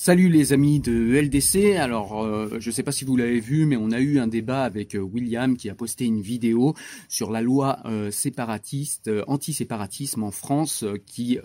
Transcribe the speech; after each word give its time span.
Salut 0.00 0.28
les 0.28 0.52
amis 0.52 0.78
de 0.78 1.18
LDC. 1.20 1.76
Alors, 1.76 2.22
euh, 2.22 2.58
je 2.60 2.68
ne 2.68 2.72
sais 2.72 2.84
pas 2.84 2.92
si 2.92 3.04
vous 3.04 3.16
l'avez 3.16 3.40
vu, 3.40 3.66
mais 3.66 3.76
on 3.76 3.90
a 3.90 3.98
eu 3.98 4.20
un 4.20 4.28
débat 4.28 4.62
avec 4.62 4.94
euh, 4.94 5.00
William 5.00 5.56
qui 5.56 5.68
a 5.68 5.74
posté 5.74 6.04
une 6.04 6.20
vidéo 6.20 6.74
sur 7.08 7.32
la 7.32 7.42
loi 7.42 7.80
euh, 7.84 8.12
séparatiste, 8.12 9.10
anti-séparatisme 9.26 10.22
en 10.22 10.30
France. 10.30 10.84
qui, 11.04 11.40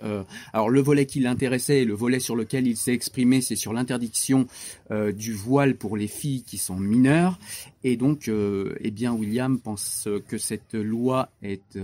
alors, 0.53 0.69
le 0.69 0.81
volet 0.81 1.07
qui 1.07 1.19
l'intéressait 1.19 1.81
et 1.81 1.85
le 1.85 1.95
volet 1.95 2.19
sur 2.19 2.35
lequel 2.35 2.67
il 2.67 2.77
s'est 2.77 2.93
exprimé, 2.93 3.41
c'est 3.41 3.55
sur 3.55 3.73
l'interdiction 3.73 4.45
du 4.91 5.33
voile 5.33 5.75
pour 5.75 5.97
les 5.97 6.07
filles 6.07 6.43
qui 6.43 6.59
sont 6.59 6.77
mineures. 6.77 7.39
Et 7.83 7.97
donc, 7.97 8.29
eh 8.29 8.91
bien, 8.91 9.13
William 9.13 9.59
pense 9.59 10.07
que 10.27 10.37
cette 10.37 10.73
loi 10.73 11.29
est 11.41 11.77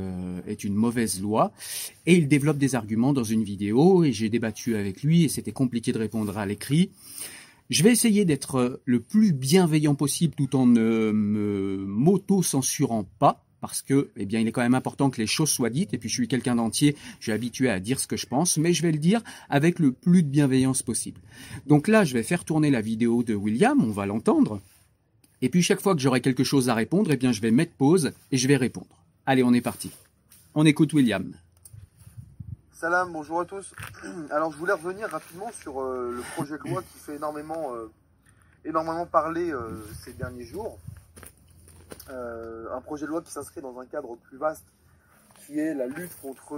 est 0.48 0.64
une 0.64 0.76
mauvaise 0.76 1.22
loi. 1.22 1.52
Et 2.06 2.16
il 2.16 2.28
développe 2.28 2.58
des 2.58 2.76
arguments 2.76 3.14
dans 3.14 3.24
une 3.24 3.44
vidéo. 3.44 4.04
Et 4.04 4.12
j'ai 4.12 4.30
débattu 4.30 4.76
avec 4.76 5.04
lui 5.04 5.26
et 5.26 5.30
c'était 5.30 5.52
compliqué 5.52 5.92
de 5.92 6.00
répondre 6.00 6.38
à 6.38 6.46
l'écrit. 6.46 6.90
Je 7.70 7.84
vais 7.84 7.92
essayer 7.92 8.26
d'être 8.26 8.82
le 8.86 9.00
plus 9.00 9.32
bienveillant 9.32 9.94
possible 9.94 10.34
tout 10.36 10.56
en 10.56 10.66
ne 10.66 11.12
me 11.12 11.78
m'auto-censurant 11.86 13.06
pas 13.20 13.46
parce 13.62 13.82
que, 13.82 14.10
eh 14.16 14.26
bien, 14.26 14.40
il 14.40 14.48
est 14.48 14.52
quand 14.52 14.62
même 14.62 14.74
important 14.74 15.10
que 15.10 15.22
les 15.22 15.28
choses 15.28 15.50
soient 15.50 15.70
dites. 15.70 15.94
Et 15.94 15.98
puis, 15.98 16.10
je 16.10 16.16
suis 16.16 16.28
quelqu'un 16.28 16.56
d'entier, 16.56 16.96
je 17.20 17.26
suis 17.26 17.32
habitué 17.32 17.70
à 17.70 17.80
dire 17.80 18.00
ce 18.00 18.08
que 18.08 18.18
je 18.18 18.26
pense, 18.26 18.58
mais 18.58 18.74
je 18.74 18.82
vais 18.82 18.92
le 18.92 18.98
dire 18.98 19.22
avec 19.50 19.80
le 19.80 19.92
plus 19.92 20.24
de 20.24 20.30
bienveillance 20.30 20.82
possible. 20.82 21.20
Donc 21.68 21.88
là, 21.88 22.06
je 22.06 22.14
vais 22.14 22.24
faire 22.24 22.46
tourner 22.46 22.72
la 22.72 22.82
vidéo 22.82 23.22
de 23.22 23.36
William, 23.36 23.84
on 23.84 23.92
va 23.92 24.06
l'entendre. 24.06 24.62
Et 25.42 25.50
puis, 25.50 25.62
chaque 25.62 25.82
fois 25.82 25.96
que 25.96 26.02
j'aurai 26.02 26.20
quelque 26.22 26.44
chose 26.44 26.68
à 26.68 26.74
répondre, 26.74 27.12
eh 27.12 27.18
bien, 27.18 27.32
je 27.32 27.40
vais 27.42 27.52
mettre 27.52 27.72
pause 27.74 28.12
et 28.32 28.38
je 28.38 28.48
vais 28.48 28.58
répondre. 28.58 29.04
Allez, 29.26 29.44
on 29.44 29.54
est 29.54 29.62
parti. 29.62 29.92
On 30.54 30.66
écoute 30.66 30.92
William. 30.94 31.32
Salam, 32.74 33.12
bonjour 33.14 33.42
à 33.42 33.46
tous. 33.46 33.74
Alors 34.32 34.52
je 34.52 34.58
voulais 34.58 34.74
revenir 34.74 35.10
rapidement 35.10 35.52
sur 35.52 35.82
euh, 35.82 36.14
le 36.16 36.22
projet 36.34 36.58
de 36.58 36.70
loi 36.70 36.82
qui 36.82 36.98
fait 36.98 37.16
énormément, 37.16 37.76
euh, 37.76 37.92
énormément 38.66 39.06
parler 39.06 39.52
euh, 39.52 39.86
ces 40.02 40.14
derniers 40.14 40.46
jours. 40.46 40.80
un 42.10 42.82
projet 42.82 43.06
de 43.06 43.12
loi 43.12 43.22
qui 43.22 43.32
s'inscrit 43.32 43.62
dans 43.62 43.78
un 43.80 43.86
cadre 43.86 44.16
plus 44.16 44.38
vaste 44.38 44.66
qui 45.46 45.60
est 45.60 45.74
la 45.74 45.88
lutte 45.88 46.16
contre 46.22 46.56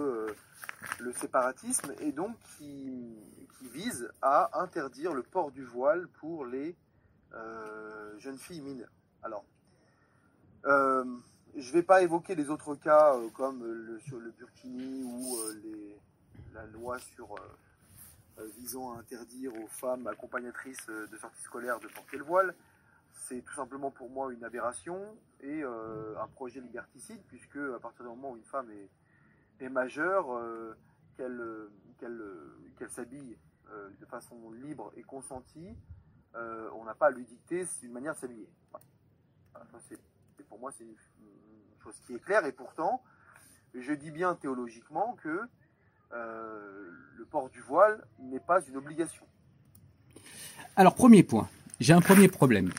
le 1.00 1.14
séparatisme 1.14 1.92
et 2.00 2.12
donc 2.12 2.36
qui, 2.58 3.16
qui, 3.58 3.68
vise 3.74 4.10
à 4.22 4.62
interdire 4.62 5.14
le 5.14 5.24
port 5.24 5.52
du 5.52 5.64
voile 5.64 6.08
pour 6.20 6.46
les 6.46 6.76
jeunes 8.20 8.38
filles 8.38 8.62
mineures. 8.62 8.92
Alors, 9.24 9.46
je 10.64 11.68
ne 11.68 11.74
vais 11.74 11.84
pas 11.84 12.02
évoquer 12.02 12.36
les 12.36 12.50
autres 12.50 12.76
cas 12.76 13.16
comme 13.34 13.64
le, 13.64 14.00
sur 14.02 14.20
le 14.20 14.32
burkini 14.32 15.04
ou 15.04 15.38
la 16.54 16.66
loi 16.68 16.98
euh, 17.20 17.26
euh, 18.40 18.48
visant 18.58 18.94
à 18.94 19.00
interdire 19.00 19.54
aux 19.56 19.68
femmes 19.68 20.08
accompagnatrices 20.08 20.88
euh, 20.90 21.08
de 21.08 21.18
sortie 21.18 21.42
scolaire 21.42 21.80
de 21.80 21.88
porter 21.88 22.18
le 22.18 22.24
voile, 22.24 22.56
c'est 23.14 23.42
tout 23.42 23.54
simplement 23.54 23.92
pour 23.92 24.10
moi 24.10 24.34
une 24.34 24.44
aberration 24.44 25.00
et 25.42 25.64
un 25.64 26.28
projet 26.28 26.60
liberticide, 26.60 27.22
puisque 27.28 27.58
à 27.58 27.80
partir 27.80 28.04
du 28.04 28.10
moment 28.10 28.32
où 28.32 28.38
une 28.38 28.44
femme 28.44 28.70
est, 29.60 29.70
majeure, 29.70 30.26
qu'elle 31.18 32.90
s'habille 32.90 33.38
de 34.00 34.06
façon 34.06 34.52
libre 34.52 34.92
et 34.98 35.04
consentie, 35.04 35.76
on 36.36 36.84
n'a 36.84 36.94
pas 36.94 37.08
à 37.08 37.12
lui 37.12 37.26
dicter 37.26 37.66
une 37.84 37.92
manière 37.92 38.14
de 38.16 38.20
s'habiller. 38.20 38.48
pour 40.50 40.60
moi, 40.60 40.72
c'est 40.78 40.84
une, 40.84 40.96
chose 41.84 41.96
qui 42.06 42.14
est 42.14 42.20
claire, 42.20 42.46
et 42.46 42.52
pourtant, 42.52 43.02
je 43.74 43.94
dis 43.94 44.12
bien 44.12 44.36
théologiquement 44.36 45.16
que 45.24 45.42
euh, 46.14 46.90
le 47.18 47.26
port 47.26 47.50
du 47.50 47.62
voile 47.62 48.06
n'est 48.20 48.40
pas 48.40 48.62
une 48.68 48.78
obligation. 48.78 49.26
Alors, 50.76 50.96
premier 50.96 51.24
point, 51.24 51.50
j'ai 51.80 51.94
un 51.94 52.02
premier 52.02 52.28
problème. 52.28 52.72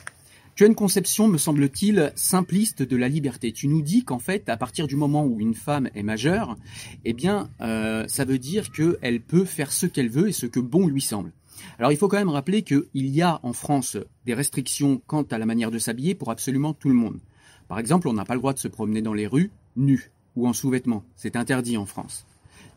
Tu 0.55 0.63
as 0.63 0.67
une 0.67 0.75
conception, 0.75 1.27
me 1.27 1.39
semble-t-il, 1.39 2.13
simpliste 2.15 2.83
de 2.83 2.95
la 2.95 3.07
liberté. 3.07 3.51
Tu 3.51 3.67
nous 3.67 3.81
dis 3.81 4.03
qu'en 4.03 4.19
fait, 4.19 4.49
à 4.49 4.57
partir 4.57 4.85
du 4.85 4.95
moment 4.95 5.25
où 5.25 5.39
une 5.39 5.55
femme 5.55 5.89
est 5.95 6.03
majeure, 6.03 6.57
eh 7.05 7.13
bien, 7.13 7.49
euh, 7.61 8.07
ça 8.07 8.23
veut 8.23 8.37
dire 8.37 8.71
qu'elle 8.71 9.19
peut 9.19 9.45
faire 9.45 9.71
ce 9.71 9.87
qu'elle 9.87 10.09
veut 10.09 10.29
et 10.29 10.31
ce 10.33 10.45
que 10.45 10.59
bon 10.59 10.87
lui 10.87 11.01
semble. 11.01 11.31
Alors, 11.79 11.91
il 11.91 11.97
faut 11.97 12.07
quand 12.07 12.17
même 12.17 12.29
rappeler 12.29 12.63
qu'il 12.63 12.85
y 12.93 13.21
a 13.21 13.39
en 13.43 13.53
France 13.53 13.97
des 14.25 14.33
restrictions 14.33 15.01
quant 15.07 15.23
à 15.23 15.37
la 15.37 15.45
manière 15.45 15.71
de 15.71 15.79
s'habiller 15.79 16.15
pour 16.15 16.31
absolument 16.31 16.73
tout 16.73 16.89
le 16.89 16.95
monde. 16.95 17.19
Par 17.67 17.79
exemple, 17.79 18.07
on 18.07 18.13
n'a 18.13 18.25
pas 18.25 18.35
le 18.35 18.39
droit 18.39 18.53
de 18.53 18.59
se 18.59 18.67
promener 18.67 19.01
dans 19.01 19.13
les 19.13 19.27
rues 19.27 19.51
nu 19.75 20.11
ou 20.35 20.47
en 20.47 20.53
sous-vêtements. 20.53 21.03
C'est 21.15 21.35
interdit 21.35 21.77
en 21.77 21.85
France. 21.85 22.25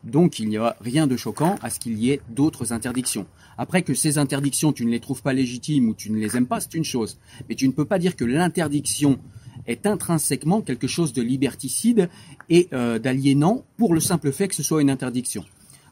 Donc 0.03 0.39
il 0.39 0.47
n'y 0.47 0.57
a 0.57 0.75
rien 0.79 1.07
de 1.07 1.17
choquant 1.17 1.55
à 1.61 1.69
ce 1.69 1.79
qu'il 1.79 1.97
y 1.97 2.11
ait 2.11 2.21
d'autres 2.29 2.71
interdictions. 2.71 3.25
Après 3.57 3.81
que 3.81 3.93
ces 3.93 4.17
interdictions, 4.17 4.71
tu 4.71 4.85
ne 4.85 4.91
les 4.91 4.99
trouves 4.99 5.21
pas 5.21 5.33
légitimes 5.33 5.89
ou 5.89 5.93
tu 5.93 6.11
ne 6.11 6.17
les 6.17 6.37
aimes 6.37 6.45
pas, 6.45 6.59
c'est 6.59 6.75
une 6.75 6.83
chose. 6.83 7.19
Mais 7.49 7.55
tu 7.55 7.67
ne 7.67 7.73
peux 7.73 7.85
pas 7.85 7.99
dire 7.99 8.15
que 8.15 8.23
l'interdiction 8.25 9.19
est 9.65 9.85
intrinsèquement 9.85 10.61
quelque 10.61 10.87
chose 10.87 11.13
de 11.13 11.21
liberticide 11.21 12.09
et 12.49 12.69
euh, 12.73 12.99
d'aliénant 12.99 13.65
pour 13.77 13.93
le 13.93 13.99
simple 13.99 14.31
fait 14.31 14.47
que 14.47 14.55
ce 14.55 14.63
soit 14.63 14.81
une 14.81 14.89
interdiction. 14.89 15.43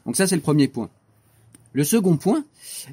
Donc 0.06 0.16
ça, 0.16 0.26
c'est 0.26 0.36
le 0.36 0.42
premier 0.42 0.68
point. 0.68 0.88
Le 1.76 1.84
second 1.84 2.16
point, 2.16 2.42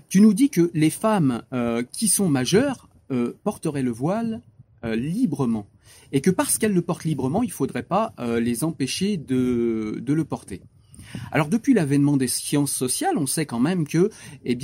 tu 0.10 0.20
nous 0.20 0.34
dis 0.34 0.50
que 0.50 0.70
les 0.74 0.90
femmes 0.90 1.44
euh, 1.54 1.84
qui 1.94 2.10
sont 2.10 2.28
majeures 2.28 2.90
euh, 3.12 3.32
porteraient 3.46 3.82
le 3.82 3.92
voile 3.92 4.42
librement 4.86 5.66
et 6.12 6.20
que 6.20 6.30
parce 6.30 6.58
qu'elles 6.58 6.74
le 6.74 6.82
portent 6.82 7.06
librement, 7.06 7.42
il 7.42 7.48
ne 7.48 7.54
faudrait 7.54 7.84
pas 7.84 8.14
les 8.20 8.66
empêcher 8.66 9.16
de 9.16 10.04
le 10.06 10.24
porter. 10.26 10.62
Alors 11.32 11.48
depuis 11.48 11.74
l'avènement 11.74 12.18
des 12.18 12.28
sciences 12.28 12.74
sociales, 12.74 13.18
on 13.18 13.26
sait 13.26 13.46
quand 13.46 13.62
même 13.62 13.88
que, 13.88 14.10
eh 14.44 14.58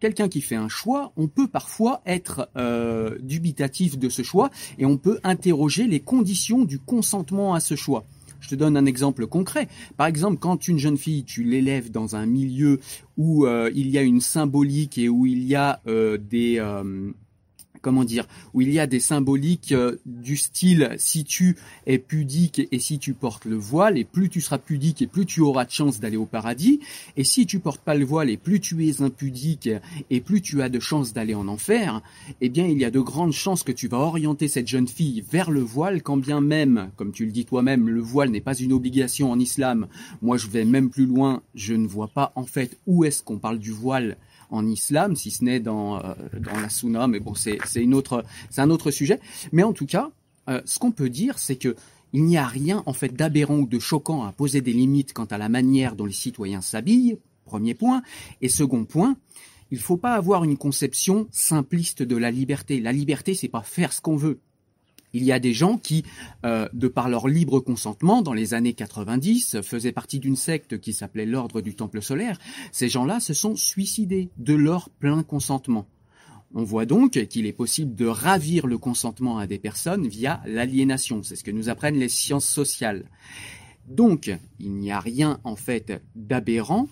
quelqu'un 0.00 0.28
qui 0.28 0.42
fait 0.42 0.56
un 0.56 0.68
choix, 0.68 1.12
on 1.16 1.28
peut 1.28 1.48
parfois 1.48 2.02
être 2.04 2.50
euh, 2.58 3.16
dubitatif 3.22 3.98
de 3.98 4.10
ce 4.10 4.22
choix 4.22 4.50
et 4.78 4.84
on 4.84 4.98
peut 4.98 5.18
interroger 5.24 5.86
les 5.86 6.00
conditions 6.00 6.66
du 6.66 6.78
consentement 6.78 7.54
à 7.54 7.60
ce 7.60 7.74
choix. 7.74 8.04
Je 8.44 8.50
te 8.50 8.54
donne 8.56 8.76
un 8.76 8.84
exemple 8.84 9.26
concret. 9.26 9.68
Par 9.96 10.06
exemple, 10.06 10.36
quand 10.38 10.68
une 10.68 10.78
jeune 10.78 10.98
fille, 10.98 11.24
tu 11.24 11.44
l'élèves 11.44 11.90
dans 11.90 12.14
un 12.14 12.26
milieu 12.26 12.78
où 13.16 13.46
euh, 13.46 13.70
il 13.74 13.88
y 13.88 13.96
a 13.96 14.02
une 14.02 14.20
symbolique 14.20 14.98
et 14.98 15.08
où 15.08 15.24
il 15.24 15.44
y 15.44 15.54
a 15.54 15.80
euh, 15.86 16.18
des 16.18 16.58
comment 17.84 18.04
dire, 18.04 18.26
où 18.54 18.62
il 18.62 18.72
y 18.72 18.80
a 18.80 18.86
des 18.86 18.98
symboliques 18.98 19.72
euh, 19.72 19.96
du 20.06 20.38
style 20.38 20.94
si 20.96 21.24
tu 21.24 21.56
es 21.86 21.98
pudique 21.98 22.66
et 22.72 22.78
si 22.78 22.98
tu 22.98 23.12
portes 23.12 23.44
le 23.44 23.56
voile, 23.56 23.98
et 23.98 24.04
plus 24.04 24.30
tu 24.30 24.40
seras 24.40 24.56
pudique 24.56 25.02
et 25.02 25.06
plus 25.06 25.26
tu 25.26 25.42
auras 25.42 25.66
de 25.66 25.70
chance 25.70 26.00
d'aller 26.00 26.16
au 26.16 26.24
paradis, 26.24 26.80
et 27.18 27.24
si 27.24 27.44
tu 27.44 27.58
portes 27.58 27.82
pas 27.82 27.94
le 27.94 28.06
voile 28.06 28.30
et 28.30 28.38
plus 28.38 28.58
tu 28.58 28.88
es 28.88 29.02
impudique 29.02 29.68
et 30.08 30.20
plus 30.22 30.40
tu 30.40 30.62
as 30.62 30.70
de 30.70 30.80
chances 30.80 31.12
d'aller 31.12 31.34
en 31.34 31.46
enfer, 31.46 32.00
eh 32.40 32.48
bien 32.48 32.66
il 32.66 32.78
y 32.78 32.86
a 32.86 32.90
de 32.90 33.00
grandes 33.00 33.32
chances 33.32 33.62
que 33.62 33.72
tu 33.72 33.86
vas 33.86 33.98
orienter 33.98 34.48
cette 34.48 34.66
jeune 34.66 34.88
fille 34.88 35.22
vers 35.30 35.50
le 35.50 35.60
voile, 35.60 36.02
quand 36.02 36.16
bien 36.16 36.40
même, 36.40 36.90
comme 36.96 37.12
tu 37.12 37.26
le 37.26 37.32
dis 37.32 37.44
toi-même, 37.44 37.90
le 37.90 38.00
voile 38.00 38.30
n'est 38.30 38.40
pas 38.40 38.56
une 38.56 38.72
obligation 38.72 39.30
en 39.30 39.38
islam. 39.38 39.88
Moi 40.22 40.38
je 40.38 40.48
vais 40.48 40.64
même 40.64 40.88
plus 40.88 41.04
loin, 41.04 41.42
je 41.54 41.74
ne 41.74 41.86
vois 41.86 42.08
pas 42.08 42.32
en 42.34 42.46
fait 42.46 42.78
où 42.86 43.04
est-ce 43.04 43.22
qu'on 43.22 43.38
parle 43.38 43.58
du 43.58 43.72
voile 43.72 44.16
en 44.54 44.66
islam, 44.66 45.16
si 45.16 45.30
ce 45.30 45.44
n'est 45.44 45.60
dans, 45.60 45.98
euh, 45.98 46.14
dans 46.38 46.58
la 46.60 46.68
sunna, 46.68 47.06
mais 47.06 47.20
bon, 47.20 47.34
c'est 47.34 47.58
un 48.56 48.70
autre 48.70 48.90
sujet. 48.90 49.20
Mais 49.52 49.62
en 49.62 49.72
tout 49.72 49.86
cas, 49.86 50.10
euh, 50.48 50.60
ce 50.64 50.78
qu'on 50.78 50.92
peut 50.92 51.10
dire, 51.10 51.38
c'est 51.38 51.56
que 51.56 51.74
il 52.12 52.24
n'y 52.24 52.36
a 52.36 52.46
rien 52.46 52.84
en 52.86 52.92
fait 52.92 53.12
d'aberrant 53.12 53.58
ou 53.58 53.66
de 53.66 53.80
choquant 53.80 54.22
à 54.22 54.30
poser 54.30 54.60
des 54.60 54.72
limites 54.72 55.12
quant 55.12 55.24
à 55.24 55.36
la 55.36 55.48
manière 55.48 55.96
dont 55.96 56.06
les 56.06 56.12
citoyens 56.12 56.60
s'habillent. 56.60 57.18
Premier 57.44 57.74
point. 57.74 58.02
Et 58.40 58.48
second 58.48 58.84
point, 58.84 59.16
il 59.72 59.78
ne 59.78 59.82
faut 59.82 59.96
pas 59.96 60.14
avoir 60.14 60.44
une 60.44 60.56
conception 60.56 61.26
simpliste 61.32 62.02
de 62.04 62.16
la 62.16 62.30
liberté. 62.30 62.80
La 62.80 62.92
liberté, 62.92 63.34
c'est 63.34 63.48
pas 63.48 63.62
faire 63.62 63.92
ce 63.92 64.00
qu'on 64.00 64.16
veut. 64.16 64.38
Il 65.14 65.24
y 65.24 65.32
a 65.32 65.38
des 65.38 65.54
gens 65.54 65.78
qui, 65.78 66.04
euh, 66.44 66.68
de 66.72 66.88
par 66.88 67.08
leur 67.08 67.28
libre 67.28 67.60
consentement, 67.60 68.20
dans 68.20 68.34
les 68.34 68.52
années 68.52 68.74
90, 68.74 69.62
faisaient 69.62 69.92
partie 69.92 70.18
d'une 70.18 70.36
secte 70.36 70.78
qui 70.80 70.92
s'appelait 70.92 71.24
l'Ordre 71.24 71.60
du 71.60 71.74
Temple 71.74 72.02
solaire. 72.02 72.38
Ces 72.72 72.88
gens-là 72.88 73.20
se 73.20 73.32
sont 73.32 73.54
suicidés 73.54 74.28
de 74.36 74.54
leur 74.54 74.90
plein 74.90 75.22
consentement. 75.22 75.86
On 76.52 76.64
voit 76.64 76.84
donc 76.84 77.12
qu'il 77.28 77.46
est 77.46 77.52
possible 77.52 77.94
de 77.94 78.06
ravir 78.06 78.66
le 78.66 78.76
consentement 78.76 79.38
à 79.38 79.46
des 79.46 79.58
personnes 79.58 80.06
via 80.06 80.42
l'aliénation. 80.46 81.22
C'est 81.22 81.36
ce 81.36 81.44
que 81.44 81.50
nous 81.50 81.68
apprennent 81.68 81.98
les 81.98 82.08
sciences 82.08 82.46
sociales. 82.46 83.04
Donc, 83.88 84.36
il 84.58 84.72
n'y 84.72 84.90
a 84.90 85.00
rien 85.00 85.40
en 85.44 85.56
fait 85.56 86.02
d'aberrant 86.14 86.88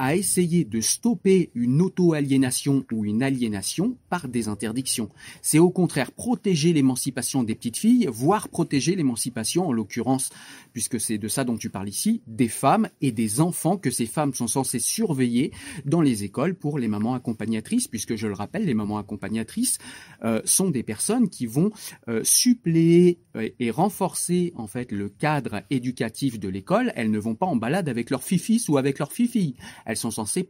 à 0.00 0.16
essayer 0.16 0.64
de 0.64 0.80
stopper 0.80 1.50
une 1.54 1.82
auto-aliénation 1.82 2.86
ou 2.90 3.04
une 3.04 3.22
aliénation 3.22 3.98
par 4.08 4.28
des 4.28 4.48
interdictions. 4.48 5.10
C'est 5.42 5.58
au 5.58 5.68
contraire 5.68 6.10
protéger 6.10 6.72
l'émancipation 6.72 7.42
des 7.42 7.54
petites 7.54 7.76
filles, 7.76 8.08
voire 8.10 8.48
protéger 8.48 8.96
l'émancipation, 8.96 9.68
en 9.68 9.72
l'occurrence, 9.72 10.30
puisque 10.72 10.98
c'est 10.98 11.18
de 11.18 11.28
ça 11.28 11.44
dont 11.44 11.58
tu 11.58 11.68
parles 11.68 11.90
ici, 11.90 12.22
des 12.26 12.48
femmes 12.48 12.88
et 13.02 13.12
des 13.12 13.42
enfants 13.42 13.76
que 13.76 13.90
ces 13.90 14.06
femmes 14.06 14.32
sont 14.32 14.46
censées 14.46 14.78
surveiller 14.78 15.52
dans 15.84 16.00
les 16.00 16.24
écoles 16.24 16.54
pour 16.54 16.78
les 16.78 16.88
mamans 16.88 17.12
accompagnatrices, 17.12 17.86
puisque 17.86 18.16
je 18.16 18.26
le 18.26 18.32
rappelle, 18.32 18.64
les 18.64 18.72
mamans 18.72 18.96
accompagnatrices 18.96 19.76
euh, 20.24 20.40
sont 20.46 20.70
des 20.70 20.82
personnes 20.82 21.28
qui 21.28 21.44
vont 21.44 21.72
euh, 22.08 22.24
suppléer 22.24 23.18
euh, 23.36 23.50
et 23.58 23.70
renforcer 23.70 24.54
en 24.56 24.66
fait 24.66 24.92
le 24.92 25.10
cadre 25.10 25.60
éducatif 25.68 26.40
de 26.40 26.48
l'école. 26.48 26.90
Elles 26.96 27.10
ne 27.10 27.18
vont 27.18 27.34
pas 27.34 27.44
en 27.44 27.56
balade 27.56 27.90
avec 27.90 28.08
leur 28.08 28.22
fifis 28.22 28.64
ou 28.70 28.78
avec 28.78 28.98
leur 28.98 29.12
fifi 29.12 29.56
elles 29.90 29.96
sont 29.96 30.10
censées 30.10 30.48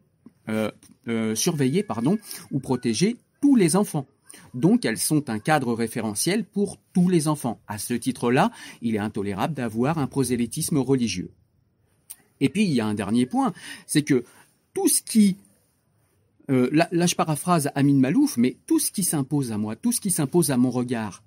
euh, 0.48 0.70
euh, 1.08 1.34
surveiller 1.34 1.82
pardon, 1.82 2.18
ou 2.50 2.60
protéger 2.60 3.16
tous 3.40 3.56
les 3.56 3.76
enfants. 3.76 4.06
Donc 4.54 4.84
elles 4.84 4.98
sont 4.98 5.30
un 5.30 5.38
cadre 5.38 5.74
référentiel 5.74 6.44
pour 6.44 6.78
tous 6.92 7.08
les 7.08 7.28
enfants. 7.28 7.60
À 7.66 7.78
ce 7.78 7.94
titre-là, 7.94 8.50
il 8.82 8.94
est 8.94 8.98
intolérable 8.98 9.54
d'avoir 9.54 9.98
un 9.98 10.06
prosélytisme 10.06 10.78
religieux. 10.78 11.30
Et 12.40 12.48
puis 12.48 12.64
il 12.64 12.72
y 12.72 12.80
a 12.80 12.86
un 12.86 12.94
dernier 12.94 13.26
point, 13.26 13.52
c'est 13.86 14.02
que 14.02 14.24
tout 14.72 14.88
ce 14.88 15.02
qui 15.02 15.36
euh, 16.50 16.68
là, 16.72 17.06
je 17.06 17.14
paraphrase 17.14 17.70
Amin 17.76 17.94
Malouf, 17.94 18.36
mais 18.36 18.56
tout 18.66 18.80
ce 18.80 18.90
qui 18.90 19.04
s'impose 19.04 19.52
à 19.52 19.58
moi, 19.58 19.76
tout 19.76 19.92
ce 19.92 20.00
qui 20.00 20.10
s'impose 20.10 20.50
à 20.50 20.56
mon 20.56 20.70
regard, 20.70 21.22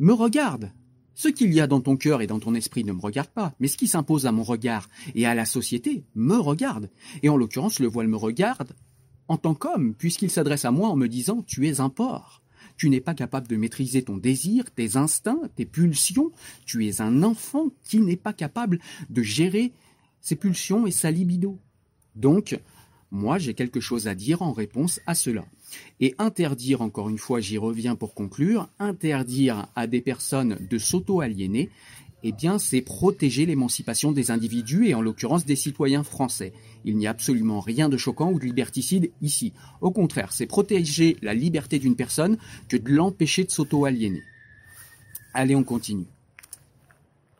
me 0.00 0.12
regarde. 0.12 0.72
Ce 1.18 1.26
qu'il 1.26 1.52
y 1.52 1.60
a 1.60 1.66
dans 1.66 1.80
ton 1.80 1.96
cœur 1.96 2.22
et 2.22 2.28
dans 2.28 2.38
ton 2.38 2.54
esprit 2.54 2.84
ne 2.84 2.92
me 2.92 3.00
regarde 3.00 3.30
pas, 3.30 3.52
mais 3.58 3.66
ce 3.66 3.76
qui 3.76 3.88
s'impose 3.88 4.26
à 4.26 4.30
mon 4.30 4.44
regard 4.44 4.88
et 5.16 5.26
à 5.26 5.34
la 5.34 5.46
société 5.46 6.04
me 6.14 6.36
regarde. 6.36 6.90
Et 7.24 7.28
en 7.28 7.36
l'occurrence, 7.36 7.80
le 7.80 7.88
voile 7.88 8.06
me 8.06 8.16
regarde 8.16 8.72
en 9.26 9.36
tant 9.36 9.54
qu'homme, 9.54 9.94
puisqu'il 9.94 10.30
s'adresse 10.30 10.64
à 10.64 10.70
moi 10.70 10.90
en 10.90 10.94
me 10.94 11.08
disant 11.08 11.42
Tu 11.42 11.66
es 11.66 11.80
un 11.80 11.88
porc. 11.88 12.40
Tu 12.76 12.88
n'es 12.88 13.00
pas 13.00 13.14
capable 13.14 13.48
de 13.48 13.56
maîtriser 13.56 14.02
ton 14.02 14.16
désir, 14.16 14.70
tes 14.70 14.96
instincts, 14.96 15.42
tes 15.56 15.66
pulsions. 15.66 16.30
Tu 16.64 16.86
es 16.86 17.00
un 17.00 17.24
enfant 17.24 17.70
qui 17.82 17.98
n'est 17.98 18.14
pas 18.14 18.32
capable 18.32 18.78
de 19.10 19.22
gérer 19.22 19.72
ses 20.20 20.36
pulsions 20.36 20.86
et 20.86 20.92
sa 20.92 21.10
libido. 21.10 21.58
Donc, 22.14 22.60
moi, 23.10 23.38
j'ai 23.38 23.54
quelque 23.54 23.80
chose 23.80 24.06
à 24.06 24.14
dire 24.14 24.42
en 24.42 24.52
réponse 24.52 25.00
à 25.04 25.16
cela. 25.16 25.44
Et 26.00 26.14
interdire, 26.18 26.82
encore 26.82 27.08
une 27.08 27.18
fois, 27.18 27.40
j'y 27.40 27.58
reviens 27.58 27.96
pour 27.96 28.14
conclure, 28.14 28.68
interdire 28.78 29.66
à 29.74 29.86
des 29.86 30.00
personnes 30.00 30.58
de 30.68 30.78
s'auto-aliéner, 30.78 31.70
eh 32.24 32.32
bien, 32.32 32.58
c'est 32.58 32.80
protéger 32.80 33.46
l'émancipation 33.46 34.10
des 34.10 34.30
individus 34.30 34.88
et 34.88 34.94
en 34.94 35.00
l'occurrence 35.00 35.44
des 35.44 35.56
citoyens 35.56 36.02
français. 36.02 36.52
Il 36.84 36.96
n'y 36.96 37.06
a 37.06 37.10
absolument 37.10 37.60
rien 37.60 37.88
de 37.88 37.96
choquant 37.96 38.32
ou 38.32 38.40
de 38.40 38.44
liberticide 38.44 39.12
ici. 39.22 39.52
Au 39.80 39.92
contraire, 39.92 40.32
c'est 40.32 40.46
protéger 40.46 41.16
la 41.22 41.34
liberté 41.34 41.78
d'une 41.78 41.94
personne 41.96 42.36
que 42.68 42.76
de 42.76 42.90
l'empêcher 42.90 43.44
de 43.44 43.50
s'auto-aliéner. 43.50 44.22
Allez, 45.32 45.54
on 45.54 45.62
continue. 45.62 46.06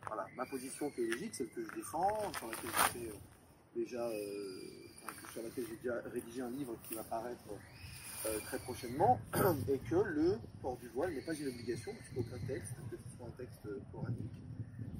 Voilà, 0.07 0.25
ma 0.37 0.45
position 0.45 0.89
théologique, 0.91 1.33
celle 1.33 1.49
que 1.49 1.61
je 1.61 1.75
défends, 1.75 2.31
sur 2.37 2.47
laquelle 2.47 2.71
j'ai 2.93 3.09
euh, 3.09 3.83
déjà, 3.83 4.07
euh, 4.07 5.41
déjà 5.75 6.01
rédigé 6.13 6.41
un 6.41 6.51
livre 6.51 6.77
qui 6.87 6.95
va 6.95 7.03
paraître 7.03 7.43
euh, 8.25 8.39
très 8.45 8.59
prochainement, 8.59 9.19
et 9.69 9.79
que 9.79 9.95
le 9.95 10.37
port 10.61 10.77
du 10.77 10.89
voile 10.89 11.13
n'est 11.13 11.21
pas 11.21 11.33
une 11.33 11.47
obligation, 11.47 11.93
puisqu'aucun 11.93 12.37
texte, 12.47 12.73
que 12.91 12.97
ce 12.97 13.17
soit 13.17 13.27
un 13.27 13.37
texte 13.37 13.67
coranique 13.91 14.43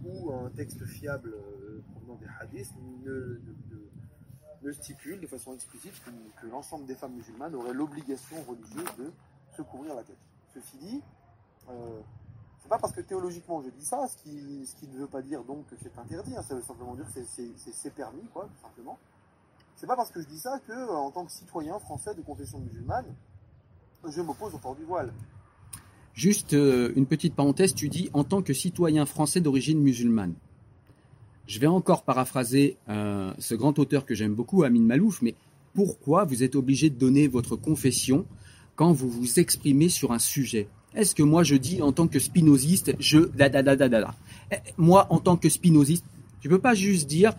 ou 0.06 0.32
un 0.32 0.50
texte 0.52 0.86
fiable 0.86 1.34
euh, 1.34 1.82
provenant 1.92 2.16
des 2.16 2.28
hadiths, 2.40 2.74
ne, 3.04 4.72
stipule 4.72 5.20
de 5.20 5.28
façon 5.28 5.54
explicite 5.54 5.94
que, 6.40 6.48
l'ensemble 6.48 6.86
des 6.86 6.96
femmes 6.96 7.14
musulmanes 7.14 7.56
auraient 7.56 7.74
l'obligation 7.74 8.38
religieuse 8.44 8.96
de 8.98 9.12
se 9.56 9.62
couvrir 9.64 9.96
la 9.96 10.04
tête. 10.04 10.18
Ceci 10.54 10.78
dit, 10.78 11.02
euh, 11.70 12.00
c'est 12.62 12.70
pas 12.70 12.78
parce 12.78 12.94
que 12.94 13.02
théologiquement 13.02 13.62
je 13.62 13.70
dis 13.70 13.86
ça, 13.86 14.08
ce 14.08 14.18
qui, 14.18 14.66
ce 14.66 14.76
qui 14.76 14.88
ne 14.88 14.98
veut 14.98 15.08
pas 15.08 15.22
dire 15.22 15.44
donc 15.44 15.68
que 15.68 15.76
c'est 15.82 15.98
interdit, 15.98 16.36
hein, 16.36 16.44
ça 16.44 16.56
veut 16.56 16.62
simplement 16.62 16.96
dire 16.96 17.08
que 17.14 17.22
c'est 17.26 17.94
permis, 17.94 18.24
quoi, 18.34 18.46
tout 18.46 18.62
simplement. 18.62 18.98
C'est 19.80 19.88
pas 19.88 19.96
parce 19.96 20.12
que 20.12 20.22
je 20.22 20.28
dis 20.28 20.38
ça 20.38 20.60
que, 20.68 20.74
euh, 20.74 20.92
en 20.92 21.10
tant 21.10 21.24
que 21.24 21.32
citoyen 21.32 21.80
français 21.80 22.14
de 22.14 22.20
confession 22.20 22.60
musulmane, 22.60 23.06
je 24.06 24.22
m'oppose 24.22 24.54
au 24.54 24.58
port 24.58 24.76
du 24.76 24.84
voile. 24.84 25.14
Juste 26.14 26.54
euh, 26.54 26.92
une 26.98 27.06
petite 27.06 27.34
parenthèse, 27.34 27.74
tu 27.74 27.88
dis 27.88 28.10
en 28.12 28.26
tant 28.26 28.42
que 28.42 28.52
citoyen 28.52 29.06
français 29.06 29.40
d'origine 29.40 29.80
musulmane. 29.80 30.34
Je 31.48 31.60
vais 31.60 31.68
encore 31.68 32.04
paraphraser 32.04 32.76
euh, 32.90 33.34
ce 33.40 33.56
grand 33.56 33.80
auteur 33.80 34.06
que 34.06 34.16
j'aime 34.16 34.36
beaucoup, 34.36 34.64
Amin 34.64 34.82
Malouf, 34.82 35.22
mais 35.22 35.34
pourquoi 35.74 36.26
vous 36.26 36.44
êtes 36.44 36.58
obligé 36.58 36.90
de 36.90 37.00
donner 37.00 37.30
votre 37.30 37.56
confession 37.56 38.26
quand 38.76 38.92
vous 38.92 39.10
vous 39.10 39.40
exprimez 39.40 39.88
sur 39.88 40.12
un 40.12 40.20
sujet? 40.20 40.68
Est-ce 40.94 41.16
que 41.16 41.24
moi 41.24 41.44
je 41.44 41.56
dis 41.56 41.82
en 41.82 41.94
tant 41.94 42.10
que 42.10 42.20
spinoziste, 42.20 42.92
je... 43.00 43.30
Eh, 44.52 44.56
moi 44.78 45.08
en 45.10 45.20
tant 45.20 45.38
que 45.38 45.48
spinoziste, 45.48 46.04
tu 46.42 46.50
peux 46.50 46.60
pas 46.60 46.74
juste 46.74 47.08
dire 47.08 47.34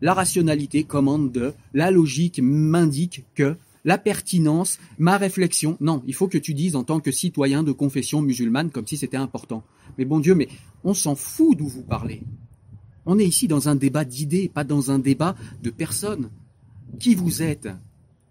la 0.00 0.14
rationalité 0.14 0.84
commande 0.84 1.32
de, 1.32 1.54
la 1.74 1.90
logique 1.90 2.40
m'indique 2.42 3.24
que, 3.34 3.56
la 3.84 3.98
pertinence, 3.98 4.78
ma 4.98 5.16
réflexion. 5.16 5.76
Non, 5.80 6.02
il 6.06 6.14
faut 6.14 6.28
que 6.28 6.38
tu 6.38 6.52
dises 6.52 6.76
en 6.76 6.84
tant 6.84 7.00
que 7.00 7.10
citoyen 7.10 7.62
de 7.62 7.72
confession 7.72 8.20
musulmane 8.20 8.70
comme 8.70 8.86
si 8.86 8.96
c'était 8.96 9.16
important. 9.16 9.62
Mais 9.96 10.04
bon 10.04 10.20
Dieu, 10.20 10.34
mais 10.34 10.48
on 10.84 10.94
s'en 10.94 11.14
fout 11.14 11.56
d'où 11.56 11.68
vous 11.68 11.82
parlez. 11.82 12.22
On 13.06 13.18
est 13.18 13.24
ici 13.24 13.48
dans 13.48 13.68
un 13.68 13.76
débat 13.76 14.04
d'idées, 14.04 14.50
pas 14.52 14.64
dans 14.64 14.90
un 14.90 14.98
débat 14.98 15.34
de 15.62 15.70
personnes. 15.70 16.30
Qui 17.00 17.14
vous 17.14 17.42
êtes 17.42 17.68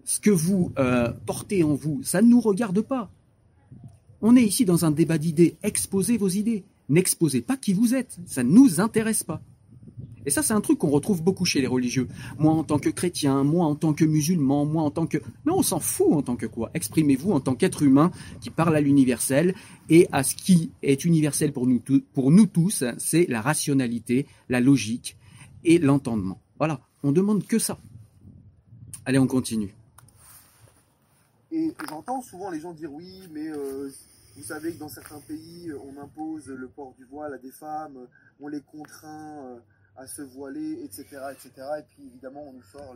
Ce 0.03 0.19
que 0.19 0.29
vous 0.29 0.71
euh, 0.77 1.11
portez 1.25 1.63
en 1.63 1.73
vous, 1.73 2.01
ça 2.03 2.21
ne 2.21 2.27
nous 2.27 2.41
regarde 2.41 2.81
pas. 2.81 3.09
On 4.21 4.35
est 4.35 4.43
ici 4.43 4.65
dans 4.65 4.85
un 4.85 4.91
débat 4.91 5.17
d'idées. 5.17 5.55
Exposez 5.63 6.17
vos 6.17 6.29
idées. 6.29 6.63
N'exposez 6.89 7.41
pas 7.41 7.57
qui 7.57 7.73
vous 7.73 7.95
êtes. 7.95 8.17
Ça 8.25 8.43
ne 8.43 8.51
nous 8.51 8.79
intéresse 8.79 9.23
pas. 9.23 9.41
Et 10.27 10.29
ça, 10.29 10.43
c'est 10.43 10.53
un 10.53 10.59
truc 10.59 10.77
qu'on 10.79 10.89
retrouve 10.89 11.23
beaucoup 11.23 11.45
chez 11.45 11.61
les 11.61 11.67
religieux. 11.67 12.09
Moi, 12.37 12.51
en 12.51 12.65
tant 12.65 12.79
que 12.79 12.89
chrétien, 12.89 13.45
moi, 13.45 13.65
en 13.65 13.75
tant 13.75 13.93
que 13.93 14.03
musulman, 14.03 14.65
moi, 14.65 14.83
en 14.83 14.91
tant 14.91 15.07
que... 15.07 15.19
Mais 15.45 15.53
on 15.53 15.63
s'en 15.63 15.79
fout 15.79 16.11
en 16.11 16.21
tant 16.21 16.35
que 16.35 16.45
quoi? 16.45 16.69
Exprimez-vous 16.73 17.31
en 17.31 17.39
tant 17.39 17.55
qu'être 17.55 17.81
humain 17.81 18.11
qui 18.41 18.49
parle 18.49 18.75
à 18.75 18.81
l'universel 18.81 19.55
et 19.89 20.09
à 20.11 20.23
ce 20.23 20.35
qui 20.35 20.73
est 20.83 21.05
universel 21.05 21.53
pour 21.53 21.65
nous, 21.65 22.45
tous, 22.45 22.83
c'est 22.97 23.25
la 23.29 23.39
rationalité, 23.39 24.27
la 24.49 24.59
logique 24.59 25.15
et 25.63 25.79
l'entendement. 25.79 26.41
Voilà, 26.57 26.81
on 27.03 27.13
demande 27.13 27.47
que 27.47 27.57
ça. 27.57 27.77
Allez, 29.05 29.19
on 29.19 29.27
continue. 29.27 29.73
Et 31.53 31.73
j'entends 31.87 32.21
souvent 32.21 32.51
les 32.51 32.59
gens 32.59 32.73
dire 32.73 32.91
oui, 32.91 33.21
mais 33.31 33.47
euh, 33.47 33.89
vous 34.35 34.43
savez 34.43 34.73
que 34.73 34.79
dans 34.79 34.89
certains 34.89 35.21
pays, 35.21 35.71
on 35.71 36.01
impose 36.01 36.49
le 36.49 36.67
port 36.67 36.93
du 36.97 37.05
voile 37.05 37.33
à 37.33 37.37
des 37.37 37.51
femmes, 37.51 37.97
on 38.41 38.49
les 38.49 38.59
contraint. 38.59 39.45
Euh, 39.45 39.59
à 39.97 40.05
se 40.05 40.21
voiler, 40.21 40.83
etc., 40.83 41.05
etc. 41.31 41.51
Et 41.79 41.83
puis 41.83 42.05
évidemment, 42.05 42.43
on 42.43 42.53
nous 42.53 42.63
sort 42.63 42.95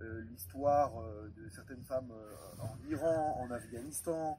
euh, 0.00 0.20
l'histoire 0.30 0.92
euh, 1.00 1.32
de 1.36 1.48
certaines 1.48 1.82
femmes 1.84 2.10
euh, 2.12 2.62
en 2.62 2.76
Iran, 2.90 3.38
en 3.40 3.50
Afghanistan, 3.50 4.38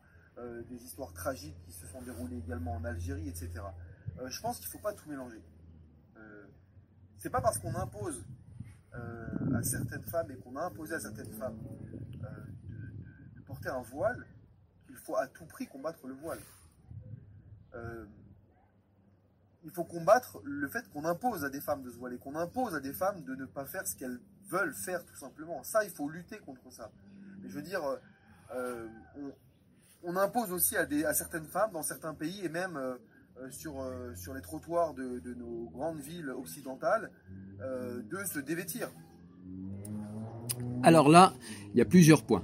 des 0.69 0.83
histoires 0.83 1.11
tragiques 1.13 1.59
qui 1.65 1.71
se 1.71 1.87
sont 1.87 1.99
déroulées 2.03 2.37
également 2.37 2.75
en 2.75 2.83
Algérie, 2.83 3.27
etc. 3.27 3.49
Je 4.23 4.39
pense 4.39 4.59
qu'il 4.59 4.67
ne 4.67 4.71
faut 4.73 4.83
pas 4.83 4.93
tout 4.93 5.09
mélanger. 5.09 5.41
C'est 7.17 7.31
pas 7.31 7.41
parce 7.41 7.57
qu'on 7.57 7.73
impose 7.73 8.23
à 8.93 9.63
certaines 9.63 10.03
femmes 10.03 10.29
et 10.29 10.35
qu'on 10.35 10.55
a 10.55 10.65
imposé 10.65 10.93
à 10.93 10.99
certaines 10.99 11.31
femmes 11.31 11.57
de, 13.35 13.41
porter 13.47 13.69
un 13.69 13.81
voile 13.81 14.27
qu'il 14.85 14.95
faut 14.97 15.15
à 15.15 15.25
tout 15.25 15.45
prix 15.45 15.65
combattre 15.65 16.05
le 16.05 16.13
voile. 16.13 16.39
Il 19.63 19.71
faut 19.71 19.83
combattre 19.83 20.39
le 20.43 20.67
fait 20.67 20.87
qu'on 20.89 21.05
impose 21.05 21.43
à 21.43 21.49
des 21.49 21.61
femmes 21.61 21.83
de 21.83 21.89
se 21.89 21.97
voiler, 21.97 22.17
qu'on 22.17 22.35
impose 22.35 22.75
à 22.75 22.79
des 22.79 22.93
femmes 22.93 23.23
de 23.23 23.35
ne 23.35 23.45
pas 23.45 23.65
faire 23.65 23.85
ce 23.87 23.95
qu'elles 23.95 24.19
veulent 24.49 24.73
faire 24.73 25.03
tout 25.05 25.15
simplement. 25.15 25.63
Ça, 25.63 25.83
il 25.83 25.89
faut 25.89 26.09
lutter 26.09 26.37
contre 26.39 26.71
ça. 26.71 26.91
Mais 27.41 27.49
je 27.49 27.55
veux 27.55 27.61
dire, 27.61 27.81
on, 30.03 30.15
impose 30.15 30.51
aussi 30.51 30.77
à, 30.77 31.13
certaines 31.13 31.45
femmes 31.45 31.71
dans 31.71 31.83
certains 31.83 32.13
pays 32.13 32.45
et 32.45 32.49
même 32.49 32.77
euh, 33.41 33.51
sur, 33.51 33.81
euh, 33.81 34.15
sur 34.15 34.33
les 34.33 34.41
trottoirs 34.41 34.93
de, 34.93 35.33
nos 35.35 35.69
grandes 35.69 35.99
villes 35.99 36.29
occidentales 36.29 37.11
euh, 37.61 38.01
de 38.01 38.23
se 38.25 38.39
dévêtir. 38.39 38.89
Alors 40.81 41.09
là, 41.09 41.33
il 41.73 41.77
y 41.77 41.81
a 41.81 41.85
plusieurs 41.85 42.23
points. 42.23 42.43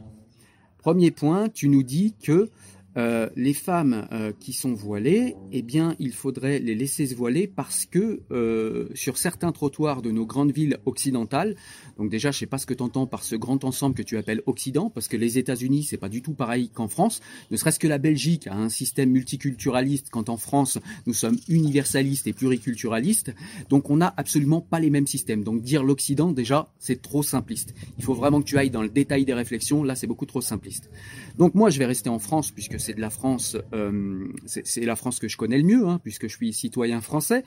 Premier 0.77 1.11
point, 1.11 1.49
tu 1.49 1.67
nous 1.67 1.81
dis 1.81 2.15
que 2.21 2.49
euh, 2.97 3.29
les 3.35 3.53
femmes 3.53 4.07
euh, 4.11 4.31
qui 4.39 4.53
sont 4.53 4.73
voilées, 4.73 5.35
eh 5.51 5.61
bien, 5.61 5.95
il 5.99 6.11
faudrait 6.11 6.59
les 6.59 6.75
laisser 6.75 7.07
se 7.07 7.15
voiler 7.15 7.47
parce 7.47 7.85
que 7.85 8.21
euh, 8.31 8.87
sur 8.93 9.17
certains 9.17 9.51
trottoirs 9.51 10.01
de 10.01 10.11
nos 10.11 10.25
grandes 10.25 10.51
villes 10.51 10.77
occidentales, 10.85 11.55
donc 11.97 12.09
déjà, 12.09 12.31
je 12.31 12.39
sais 12.39 12.45
pas 12.45 12.57
ce 12.57 12.65
que 12.65 12.73
tu 12.73 12.83
entends 12.83 13.07
par 13.07 13.23
ce 13.23 13.35
grand 13.35 13.63
ensemble 13.63 13.95
que 13.95 14.01
tu 14.01 14.17
appelles 14.17 14.41
Occident, 14.45 14.89
parce 14.89 15.07
que 15.07 15.17
les 15.17 15.37
États-Unis, 15.37 15.83
c'est 15.83 15.97
pas 15.97 16.09
du 16.09 16.21
tout 16.21 16.33
pareil 16.33 16.69
qu'en 16.69 16.87
France. 16.87 17.21
Ne 17.51 17.57
serait-ce 17.57 17.79
que 17.79 17.87
la 17.87 17.97
Belgique 17.97 18.47
a 18.47 18.55
un 18.55 18.69
système 18.69 19.09
multiculturaliste, 19.11 20.09
quand 20.11 20.29
en 20.29 20.37
France, 20.37 20.79
nous 21.05 21.13
sommes 21.13 21.37
universalistes 21.47 22.27
et 22.27 22.33
pluriculturalistes. 22.33 23.33
Donc, 23.69 23.89
on 23.89 23.97
n'a 23.97 24.13
absolument 24.17 24.61
pas 24.61 24.79
les 24.79 24.89
mêmes 24.89 25.07
systèmes. 25.07 25.43
Donc, 25.43 25.61
dire 25.61 25.83
l'Occident, 25.83 26.31
déjà, 26.31 26.71
c'est 26.79 27.01
trop 27.01 27.23
simpliste. 27.23 27.73
Il 27.97 28.03
faut 28.03 28.13
vraiment 28.13 28.41
que 28.41 28.47
tu 28.47 28.57
ailles 28.57 28.69
dans 28.69 28.81
le 28.81 28.89
détail 28.89 29.25
des 29.25 29.33
réflexions. 29.33 29.83
Là, 29.83 29.95
c'est 29.95 30.07
beaucoup 30.07 30.25
trop 30.25 30.41
simpliste. 30.41 30.89
Donc, 31.37 31.55
moi, 31.55 31.69
je 31.69 31.79
vais 31.79 31.85
rester 31.85 32.09
en 32.09 32.19
France 32.19 32.51
puisque 32.51 32.79
c'est 32.83 32.93
de 32.93 33.01
la 33.01 33.09
France, 33.09 33.57
euh, 33.73 34.27
c'est 34.45 34.85
la 34.85 34.95
France 34.95 35.19
que 35.19 35.27
je 35.27 35.37
connais 35.37 35.57
le 35.57 35.63
mieux, 35.63 35.87
hein, 35.87 35.99
puisque 36.03 36.27
je 36.27 36.35
suis 36.35 36.53
citoyen 36.53 37.01
français. 37.01 37.43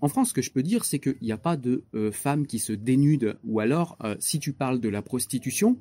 En 0.00 0.08
France, 0.08 0.28
ce 0.28 0.34
que 0.34 0.42
je 0.42 0.50
peux 0.50 0.62
dire, 0.62 0.84
c'est 0.84 0.98
qu'il 0.98 1.16
n'y 1.22 1.32
a 1.32 1.38
pas 1.38 1.56
de 1.56 1.84
euh, 1.94 2.12
femmes 2.12 2.46
qui 2.46 2.58
se 2.58 2.72
dénudent, 2.72 3.34
ou 3.44 3.60
alors, 3.60 3.96
euh, 4.04 4.14
si 4.20 4.38
tu 4.38 4.52
parles 4.52 4.80
de 4.80 4.88
la 4.88 5.02
prostitution, 5.02 5.78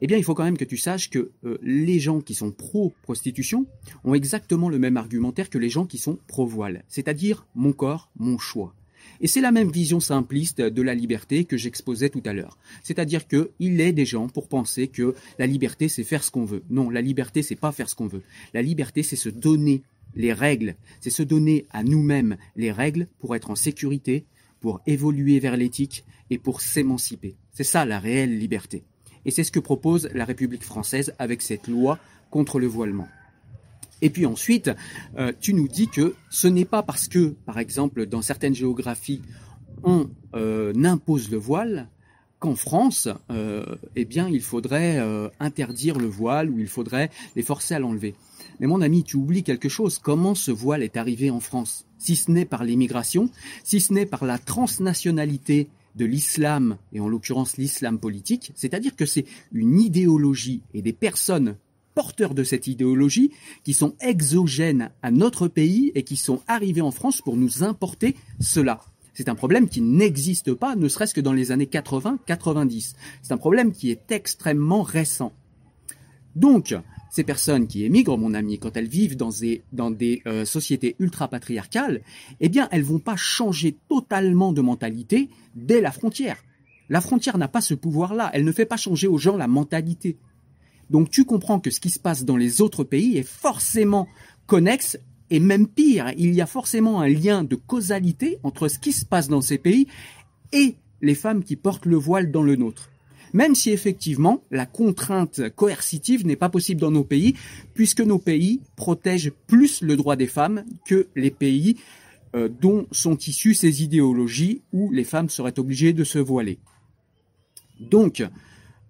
eh 0.00 0.06
bien, 0.06 0.16
il 0.16 0.24
faut 0.24 0.34
quand 0.34 0.44
même 0.44 0.56
que 0.56 0.64
tu 0.64 0.78
saches 0.78 1.10
que 1.10 1.30
les 1.62 1.98
gens 1.98 2.22
qui 2.22 2.32
sont 2.32 2.52
pro-prostitution 2.52 3.66
ont 4.02 4.14
exactement 4.14 4.70
le 4.70 4.78
même 4.78 4.96
argumentaire 4.96 5.50
que 5.50 5.58
les 5.58 5.68
gens 5.68 5.84
qui 5.84 5.98
sont 5.98 6.18
pro-voile, 6.26 6.84
c'est-à-dire 6.88 7.46
mon 7.54 7.74
corps, 7.74 8.10
mon 8.16 8.38
choix. 8.38 8.74
Et 9.20 9.26
c'est 9.26 9.40
la 9.40 9.52
même 9.52 9.70
vision 9.70 10.00
simpliste 10.00 10.60
de 10.60 10.82
la 10.82 10.94
liberté 10.94 11.44
que 11.44 11.56
j'exposais 11.56 12.10
tout 12.10 12.22
à 12.24 12.32
l'heure. 12.32 12.58
C'est-à-dire 12.82 13.26
qu'il 13.26 13.80
est 13.80 13.92
des 13.92 14.06
gens 14.06 14.28
pour 14.28 14.48
penser 14.48 14.88
que 14.88 15.14
la 15.38 15.46
liberté 15.46 15.88
c'est 15.88 16.04
faire 16.04 16.24
ce 16.24 16.30
qu'on 16.30 16.44
veut. 16.44 16.62
Non, 16.70 16.90
la 16.90 17.00
liberté 17.00 17.42
c'est 17.42 17.56
pas 17.56 17.72
faire 17.72 17.88
ce 17.88 17.94
qu'on 17.94 18.06
veut. 18.06 18.22
La 18.54 18.62
liberté 18.62 19.02
c'est 19.02 19.16
se 19.16 19.28
donner 19.28 19.82
les 20.14 20.32
règles, 20.32 20.74
c'est 21.00 21.10
se 21.10 21.22
donner 21.22 21.66
à 21.70 21.84
nous-mêmes 21.84 22.36
les 22.56 22.72
règles 22.72 23.06
pour 23.20 23.36
être 23.36 23.50
en 23.50 23.56
sécurité, 23.56 24.24
pour 24.60 24.80
évoluer 24.86 25.38
vers 25.38 25.56
l'éthique 25.56 26.04
et 26.30 26.38
pour 26.38 26.60
s'émanciper. 26.60 27.36
C'est 27.52 27.64
ça 27.64 27.84
la 27.84 27.98
réelle 27.98 28.38
liberté. 28.38 28.82
Et 29.24 29.30
c'est 29.30 29.44
ce 29.44 29.52
que 29.52 29.60
propose 29.60 30.08
la 30.14 30.24
République 30.24 30.64
française 30.64 31.14
avec 31.18 31.42
cette 31.42 31.68
loi 31.68 31.98
contre 32.30 32.58
le 32.58 32.66
voilement. 32.66 33.08
Et 34.02 34.10
puis 34.10 34.26
ensuite, 34.26 34.70
euh, 35.18 35.32
tu 35.40 35.54
nous 35.54 35.68
dis 35.68 35.88
que 35.88 36.14
ce 36.30 36.48
n'est 36.48 36.64
pas 36.64 36.82
parce 36.82 37.08
que, 37.08 37.34
par 37.46 37.58
exemple, 37.58 38.06
dans 38.06 38.22
certaines 38.22 38.54
géographies, 38.54 39.22
on 39.82 40.10
euh, 40.34 40.72
impose 40.84 41.30
le 41.30 41.38
voile 41.38 41.88
qu'en 42.38 42.54
France, 42.54 43.08
euh, 43.30 43.64
eh 43.96 44.06
bien, 44.06 44.28
il 44.28 44.40
faudrait 44.40 44.98
interdire 45.40 45.98
le 45.98 46.06
voile 46.06 46.48
ou 46.48 46.58
il 46.58 46.68
faudrait 46.68 47.10
les 47.36 47.42
forcer 47.42 47.74
à 47.74 47.78
l'enlever. 47.78 48.14
Mais 48.60 48.66
mon 48.66 48.80
ami, 48.80 49.04
tu 49.04 49.16
oublies 49.16 49.42
quelque 49.42 49.68
chose. 49.68 49.98
Comment 49.98 50.34
ce 50.34 50.50
voile 50.50 50.82
est 50.82 50.96
arrivé 50.96 51.30
en 51.30 51.40
France? 51.40 51.86
Si 51.98 52.16
ce 52.16 52.30
n'est 52.30 52.46
par 52.46 52.64
l'immigration, 52.64 53.30
si 53.62 53.80
ce 53.80 53.92
n'est 53.92 54.06
par 54.06 54.24
la 54.24 54.38
transnationalité 54.38 55.68
de 55.96 56.04
l'islam, 56.06 56.78
et 56.92 57.00
en 57.00 57.08
l'occurrence 57.08 57.58
l'islam 57.58 57.98
politique, 57.98 58.52
c'est-à-dire 58.54 58.96
que 58.96 59.04
c'est 59.04 59.26
une 59.52 59.78
idéologie 59.80 60.62
et 60.72 60.80
des 60.80 60.92
personnes 60.92 61.56
porteurs 62.00 62.32
de 62.32 62.44
cette 62.44 62.66
idéologie 62.66 63.30
qui 63.62 63.74
sont 63.74 63.94
exogènes 64.00 64.90
à 65.02 65.10
notre 65.10 65.48
pays 65.48 65.92
et 65.94 66.02
qui 66.02 66.16
sont 66.16 66.40
arrivés 66.46 66.80
en 66.80 66.92
France 66.92 67.20
pour 67.20 67.36
nous 67.36 67.62
importer 67.62 68.16
cela. 68.40 68.80
C'est 69.12 69.28
un 69.28 69.34
problème 69.34 69.68
qui 69.68 69.82
n'existe 69.82 70.54
pas, 70.54 70.76
ne 70.76 70.88
serait-ce 70.88 71.12
que 71.12 71.20
dans 71.20 71.34
les 71.34 71.52
années 71.52 71.66
80-90. 71.66 72.94
C'est 73.20 73.34
un 73.34 73.36
problème 73.36 73.72
qui 73.72 73.90
est 73.90 74.10
extrêmement 74.12 74.80
récent. 74.80 75.34
Donc, 76.36 76.74
ces 77.10 77.22
personnes 77.22 77.66
qui 77.66 77.84
émigrent, 77.84 78.16
mon 78.16 78.32
ami, 78.32 78.58
quand 78.58 78.78
elles 78.78 78.88
vivent 78.88 79.18
dans 79.18 79.90
des, 79.90 80.22
euh, 80.26 80.46
sociétés 80.46 80.96
ultra-patriarcales, 81.00 82.00
eh 82.40 82.48
bien, 82.48 82.66
elles 82.72 82.82
vont 82.82 82.98
pas 82.98 83.16
changer 83.16 83.76
totalement 83.90 84.54
de 84.54 84.62
mentalité 84.62 85.28
dès 85.54 85.82
la 85.82 85.92
frontière. 85.92 86.38
La 86.88 87.02
frontière 87.02 87.36
n'a 87.36 87.48
pas 87.48 87.60
ce 87.60 87.74
pouvoir-là. 87.74 88.30
Elle 88.32 88.46
ne 88.46 88.52
fait 88.52 88.64
pas 88.64 88.78
changer 88.78 89.06
aux 89.06 89.18
gens 89.18 89.36
la 89.36 89.48
mentalité. 89.48 90.16
Donc 90.90 91.10
tu 91.10 91.24
comprends 91.24 91.60
que 91.60 91.70
ce 91.70 91.80
qui 91.80 91.90
se 91.90 91.98
passe 91.98 92.24
dans 92.24 92.36
les 92.36 92.60
autres 92.60 92.84
pays 92.84 93.16
est 93.16 93.26
forcément 93.26 94.08
connexe 94.46 94.98
et 95.30 95.38
même 95.38 95.68
pire, 95.68 96.12
il 96.18 96.34
y 96.34 96.40
a 96.40 96.46
forcément 96.46 97.00
un 97.00 97.08
lien 97.08 97.44
de 97.44 97.54
causalité 97.54 98.38
entre 98.42 98.66
ce 98.66 98.80
qui 98.80 98.92
se 98.92 99.04
passe 99.04 99.28
dans 99.28 99.40
ces 99.40 99.58
pays 99.58 99.86
et 100.52 100.74
les 101.00 101.14
femmes 101.14 101.44
qui 101.44 101.54
portent 101.54 101.86
le 101.86 101.96
voile 101.96 102.32
dans 102.32 102.42
le 102.42 102.56
nôtre. 102.56 102.90
Même 103.32 103.54
si 103.54 103.70
effectivement 103.70 104.42
la 104.50 104.66
contrainte 104.66 105.48
coercitive 105.50 106.26
n'est 106.26 106.34
pas 106.34 106.48
possible 106.48 106.80
dans 106.80 106.90
nos 106.90 107.04
pays, 107.04 107.34
puisque 107.74 108.00
nos 108.00 108.18
pays 108.18 108.60
protègent 108.74 109.32
plus 109.46 109.82
le 109.82 109.96
droit 109.96 110.16
des 110.16 110.26
femmes 110.26 110.64
que 110.84 111.06
les 111.14 111.30
pays 111.30 111.76
euh, 112.34 112.48
dont 112.48 112.86
sont 112.90 113.16
issues 113.16 113.54
ces 113.54 113.84
idéologies 113.84 114.62
où 114.72 114.90
les 114.90 115.04
femmes 115.04 115.30
seraient 115.30 115.60
obligées 115.60 115.92
de 115.92 116.02
se 116.02 116.18
voiler. 116.18 116.58
Donc, 117.78 118.24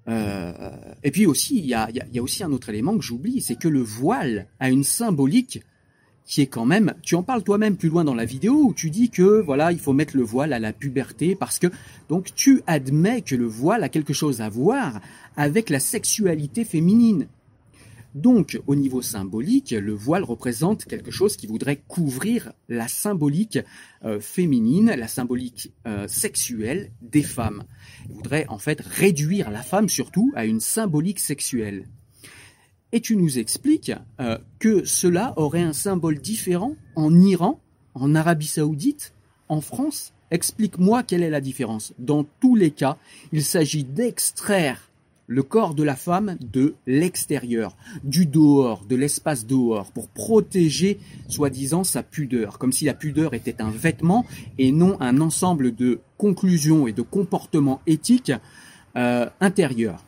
et 0.06 1.10
puis 1.10 1.26
aussi, 1.26 1.58
il 1.58 1.66
y 1.66 1.74
a, 1.74 1.88
y 1.90 2.18
a, 2.18 2.22
aussi 2.22 2.42
un 2.42 2.50
autre 2.52 2.68
élément 2.68 2.96
que 2.96 3.04
j'oublie, 3.04 3.40
c'est 3.40 3.56
que 3.56 3.68
le 3.68 3.80
voile 3.80 4.48
a 4.58 4.70
une 4.70 4.84
symbolique 4.84 5.60
qui 6.30 6.42
est 6.42 6.46
quand 6.46 6.64
même, 6.64 6.94
tu 7.02 7.16
en 7.16 7.24
parles 7.24 7.42
toi-même 7.42 7.76
plus 7.76 7.88
loin 7.88 8.04
dans 8.04 8.14
la 8.14 8.24
vidéo 8.24 8.62
où 8.62 8.72
tu 8.72 8.90
dis 8.90 9.10
que 9.10 9.40
voilà, 9.42 9.72
il 9.72 9.80
faut 9.80 9.92
mettre 9.92 10.16
le 10.16 10.22
voile 10.22 10.52
à 10.52 10.60
la 10.60 10.72
puberté 10.72 11.34
parce 11.34 11.58
que 11.58 11.66
donc 12.08 12.32
tu 12.36 12.62
admets 12.68 13.22
que 13.22 13.34
le 13.34 13.46
voile 13.46 13.82
a 13.82 13.88
quelque 13.88 14.12
chose 14.12 14.40
à 14.40 14.48
voir 14.48 15.00
avec 15.36 15.70
la 15.70 15.80
sexualité 15.80 16.64
féminine. 16.64 17.26
Donc, 18.14 18.60
au 18.66 18.74
niveau 18.74 19.02
symbolique, 19.02 19.70
le 19.70 19.92
voile 19.92 20.24
représente 20.24 20.84
quelque 20.84 21.12
chose 21.12 21.36
qui 21.36 21.46
voudrait 21.46 21.80
couvrir 21.86 22.52
la 22.68 22.88
symbolique 22.88 23.60
euh, 24.04 24.20
féminine, 24.20 24.92
la 24.96 25.06
symbolique 25.06 25.72
euh, 25.86 26.08
sexuelle 26.08 26.90
des 27.02 27.22
femmes. 27.22 27.64
Il 28.08 28.16
voudrait 28.16 28.46
en 28.48 28.58
fait 28.58 28.80
réduire 28.80 29.50
la 29.50 29.62
femme 29.62 29.88
surtout 29.88 30.32
à 30.34 30.44
une 30.44 30.60
symbolique 30.60 31.20
sexuelle. 31.20 31.86
Et 32.92 33.00
tu 33.00 33.16
nous 33.16 33.38
expliques 33.38 33.92
euh, 34.18 34.38
que 34.58 34.84
cela 34.84 35.32
aurait 35.36 35.62
un 35.62 35.72
symbole 35.72 36.18
différent 36.18 36.74
en 36.96 37.20
Iran, 37.20 37.60
en 37.94 38.16
Arabie 38.16 38.46
saoudite, 38.46 39.14
en 39.48 39.60
France. 39.60 40.12
Explique-moi 40.32 41.04
quelle 41.04 41.22
est 41.22 41.30
la 41.30 41.40
différence. 41.40 41.92
Dans 41.98 42.24
tous 42.40 42.56
les 42.56 42.72
cas, 42.72 42.96
il 43.32 43.44
s'agit 43.44 43.84
d'extraire 43.84 44.89
le 45.30 45.44
corps 45.44 45.76
de 45.76 45.84
la 45.84 45.94
femme 45.94 46.36
de 46.40 46.74
l'extérieur, 46.88 47.76
du 48.02 48.26
dehors, 48.26 48.84
de 48.84 48.96
l'espace 48.96 49.46
dehors, 49.46 49.92
pour 49.92 50.08
protéger, 50.08 50.98
soi-disant, 51.28 51.84
sa 51.84 52.02
pudeur, 52.02 52.58
comme 52.58 52.72
si 52.72 52.84
la 52.84 52.94
pudeur 52.94 53.32
était 53.32 53.62
un 53.62 53.70
vêtement 53.70 54.26
et 54.58 54.72
non 54.72 55.00
un 55.00 55.20
ensemble 55.20 55.72
de 55.72 56.00
conclusions 56.18 56.88
et 56.88 56.92
de 56.92 57.02
comportements 57.02 57.80
éthiques 57.86 58.32
euh, 58.96 59.30
intérieurs. 59.40 60.04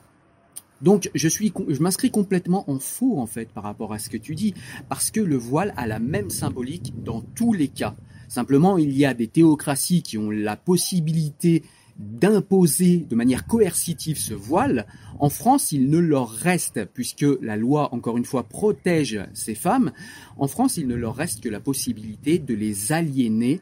Donc 0.81 1.09
je 1.15 1.29
suis, 1.29 1.53
je 1.69 1.81
m'inscris 1.81 2.11
complètement 2.11 2.69
en 2.69 2.81
faux 2.81 3.21
en 3.21 3.27
fait 3.27 3.49
par 3.49 3.63
rapport 3.63 3.93
à 3.93 4.01
ce 4.01 4.11
que 4.11 4.17
tu 4.17 4.35
dis, 4.35 4.55
parce 4.89 5.13
que 5.13 5.21
le 5.21 5.37
voile 5.37 5.73
a 5.77 5.87
la 5.87 6.01
même 6.01 6.31
symbolique 6.31 6.95
dans 7.05 7.21
tous 7.21 7.53
les 7.53 7.69
cas. 7.69 7.95
Simplement, 8.27 8.77
il 8.77 8.97
y 8.97 9.05
a 9.05 9.15
des 9.15 9.29
théocraties 9.29 10.03
qui 10.03 10.19
ont 10.19 10.31
la 10.31 10.57
possibilité 10.57 11.63
d'imposer 11.99 12.99
de 12.99 13.15
manière 13.15 13.47
coercitive 13.47 14.19
ce 14.19 14.35
voile, 14.35 14.87
en 15.19 15.29
France, 15.29 15.73
il 15.73 15.89
ne 15.89 15.99
leur 15.99 16.31
reste, 16.31 16.85
puisque 16.93 17.27
la 17.41 17.57
loi, 17.57 17.95
encore 17.95 18.17
une 18.17 18.25
fois, 18.25 18.43
protège 18.45 19.21
ces 19.35 19.55
femmes, 19.55 19.93
en 20.37 20.49
France, 20.49 20.77
il 20.77 20.87
ne 20.89 20.95
leur 20.95 21.15
reste 21.15 21.43
que 21.43 21.49
la 21.49 21.61
possibilité 21.61 22.39
de 22.39 22.55
les 22.55 22.93
aliéner 22.93 23.61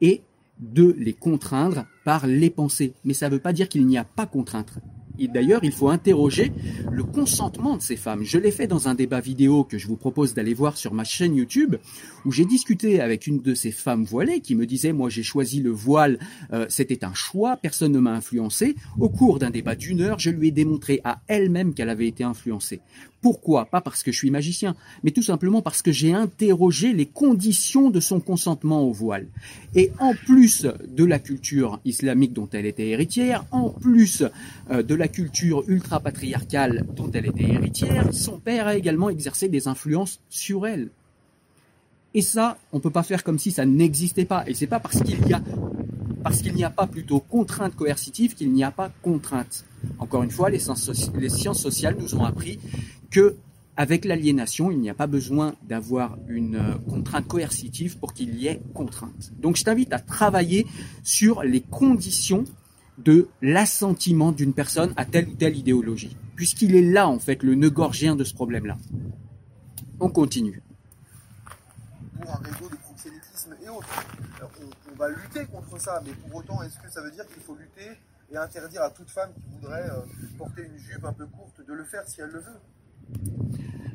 et 0.00 0.22
de 0.58 0.94
les 0.98 1.14
contraindre 1.14 1.86
par 2.04 2.26
les 2.26 2.50
pensées. 2.50 2.92
Mais 3.04 3.14
ça 3.14 3.28
ne 3.28 3.34
veut 3.34 3.40
pas 3.40 3.52
dire 3.52 3.68
qu'il 3.68 3.86
n'y 3.86 3.98
a 3.98 4.04
pas 4.04 4.26
contrainte. 4.26 4.78
D'ailleurs, 5.28 5.64
il 5.64 5.72
faut 5.72 5.88
interroger 5.88 6.52
le 6.90 7.04
consentement 7.04 7.76
de 7.76 7.82
ces 7.82 7.96
femmes. 7.96 8.22
Je 8.22 8.38
l'ai 8.38 8.50
fait 8.50 8.66
dans 8.66 8.88
un 8.88 8.94
débat 8.94 9.20
vidéo 9.20 9.64
que 9.64 9.78
je 9.78 9.86
vous 9.86 9.96
propose 9.96 10.34
d'aller 10.34 10.54
voir 10.54 10.76
sur 10.76 10.94
ma 10.94 11.04
chaîne 11.04 11.36
YouTube, 11.36 11.76
où 12.24 12.32
j'ai 12.32 12.44
discuté 12.44 13.00
avec 13.00 13.26
une 13.26 13.40
de 13.40 13.54
ces 13.54 13.70
femmes 13.70 14.04
voilées 14.04 14.40
qui 14.40 14.54
me 14.54 14.66
disait, 14.66 14.92
moi 14.92 15.08
j'ai 15.08 15.22
choisi 15.22 15.60
le 15.60 15.70
voile, 15.70 16.18
euh, 16.52 16.66
c'était 16.68 17.04
un 17.04 17.14
choix, 17.14 17.56
personne 17.56 17.92
ne 17.92 18.00
m'a 18.00 18.12
influencé. 18.12 18.76
Au 18.98 19.08
cours 19.08 19.38
d'un 19.38 19.50
débat 19.50 19.74
d'une 19.74 20.00
heure, 20.00 20.18
je 20.18 20.30
lui 20.30 20.48
ai 20.48 20.52
démontré 20.52 21.00
à 21.04 21.20
elle-même 21.28 21.74
qu'elle 21.74 21.88
avait 21.88 22.08
été 22.08 22.24
influencée. 22.24 22.80
Pourquoi? 23.22 23.66
Pas 23.66 23.82
parce 23.82 24.02
que 24.02 24.12
je 24.12 24.16
suis 24.16 24.30
magicien, 24.30 24.74
mais 25.02 25.10
tout 25.10 25.22
simplement 25.22 25.60
parce 25.60 25.82
que 25.82 25.92
j'ai 25.92 26.14
interrogé 26.14 26.92
les 26.94 27.04
conditions 27.04 27.90
de 27.90 28.00
son 28.00 28.18
consentement 28.18 28.82
au 28.82 28.92
voile. 28.92 29.26
Et 29.74 29.92
en 29.98 30.14
plus 30.14 30.66
de 30.88 31.04
la 31.04 31.18
culture 31.18 31.80
islamique 31.84 32.32
dont 32.32 32.48
elle 32.52 32.64
était 32.64 32.88
héritière, 32.88 33.44
en 33.50 33.68
plus 33.68 34.24
euh, 34.70 34.82
de 34.82 34.94
la 34.94 35.08
culture 35.08 35.64
ultra-patriarcale 35.68 36.86
dont 36.96 37.10
elle 37.12 37.26
était 37.26 37.50
héritière, 37.50 38.08
son 38.12 38.38
père 38.38 38.66
a 38.66 38.76
également 38.76 39.10
exercé 39.10 39.48
des 39.48 39.68
influences 39.68 40.20
sur 40.30 40.66
elle. 40.66 40.88
Et 42.14 42.22
ça, 42.22 42.58
on 42.72 42.78
ne 42.78 42.82
peut 42.82 42.90
pas 42.90 43.02
faire 43.02 43.22
comme 43.22 43.38
si 43.38 43.52
ça 43.52 43.64
n'existait 43.66 44.24
pas. 44.24 44.44
Et 44.46 44.54
c'est 44.54 44.66
pas 44.66 44.80
parce 44.80 45.00
qu'il 45.02 45.28
y 45.28 45.32
a 45.32 45.42
parce 46.22 46.42
qu'il 46.42 46.54
n'y 46.54 46.64
a 46.64 46.70
pas 46.70 46.86
plutôt 46.86 47.20
contrainte 47.20 47.74
coercitive 47.76 48.34
qu'il 48.34 48.52
n'y 48.52 48.64
a 48.64 48.70
pas 48.70 48.90
contrainte. 49.02 49.64
Encore 49.98 50.22
une 50.22 50.30
fois, 50.30 50.50
les 50.50 50.58
sciences 50.58 51.60
sociales 51.60 51.96
nous 51.98 52.14
ont 52.14 52.24
appris 52.24 52.58
que 53.10 53.36
avec 53.76 54.04
l'aliénation, 54.04 54.70
il 54.70 54.78
n'y 54.78 54.90
a 54.90 54.94
pas 54.94 55.06
besoin 55.06 55.54
d'avoir 55.62 56.18
une 56.28 56.56
euh, 56.56 56.74
contrainte 56.86 57.26
coercitive 57.26 57.96
pour 57.96 58.12
qu'il 58.12 58.34
y 58.36 58.46
ait 58.46 58.60
contrainte. 58.74 59.32
Donc 59.38 59.56
je 59.56 59.64
t'invite 59.64 59.94
à 59.94 59.98
travailler 59.98 60.66
sur 61.02 61.42
les 61.42 61.62
conditions 61.62 62.44
de 62.98 63.28
l'assentiment 63.40 64.32
d'une 64.32 64.52
personne 64.52 64.92
à 64.96 65.06
telle 65.06 65.28
ou 65.28 65.34
telle 65.34 65.56
idéologie, 65.56 66.14
puisqu'il 66.36 66.74
est 66.74 66.82
là 66.82 67.08
en 67.08 67.18
fait 67.18 67.42
le 67.42 67.54
nœud 67.54 67.70
gorgien 67.70 68.16
de 68.16 68.24
ce 68.24 68.34
problème-là. 68.34 68.76
On 69.98 70.10
continue. 70.10 70.62
Pour 72.20 72.32
un 72.32 72.40
réseau 72.42 72.68
de 72.70 72.76
proxénétisme 72.76 73.56
et 73.64 73.68
autres, 73.70 73.88
lutter 75.08 75.46
contre 75.46 75.80
ça, 75.80 76.02
mais 76.04 76.12
pour 76.12 76.36
autant, 76.36 76.62
est-ce 76.62 76.78
que 76.78 76.90
ça 76.90 77.02
veut 77.02 77.10
dire 77.10 77.26
qu'il 77.26 77.42
faut 77.42 77.54
lutter 77.54 77.90
et 78.32 78.36
interdire 78.36 78.82
à 78.82 78.90
toute 78.90 79.10
femme 79.10 79.30
qui 79.34 79.42
voudrait 79.54 79.88
euh, 79.90 80.00
porter 80.38 80.62
une 80.62 80.78
jupe 80.78 81.04
un 81.04 81.12
peu 81.12 81.26
courte 81.26 81.66
de 81.66 81.72
le 81.72 81.84
faire 81.84 82.02
si 82.06 82.20
elle 82.20 82.30
le 82.30 82.40
veut? 82.40 83.20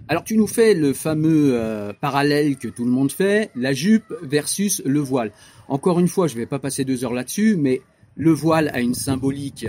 Alors 0.07 0.23
tu 0.23 0.37
nous 0.37 0.47
fais 0.47 0.73
le 0.75 0.93
fameux 0.93 1.53
euh, 1.53 1.91
parallèle 1.93 2.57
que 2.57 2.67
tout 2.67 2.85
le 2.85 2.91
monde 2.91 3.11
fait, 3.11 3.49
la 3.55 3.73
jupe 3.73 4.13
versus 4.21 4.81
le 4.85 4.99
voile. 4.99 5.31
Encore 5.67 5.99
une 5.99 6.07
fois, 6.07 6.27
je 6.27 6.35
ne 6.35 6.39
vais 6.39 6.45
pas 6.45 6.59
passer 6.59 6.85
deux 6.85 7.03
heures 7.03 7.13
là-dessus, 7.13 7.55
mais 7.55 7.81
le 8.15 8.31
voile 8.31 8.69
a 8.73 8.81
une 8.81 8.93
symbolique 8.93 9.67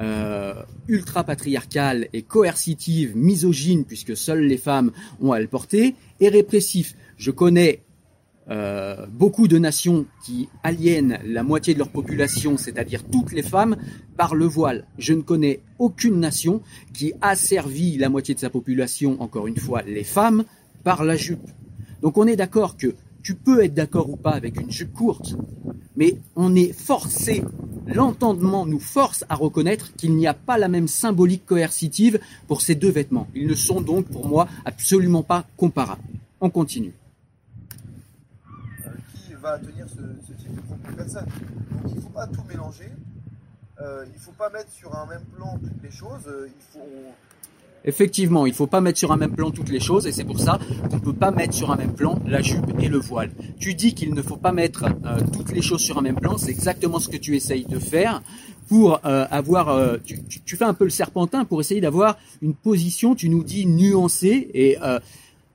euh, 0.00 0.62
ultra 0.88 1.24
patriarcale 1.24 2.08
et 2.12 2.22
coercitive, 2.22 3.16
misogyne, 3.16 3.84
puisque 3.84 4.16
seules 4.16 4.42
les 4.42 4.58
femmes 4.58 4.90
ont 5.20 5.32
à 5.32 5.40
le 5.40 5.46
porter, 5.46 5.94
et 6.20 6.28
répressif. 6.28 6.96
Je 7.16 7.30
connais 7.30 7.82
euh, 8.48 9.06
beaucoup 9.10 9.48
de 9.48 9.58
nations 9.58 10.06
qui 10.24 10.48
aliènent 10.62 11.18
la 11.24 11.42
moitié 11.42 11.74
de 11.74 11.78
leur 11.80 11.88
population, 11.88 12.56
c'est-à-dire 12.56 13.02
toutes 13.04 13.32
les 13.32 13.42
femmes, 13.42 13.76
par 14.16 14.34
le 14.34 14.44
voile. 14.44 14.84
Je 14.98 15.14
ne 15.14 15.22
connais 15.22 15.60
aucune 15.78 16.20
nation 16.20 16.62
qui 16.94 17.12
a 17.20 17.34
servi 17.34 17.98
la 17.98 18.08
moitié 18.08 18.34
de 18.34 18.40
sa 18.40 18.50
population, 18.50 19.20
encore 19.20 19.48
une 19.48 19.56
fois, 19.56 19.82
les 19.82 20.04
femmes, 20.04 20.44
par 20.84 21.04
la 21.04 21.16
jupe. 21.16 21.50
Donc 22.02 22.18
on 22.18 22.26
est 22.26 22.36
d'accord 22.36 22.76
que 22.76 22.94
tu 23.22 23.34
peux 23.34 23.64
être 23.64 23.74
d'accord 23.74 24.10
ou 24.10 24.16
pas 24.16 24.30
avec 24.30 24.60
une 24.60 24.70
jupe 24.70 24.92
courte, 24.92 25.34
mais 25.96 26.18
on 26.36 26.54
est 26.54 26.72
forcé, 26.72 27.42
l'entendement 27.88 28.66
nous 28.66 28.78
force 28.78 29.24
à 29.28 29.34
reconnaître 29.34 29.92
qu'il 29.96 30.14
n'y 30.14 30.28
a 30.28 30.34
pas 30.34 30.58
la 30.58 30.68
même 30.68 30.86
symbolique 30.86 31.44
coercitive 31.44 32.20
pour 32.46 32.60
ces 32.60 32.76
deux 32.76 32.90
vêtements. 32.90 33.26
Ils 33.34 33.48
ne 33.48 33.54
sont 33.56 33.80
donc 33.80 34.06
pour 34.06 34.28
moi 34.28 34.46
absolument 34.64 35.24
pas 35.24 35.46
comparables. 35.56 36.02
On 36.40 36.50
continue 36.50 36.92
à 39.54 39.58
tenir 39.58 39.86
ce, 39.88 40.32
type 40.32 40.54
de. 40.54 40.60
Donc 40.60 41.82
il 41.88 41.94
ne 41.96 42.00
faut 42.00 42.08
pas 42.08 42.26
tout 42.26 42.42
mélanger. 42.48 42.90
Euh, 43.80 44.04
il 44.06 44.14
ne 44.14 44.18
faut 44.18 44.32
pas 44.32 44.48
mettre 44.50 44.70
sur 44.70 44.94
un 44.94 45.06
même 45.06 45.24
plan 45.34 45.58
toutes 45.58 45.82
les 45.82 45.90
choses. 45.90 46.26
Euh, 46.26 46.48
il 46.48 46.62
faut... 46.72 46.86
Effectivement, 47.84 48.46
il 48.46 48.50
ne 48.50 48.54
faut 48.54 48.66
pas 48.66 48.80
mettre 48.80 48.98
sur 48.98 49.12
un 49.12 49.16
même 49.16 49.34
plan 49.34 49.50
toutes 49.50 49.68
les 49.68 49.78
choses 49.80 50.06
et 50.06 50.12
c'est 50.12 50.24
pour 50.24 50.40
ça 50.40 50.58
qu'on 50.90 50.96
ne 50.96 51.00
peut 51.00 51.12
pas 51.12 51.30
mettre 51.30 51.54
sur 51.54 51.70
un 51.70 51.76
même 51.76 51.94
plan 51.94 52.20
la 52.26 52.42
jupe 52.42 52.66
et 52.80 52.88
le 52.88 52.98
voile. 52.98 53.30
Tu 53.60 53.74
dis 53.74 53.94
qu'il 53.94 54.12
ne 54.12 54.22
faut 54.22 54.36
pas 54.36 54.50
mettre 54.50 54.86
euh, 55.04 55.20
toutes 55.32 55.52
les 55.52 55.62
choses 55.62 55.82
sur 55.82 55.96
un 55.98 56.02
même 56.02 56.18
plan, 56.18 56.36
c'est 56.36 56.50
exactement 56.50 56.98
ce 56.98 57.08
que 57.08 57.16
tu 57.16 57.36
essayes 57.36 57.64
de 57.66 57.78
faire 57.78 58.22
pour 58.68 58.98
avoir, 59.04 60.00
tu, 60.02 60.24
tu, 60.24 60.56
fais 60.56 60.64
un 60.64 60.74
peu 60.74 60.82
le 60.82 60.90
serpentin 60.90 61.44
pour 61.44 61.60
essayer 61.60 61.80
d'avoir 61.80 62.18
une 62.42 62.52
position, 62.52 63.14
tu 63.14 63.28
nous 63.28 63.44
dis 63.44 63.64
nuancée 63.64 64.50
et 64.54 64.76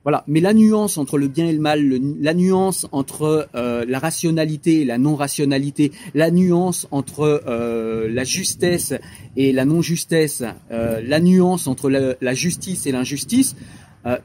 voilà, 0.04 0.24
mais 0.26 0.40
la 0.40 0.52
nuance 0.52 0.98
entre 0.98 1.16
le 1.16 1.28
bien 1.28 1.46
et 1.46 1.52
le 1.52 1.60
mal, 1.60 1.88
la 2.20 2.34
nuance 2.34 2.88
entre 2.90 3.48
euh, 3.54 3.84
la 3.86 4.00
rationalité 4.00 4.80
et 4.80 4.84
la 4.84 4.98
non-rationalité, 4.98 5.92
la 6.14 6.32
nuance 6.32 6.88
entre 6.90 7.42
euh, 7.46 8.08
la 8.10 8.24
justesse 8.24 8.94
et 9.36 9.52
la 9.52 9.64
non-justesse, 9.64 10.42
euh, 10.72 11.00
la 11.06 11.20
nuance 11.20 11.68
entre 11.68 11.88
la, 11.88 12.34
justice 12.34 12.86
et 12.86 12.92
l'injustice, 12.92 13.54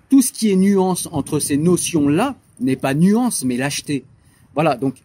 tout 0.09 0.23
ce 0.23 0.31
qui 0.31 0.49
est 0.49 0.55
nuance 0.55 1.07
entre 1.11 1.37
ces 1.37 1.57
notions-là 1.57 2.35
n'est 2.59 2.75
pas 2.75 2.95
nuance, 2.95 3.43
mais 3.43 3.57
lâcheté. 3.57 4.05
Voilà, 4.55 4.75
donc 4.75 4.95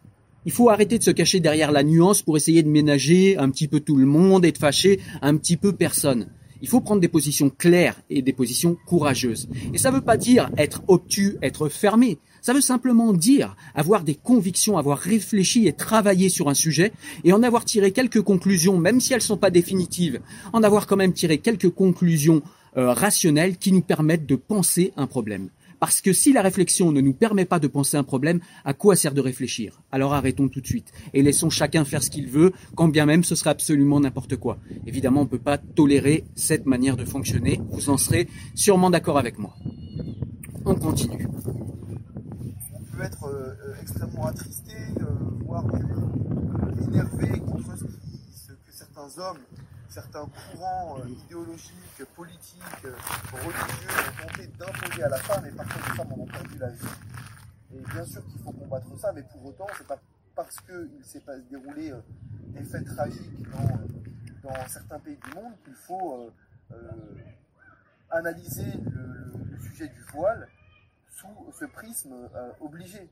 il 0.46 0.52
faut 0.52 0.70
arrêter 0.70 0.98
de 0.98 1.02
se 1.02 1.10
cacher 1.10 1.40
derrière 1.40 1.72
la 1.72 1.82
nuance 1.82 2.22
pour 2.22 2.38
essayer 2.38 2.62
de 2.62 2.68
ménager 2.68 3.36
un 3.36 3.50
petit 3.50 3.68
peu 3.68 3.80
tout 3.80 3.96
le 3.96 4.06
monde 4.06 4.46
et 4.46 4.52
de 4.52 4.56
fâcher 4.56 5.00
un 5.20 5.36
petit 5.36 5.58
peu 5.58 5.74
personne. 5.74 6.28
Il 6.62 6.68
faut 6.68 6.80
prendre 6.80 7.00
des 7.00 7.08
positions 7.08 7.50
claires 7.50 8.00
et 8.08 8.22
des 8.22 8.32
positions 8.32 8.76
courageuses. 8.86 9.48
Et 9.74 9.78
ça 9.78 9.90
ne 9.90 9.96
veut 9.96 10.00
pas 10.00 10.16
dire 10.16 10.48
être 10.56 10.82
obtus, 10.88 11.36
être 11.42 11.68
fermé. 11.68 12.18
Ça 12.40 12.52
veut 12.54 12.60
simplement 12.60 13.12
dire 13.12 13.56
avoir 13.74 14.04
des 14.04 14.14
convictions, 14.14 14.78
avoir 14.78 14.98
réfléchi 14.98 15.66
et 15.66 15.72
travaillé 15.72 16.28
sur 16.28 16.48
un 16.48 16.54
sujet 16.54 16.92
et 17.24 17.32
en 17.32 17.42
avoir 17.42 17.64
tiré 17.64 17.92
quelques 17.92 18.22
conclusions, 18.22 18.78
même 18.78 19.00
si 19.00 19.12
elles 19.12 19.18
ne 19.18 19.22
sont 19.22 19.36
pas 19.36 19.50
définitives, 19.50 20.20
en 20.52 20.62
avoir 20.62 20.86
quand 20.86 20.96
même 20.96 21.12
tiré 21.12 21.38
quelques 21.38 21.70
conclusions 21.70 22.42
euh, 22.76 22.92
rationnelles 22.92 23.58
qui 23.58 23.70
nous 23.70 23.82
permettent 23.82 24.26
de 24.26 24.36
penser 24.36 24.92
un 24.96 25.06
problème. 25.06 25.50
Parce 25.82 26.00
que 26.00 26.12
si 26.12 26.32
la 26.32 26.42
réflexion 26.42 26.92
ne 26.92 27.00
nous 27.00 27.12
permet 27.12 27.44
pas 27.44 27.58
de 27.58 27.66
penser 27.66 27.96
un 27.96 28.04
problème, 28.04 28.38
à 28.64 28.72
quoi 28.72 28.94
sert 28.94 29.14
de 29.14 29.20
réfléchir? 29.20 29.82
Alors 29.90 30.14
arrêtons 30.14 30.48
tout 30.48 30.60
de 30.60 30.66
suite 30.66 30.92
et 31.12 31.22
laissons 31.22 31.50
chacun 31.50 31.84
faire 31.84 32.04
ce 32.04 32.08
qu'il 32.08 32.28
veut, 32.28 32.52
quand 32.76 32.86
bien 32.86 33.04
même 33.04 33.24
ce 33.24 33.34
sera 33.34 33.50
absolument 33.50 33.98
n'importe 33.98 34.36
quoi. 34.36 34.58
Évidemment, 34.86 35.22
on 35.22 35.24
ne 35.24 35.28
peut 35.28 35.40
pas 35.40 35.58
tolérer 35.58 36.22
cette 36.36 36.66
manière 36.66 36.96
de 36.96 37.04
fonctionner. 37.04 37.60
Vous 37.70 37.90
en 37.90 37.96
serez 37.96 38.28
sûrement 38.54 38.90
d'accord 38.90 39.18
avec 39.18 39.40
moi. 39.40 39.56
On 40.64 40.76
continue. 40.76 41.26
On 42.72 42.96
peut 42.96 43.02
être 43.02 43.24
euh, 43.24 43.52
euh, 43.66 43.74
extrêmement 43.82 44.26
attristé, 44.26 44.76
euh, 45.00 45.04
voire 45.44 45.64
énervé 46.86 47.40
contre 47.40 47.76
ce 47.76 48.52
que 48.52 48.70
certains 48.70 49.08
hommes 49.20 49.38
certains 49.92 50.26
courants 50.26 50.98
euh, 51.00 51.08
idéologiques, 51.08 52.04
politiques, 52.16 52.62
euh, 52.86 52.94
religieux 53.32 53.90
ont 53.90 54.26
tenté 54.26 54.46
d'imposer 54.46 55.02
à 55.02 55.08
la 55.10 55.18
femme, 55.18 55.46
et 55.46 55.50
parfois 55.50 55.82
les 55.86 55.96
femmes 55.96 56.12
en 56.12 56.22
ont 56.22 56.26
perdu 56.26 56.58
la 56.58 56.70
vie. 56.70 56.86
Et 57.74 57.80
bien 57.80 58.04
sûr 58.04 58.26
qu'il 58.26 58.40
faut 58.40 58.52
combattre 58.52 58.98
ça, 58.98 59.12
mais 59.12 59.22
pour 59.22 59.44
autant, 59.44 59.66
c'est 59.76 59.86
pas 59.86 59.98
parce 60.34 60.56
qu'il 60.60 61.04
s'est 61.04 61.22
déroulé 61.50 61.90
euh, 61.90 62.00
des 62.54 62.64
faits 62.64 62.86
tragiques 62.86 63.50
dans, 64.42 64.66
certains 64.66 64.98
pays 64.98 65.16
du 65.16 65.34
monde 65.34 65.52
qu'il 65.62 65.74
faut 65.74 66.32
analyser 68.10 68.72
le, 68.90 69.58
sujet 69.60 69.88
du 69.88 70.02
voile 70.12 70.48
sous 71.10 71.28
ce 71.58 71.64
prisme 71.66 72.12
obligé. 72.60 73.08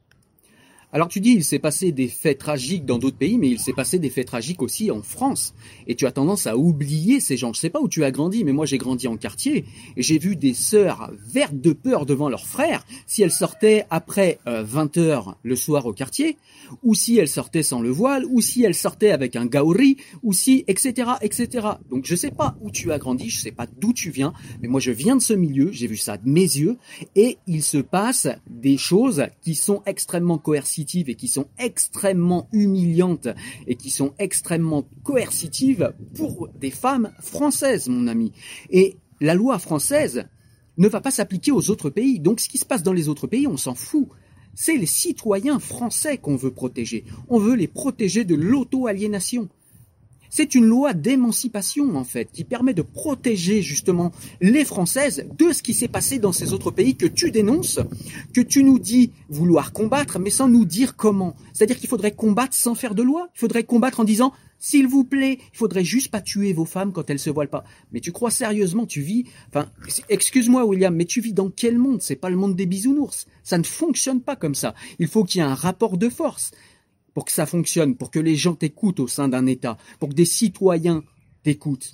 Alors 0.92 1.06
tu 1.06 1.20
dis, 1.20 1.30
il 1.30 1.44
s'est 1.44 1.60
passé 1.60 1.92
des 1.92 2.08
faits 2.08 2.38
tragiques 2.38 2.84
dans 2.84 2.98
d'autres 2.98 3.16
pays, 3.16 3.38
mais 3.38 3.48
il 3.48 3.60
s'est 3.60 3.72
passé 3.72 4.00
des 4.00 4.10
faits 4.10 4.26
tragiques 4.26 4.60
aussi 4.60 4.90
en 4.90 5.02
France. 5.02 5.54
Et 5.86 5.94
tu 5.94 6.04
as 6.04 6.10
tendance 6.10 6.48
à 6.48 6.56
oublier 6.56 7.20
ces 7.20 7.36
gens. 7.36 7.52
Je 7.52 7.60
sais 7.60 7.70
pas 7.70 7.80
où 7.80 7.88
tu 7.88 8.02
as 8.02 8.10
grandi, 8.10 8.42
mais 8.42 8.52
moi 8.52 8.66
j'ai 8.66 8.78
grandi 8.78 9.06
en 9.06 9.16
quartier 9.16 9.64
et 9.96 10.02
j'ai 10.02 10.18
vu 10.18 10.34
des 10.34 10.52
sœurs 10.52 11.12
vertes 11.24 11.60
de 11.60 11.72
peur 11.72 12.06
devant 12.06 12.28
leurs 12.28 12.46
frères 12.46 12.84
si 13.06 13.22
elles 13.22 13.30
sortaient 13.30 13.86
après 13.90 14.40
20 14.46 14.98
euh, 14.98 15.00
heures 15.00 15.38
le 15.44 15.54
soir 15.54 15.86
au 15.86 15.92
quartier, 15.92 16.38
ou 16.82 16.94
si 16.94 17.18
elles 17.18 17.28
sortaient 17.28 17.62
sans 17.62 17.80
le 17.80 17.90
voile, 17.90 18.24
ou 18.28 18.40
si 18.40 18.64
elles 18.64 18.74
sortaient 18.74 19.12
avec 19.12 19.36
un 19.36 19.46
gauri, 19.46 19.96
ou 20.24 20.32
si, 20.32 20.64
etc., 20.66 21.12
etc. 21.22 21.68
Donc 21.88 22.04
je 22.04 22.16
sais 22.16 22.32
pas 22.32 22.56
où 22.60 22.70
tu 22.70 22.90
as 22.90 22.98
grandi, 22.98 23.30
je 23.30 23.38
sais 23.38 23.52
pas 23.52 23.66
d'où 23.78 23.92
tu 23.92 24.10
viens, 24.10 24.32
mais 24.60 24.68
moi 24.68 24.80
je 24.80 24.90
viens 24.90 25.14
de 25.14 25.22
ce 25.22 25.34
milieu, 25.34 25.70
j'ai 25.70 25.86
vu 25.86 25.96
ça 25.96 26.16
de 26.16 26.28
mes 26.28 26.40
yeux, 26.40 26.78
et 27.14 27.38
il 27.46 27.62
se 27.62 27.78
passe 27.78 28.26
des 28.48 28.76
choses 28.76 29.26
qui 29.40 29.54
sont 29.54 29.82
extrêmement 29.86 30.38
et 31.08 31.14
qui 31.14 31.28
sont 31.28 31.46
extrêmement 31.58 32.48
humiliantes 32.52 33.28
et 33.66 33.76
qui 33.76 33.90
sont 33.90 34.14
extrêmement 34.18 34.86
coercitives 35.02 35.92
pour 36.14 36.48
des 36.58 36.70
femmes 36.70 37.12
françaises, 37.20 37.88
mon 37.88 38.06
ami. 38.06 38.32
Et 38.70 38.96
la 39.20 39.34
loi 39.34 39.58
française 39.58 40.24
ne 40.78 40.88
va 40.88 41.00
pas 41.00 41.10
s'appliquer 41.10 41.52
aux 41.52 41.70
autres 41.70 41.90
pays. 41.90 42.20
Donc 42.20 42.40
ce 42.40 42.48
qui 42.48 42.58
se 42.58 42.64
passe 42.64 42.82
dans 42.82 42.92
les 42.92 43.08
autres 43.08 43.26
pays, 43.26 43.46
on 43.46 43.56
s'en 43.56 43.74
fout. 43.74 44.08
C'est 44.54 44.76
les 44.76 44.86
citoyens 44.86 45.58
français 45.58 46.18
qu'on 46.18 46.36
veut 46.36 46.50
protéger. 46.50 47.04
On 47.28 47.38
veut 47.38 47.54
les 47.54 47.68
protéger 47.68 48.24
de 48.24 48.34
l'auto-aliénation. 48.34 49.48
C'est 50.30 50.54
une 50.54 50.64
loi 50.64 50.94
d'émancipation, 50.94 51.96
en 51.96 52.04
fait, 52.04 52.30
qui 52.32 52.44
permet 52.44 52.72
de 52.72 52.82
protéger 52.82 53.62
justement 53.62 54.12
les 54.40 54.64
Françaises 54.64 55.26
de 55.36 55.52
ce 55.52 55.62
qui 55.62 55.74
s'est 55.74 55.88
passé 55.88 56.20
dans 56.20 56.32
ces 56.32 56.52
autres 56.52 56.70
pays 56.70 56.94
que 56.94 57.06
tu 57.06 57.32
dénonces, 57.32 57.80
que 58.32 58.40
tu 58.40 58.62
nous 58.62 58.78
dis 58.78 59.10
vouloir 59.28 59.72
combattre, 59.72 60.20
mais 60.20 60.30
sans 60.30 60.48
nous 60.48 60.64
dire 60.64 60.94
comment. 60.96 61.34
C'est-à-dire 61.52 61.78
qu'il 61.78 61.88
faudrait 61.88 62.12
combattre 62.12 62.54
sans 62.54 62.76
faire 62.76 62.94
de 62.94 63.02
loi. 63.02 63.28
Il 63.34 63.40
faudrait 63.40 63.64
combattre 63.64 63.98
en 63.98 64.04
disant 64.04 64.32
s'il 64.62 64.86
vous 64.86 65.04
plaît, 65.04 65.38
il 65.52 65.56
faudrait 65.56 65.84
juste 65.84 66.10
pas 66.10 66.20
tuer 66.20 66.52
vos 66.52 66.66
femmes 66.66 66.92
quand 66.92 67.08
elles 67.08 67.18
se 67.18 67.30
voilent 67.30 67.48
pas. 67.48 67.64
Mais 67.92 68.00
tu 68.00 68.12
crois 68.12 68.30
sérieusement, 68.30 68.84
tu 68.84 69.00
vis, 69.00 69.24
enfin, 69.48 69.70
excuse-moi 70.10 70.66
William, 70.66 70.94
mais 70.94 71.06
tu 71.06 71.22
vis 71.22 71.32
dans 71.32 71.48
quel 71.48 71.78
monde? 71.78 72.02
C'est 72.02 72.14
pas 72.14 72.28
le 72.28 72.36
monde 72.36 72.54
des 72.54 72.66
bisounours. 72.66 73.26
Ça 73.42 73.56
ne 73.56 73.64
fonctionne 73.64 74.20
pas 74.20 74.36
comme 74.36 74.54
ça. 74.54 74.74
Il 74.98 75.08
faut 75.08 75.24
qu'il 75.24 75.40
y 75.40 75.42
ait 75.42 75.46
un 75.46 75.54
rapport 75.54 75.96
de 75.96 76.10
force 76.10 76.50
pour 77.20 77.26
que 77.26 77.32
ça 77.32 77.44
fonctionne, 77.44 77.96
pour 77.96 78.10
que 78.10 78.18
les 78.18 78.34
gens 78.34 78.54
t'écoutent 78.54 78.98
au 78.98 79.06
sein 79.06 79.28
d'un 79.28 79.44
État, 79.44 79.76
pour 79.98 80.08
que 80.08 80.14
des 80.14 80.24
citoyens 80.24 81.04
t'écoutent. 81.42 81.92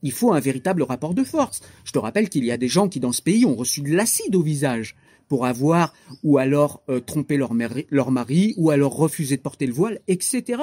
Il 0.00 0.10
faut 0.10 0.32
un 0.32 0.40
véritable 0.40 0.82
rapport 0.82 1.12
de 1.12 1.22
force. 1.22 1.60
Je 1.84 1.92
te 1.92 1.98
rappelle 1.98 2.30
qu'il 2.30 2.46
y 2.46 2.50
a 2.50 2.56
des 2.56 2.68
gens 2.68 2.88
qui 2.88 2.98
dans 2.98 3.12
ce 3.12 3.20
pays 3.20 3.44
ont 3.44 3.56
reçu 3.56 3.82
de 3.82 3.94
l'acide 3.94 4.34
au 4.34 4.40
visage 4.40 4.96
pour 5.28 5.44
avoir 5.44 5.92
ou 6.22 6.38
alors 6.38 6.82
euh, 6.88 6.98
trompé 6.98 7.36
leur 7.36 7.52
mari, 7.52 7.86
leur 7.90 8.10
mari 8.10 8.54
ou 8.56 8.70
alors 8.70 8.96
refusé 8.96 9.36
de 9.36 9.42
porter 9.42 9.66
le 9.66 9.74
voile, 9.74 10.00
etc. 10.08 10.62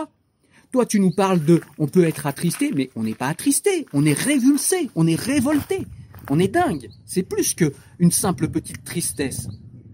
Toi, 0.71 0.87
tu 0.87 0.99
nous 0.99 1.11
parles 1.11 1.45
de 1.45 1.61
on 1.77 1.85
peut 1.85 2.05
être 2.05 2.25
attristé, 2.25 2.71
mais 2.73 2.89
on 2.95 3.03
n'est 3.03 3.13
pas 3.13 3.27
attristé, 3.27 3.85
on 3.93 4.03
est 4.03 4.19
révulsé, 4.19 4.89
on 4.95 5.05
est 5.05 5.13
révolté, 5.13 5.85
on 6.27 6.39
est 6.39 6.47
dingue. 6.47 6.89
C'est 7.05 7.21
plus 7.21 7.53
que 7.53 7.71
une 7.99 8.09
simple 8.09 8.47
petite 8.47 8.83
tristesse. 8.83 9.47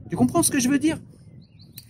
Tu 0.10 0.16
comprends 0.16 0.44
ce 0.44 0.52
que 0.52 0.62
je 0.62 0.70
veux 0.70 0.80
dire? 0.80 0.98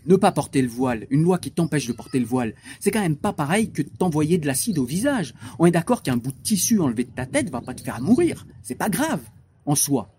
Ne 0.07 0.15
pas 0.15 0.31
porter 0.31 0.61
le 0.61 0.67
voile, 0.67 1.05
une 1.09 1.21
loi 1.21 1.37
qui 1.37 1.51
t'empêche 1.51 1.87
de 1.87 1.93
porter 1.93 2.19
le 2.19 2.25
voile, 2.25 2.53
c'est 2.79 2.91
quand 2.91 3.01
même 3.01 3.17
pas 3.17 3.33
pareil 3.33 3.71
que 3.71 3.81
t'envoyer 3.81 4.37
de 4.37 4.47
l'acide 4.47 4.79
au 4.79 4.85
visage. 4.85 5.33
On 5.59 5.65
est 5.65 5.71
d'accord 5.71 6.01
qu'un 6.01 6.17
bout 6.17 6.31
de 6.31 6.41
tissu 6.41 6.79
enlevé 6.79 7.03
de 7.03 7.11
ta 7.11 7.25
tête 7.25 7.49
va 7.49 7.61
pas 7.61 7.73
te 7.73 7.81
faire 7.81 8.01
mourir. 8.01 8.47
C'est 8.63 8.75
pas 8.75 8.89
grave, 8.89 9.21
en 9.65 9.75
soi. 9.75 10.16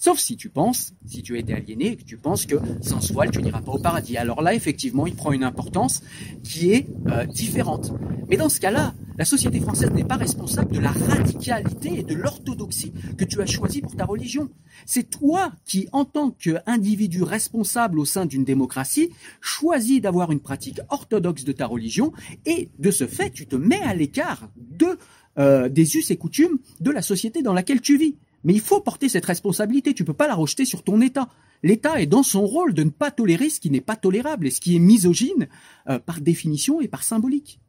Sauf 0.00 0.20
si 0.20 0.36
tu 0.36 0.48
penses, 0.48 0.92
si 1.06 1.22
tu 1.22 1.34
as 1.34 1.40
été 1.40 1.52
aliéné 1.52 1.96
que 1.96 2.04
tu 2.04 2.16
penses 2.16 2.46
que 2.46 2.54
sans 2.80 3.12
voile 3.12 3.32
tu 3.32 3.42
n'iras 3.42 3.62
pas 3.62 3.72
au 3.72 3.80
paradis. 3.80 4.16
Alors 4.16 4.42
là, 4.42 4.54
effectivement, 4.54 5.08
il 5.08 5.16
prend 5.16 5.32
une 5.32 5.42
importance 5.42 6.02
qui 6.44 6.70
est 6.70 6.86
euh, 7.08 7.26
différente. 7.26 7.92
Mais 8.28 8.36
dans 8.36 8.48
ce 8.48 8.60
cas-là, 8.60 8.94
la 9.16 9.24
société 9.24 9.58
française 9.58 9.90
n'est 9.90 10.04
pas 10.04 10.14
responsable 10.14 10.72
de 10.72 10.78
la 10.78 10.92
radicalité 10.92 11.98
et 11.98 12.02
de 12.04 12.14
l'orthodoxie 12.14 12.92
que 13.16 13.24
tu 13.24 13.42
as 13.42 13.46
choisi 13.46 13.80
pour 13.80 13.96
ta 13.96 14.04
religion. 14.04 14.50
C'est 14.86 15.10
toi 15.10 15.50
qui, 15.64 15.88
en 15.90 16.04
tant 16.04 16.30
qu'individu 16.30 17.24
responsable 17.24 17.98
au 17.98 18.04
sein 18.04 18.24
d'une 18.24 18.44
démocratie, 18.44 19.10
choisis 19.40 20.00
d'avoir 20.00 20.30
une 20.30 20.38
pratique 20.38 20.80
orthodoxe 20.90 21.42
de 21.42 21.50
ta 21.50 21.66
religion 21.66 22.12
et 22.46 22.70
de 22.78 22.92
ce 22.92 23.08
fait, 23.08 23.30
tu 23.30 23.48
te 23.48 23.56
mets 23.56 23.82
à 23.82 23.94
l'écart 23.94 24.48
de 24.56 24.96
euh, 25.38 25.68
des 25.68 25.96
us 25.96 26.12
et 26.12 26.16
coutumes 26.16 26.58
de 26.78 26.92
la 26.92 27.02
société 27.02 27.42
dans 27.42 27.52
laquelle 27.52 27.80
tu 27.80 27.98
vis. 27.98 28.14
Mais 28.44 28.52
il 28.54 28.60
faut 28.60 28.80
porter 28.80 29.08
cette 29.08 29.26
responsabilité, 29.26 29.94
tu 29.94 30.02
ne 30.02 30.06
peux 30.06 30.14
pas 30.14 30.28
la 30.28 30.34
rejeter 30.34 30.64
sur 30.64 30.82
ton 30.82 31.00
État. 31.00 31.28
L'État 31.62 32.00
est 32.00 32.06
dans 32.06 32.22
son 32.22 32.46
rôle 32.46 32.72
de 32.72 32.84
ne 32.84 32.90
pas 32.90 33.10
tolérer 33.10 33.50
ce 33.50 33.60
qui 33.60 33.70
n'est 33.70 33.80
pas 33.80 33.96
tolérable 33.96 34.46
et 34.46 34.50
ce 34.50 34.60
qui 34.60 34.76
est 34.76 34.80
misogyne 34.80 35.48
euh, 35.88 35.98
par 35.98 36.20
définition 36.20 36.80
et 36.80 36.88
par 36.88 37.02
symbolique. 37.02 37.60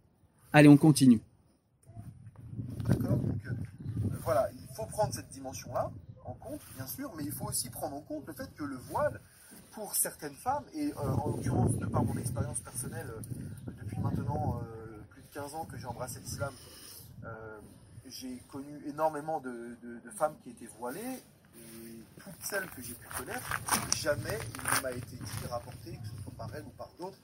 Allez, 0.53 0.69
on 0.69 0.77
continue. 0.77 1.21
D'accord 2.87 3.17
Donc 3.17 3.45
euh, 3.47 3.51
voilà, 4.23 4.49
il 4.53 4.75
faut 4.75 4.85
prendre 4.85 5.13
cette 5.13 5.29
dimension-là 5.29 5.91
en 6.25 6.33
compte, 6.33 6.61
bien 6.75 6.85
sûr, 6.85 7.11
mais 7.17 7.23
il 7.23 7.31
faut 7.31 7.45
aussi 7.45 7.69
prendre 7.69 7.95
en 7.95 8.01
compte 8.01 8.27
le 8.27 8.33
fait 8.33 8.53
que 8.55 8.63
le 8.63 8.77
voile, 8.77 9.19
pour 9.71 9.95
certaines 9.95 10.35
femmes, 10.35 10.63
et 10.75 10.91
euh, 10.91 11.13
en 11.23 11.27
l'occurrence, 11.29 11.75
de 11.75 11.85
par 11.87 12.03
mon 12.03 12.15
expérience 12.17 12.59
personnelle, 12.59 13.11
depuis 13.65 13.99
maintenant 13.99 14.61
plus 15.09 15.23
de 15.23 15.27
15 15.33 15.55
ans 15.55 15.65
que 15.65 15.77
j'ai 15.77 15.87
embrassé 15.87 16.19
l'islam, 16.19 16.53
j'ai 18.09 18.41
connu 18.51 18.81
énormément 18.87 19.39
de, 19.39 19.77
femmes 20.17 20.35
qui 20.43 20.49
étaient 20.49 20.69
voilées, 20.79 20.99
et 21.55 22.21
toutes 22.21 22.41
celles 22.41 22.69
que 22.69 22.81
j'ai 22.81 22.93
pu 22.93 23.07
connaître, 23.17 23.61
jamais 23.97 24.37
il 24.55 24.77
ne 24.77 24.81
m'a 24.81 24.91
été 24.91 25.15
dit, 25.15 25.47
rapporté, 25.49 25.91
que 25.91 26.07
ce 26.07 26.23
soit 26.23 26.33
par 26.37 26.49
elles 26.55 26.63
ou 26.63 26.77
par 26.77 26.89
d'autres, 26.99 27.17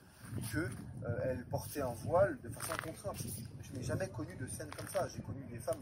qu'elles 0.51 0.69
euh, 1.07 1.35
portaient 1.49 1.81
un 1.81 1.93
voile 2.05 2.37
de 2.43 2.49
façon 2.49 2.73
contrainte. 2.83 3.17
Je 3.61 3.77
n'ai 3.77 3.83
jamais 3.83 4.07
connu 4.09 4.35
de 4.35 4.47
scène 4.47 4.69
comme 4.77 4.87
ça. 4.89 5.07
J'ai 5.07 5.21
connu 5.21 5.41
des 5.49 5.59
femmes 5.59 5.81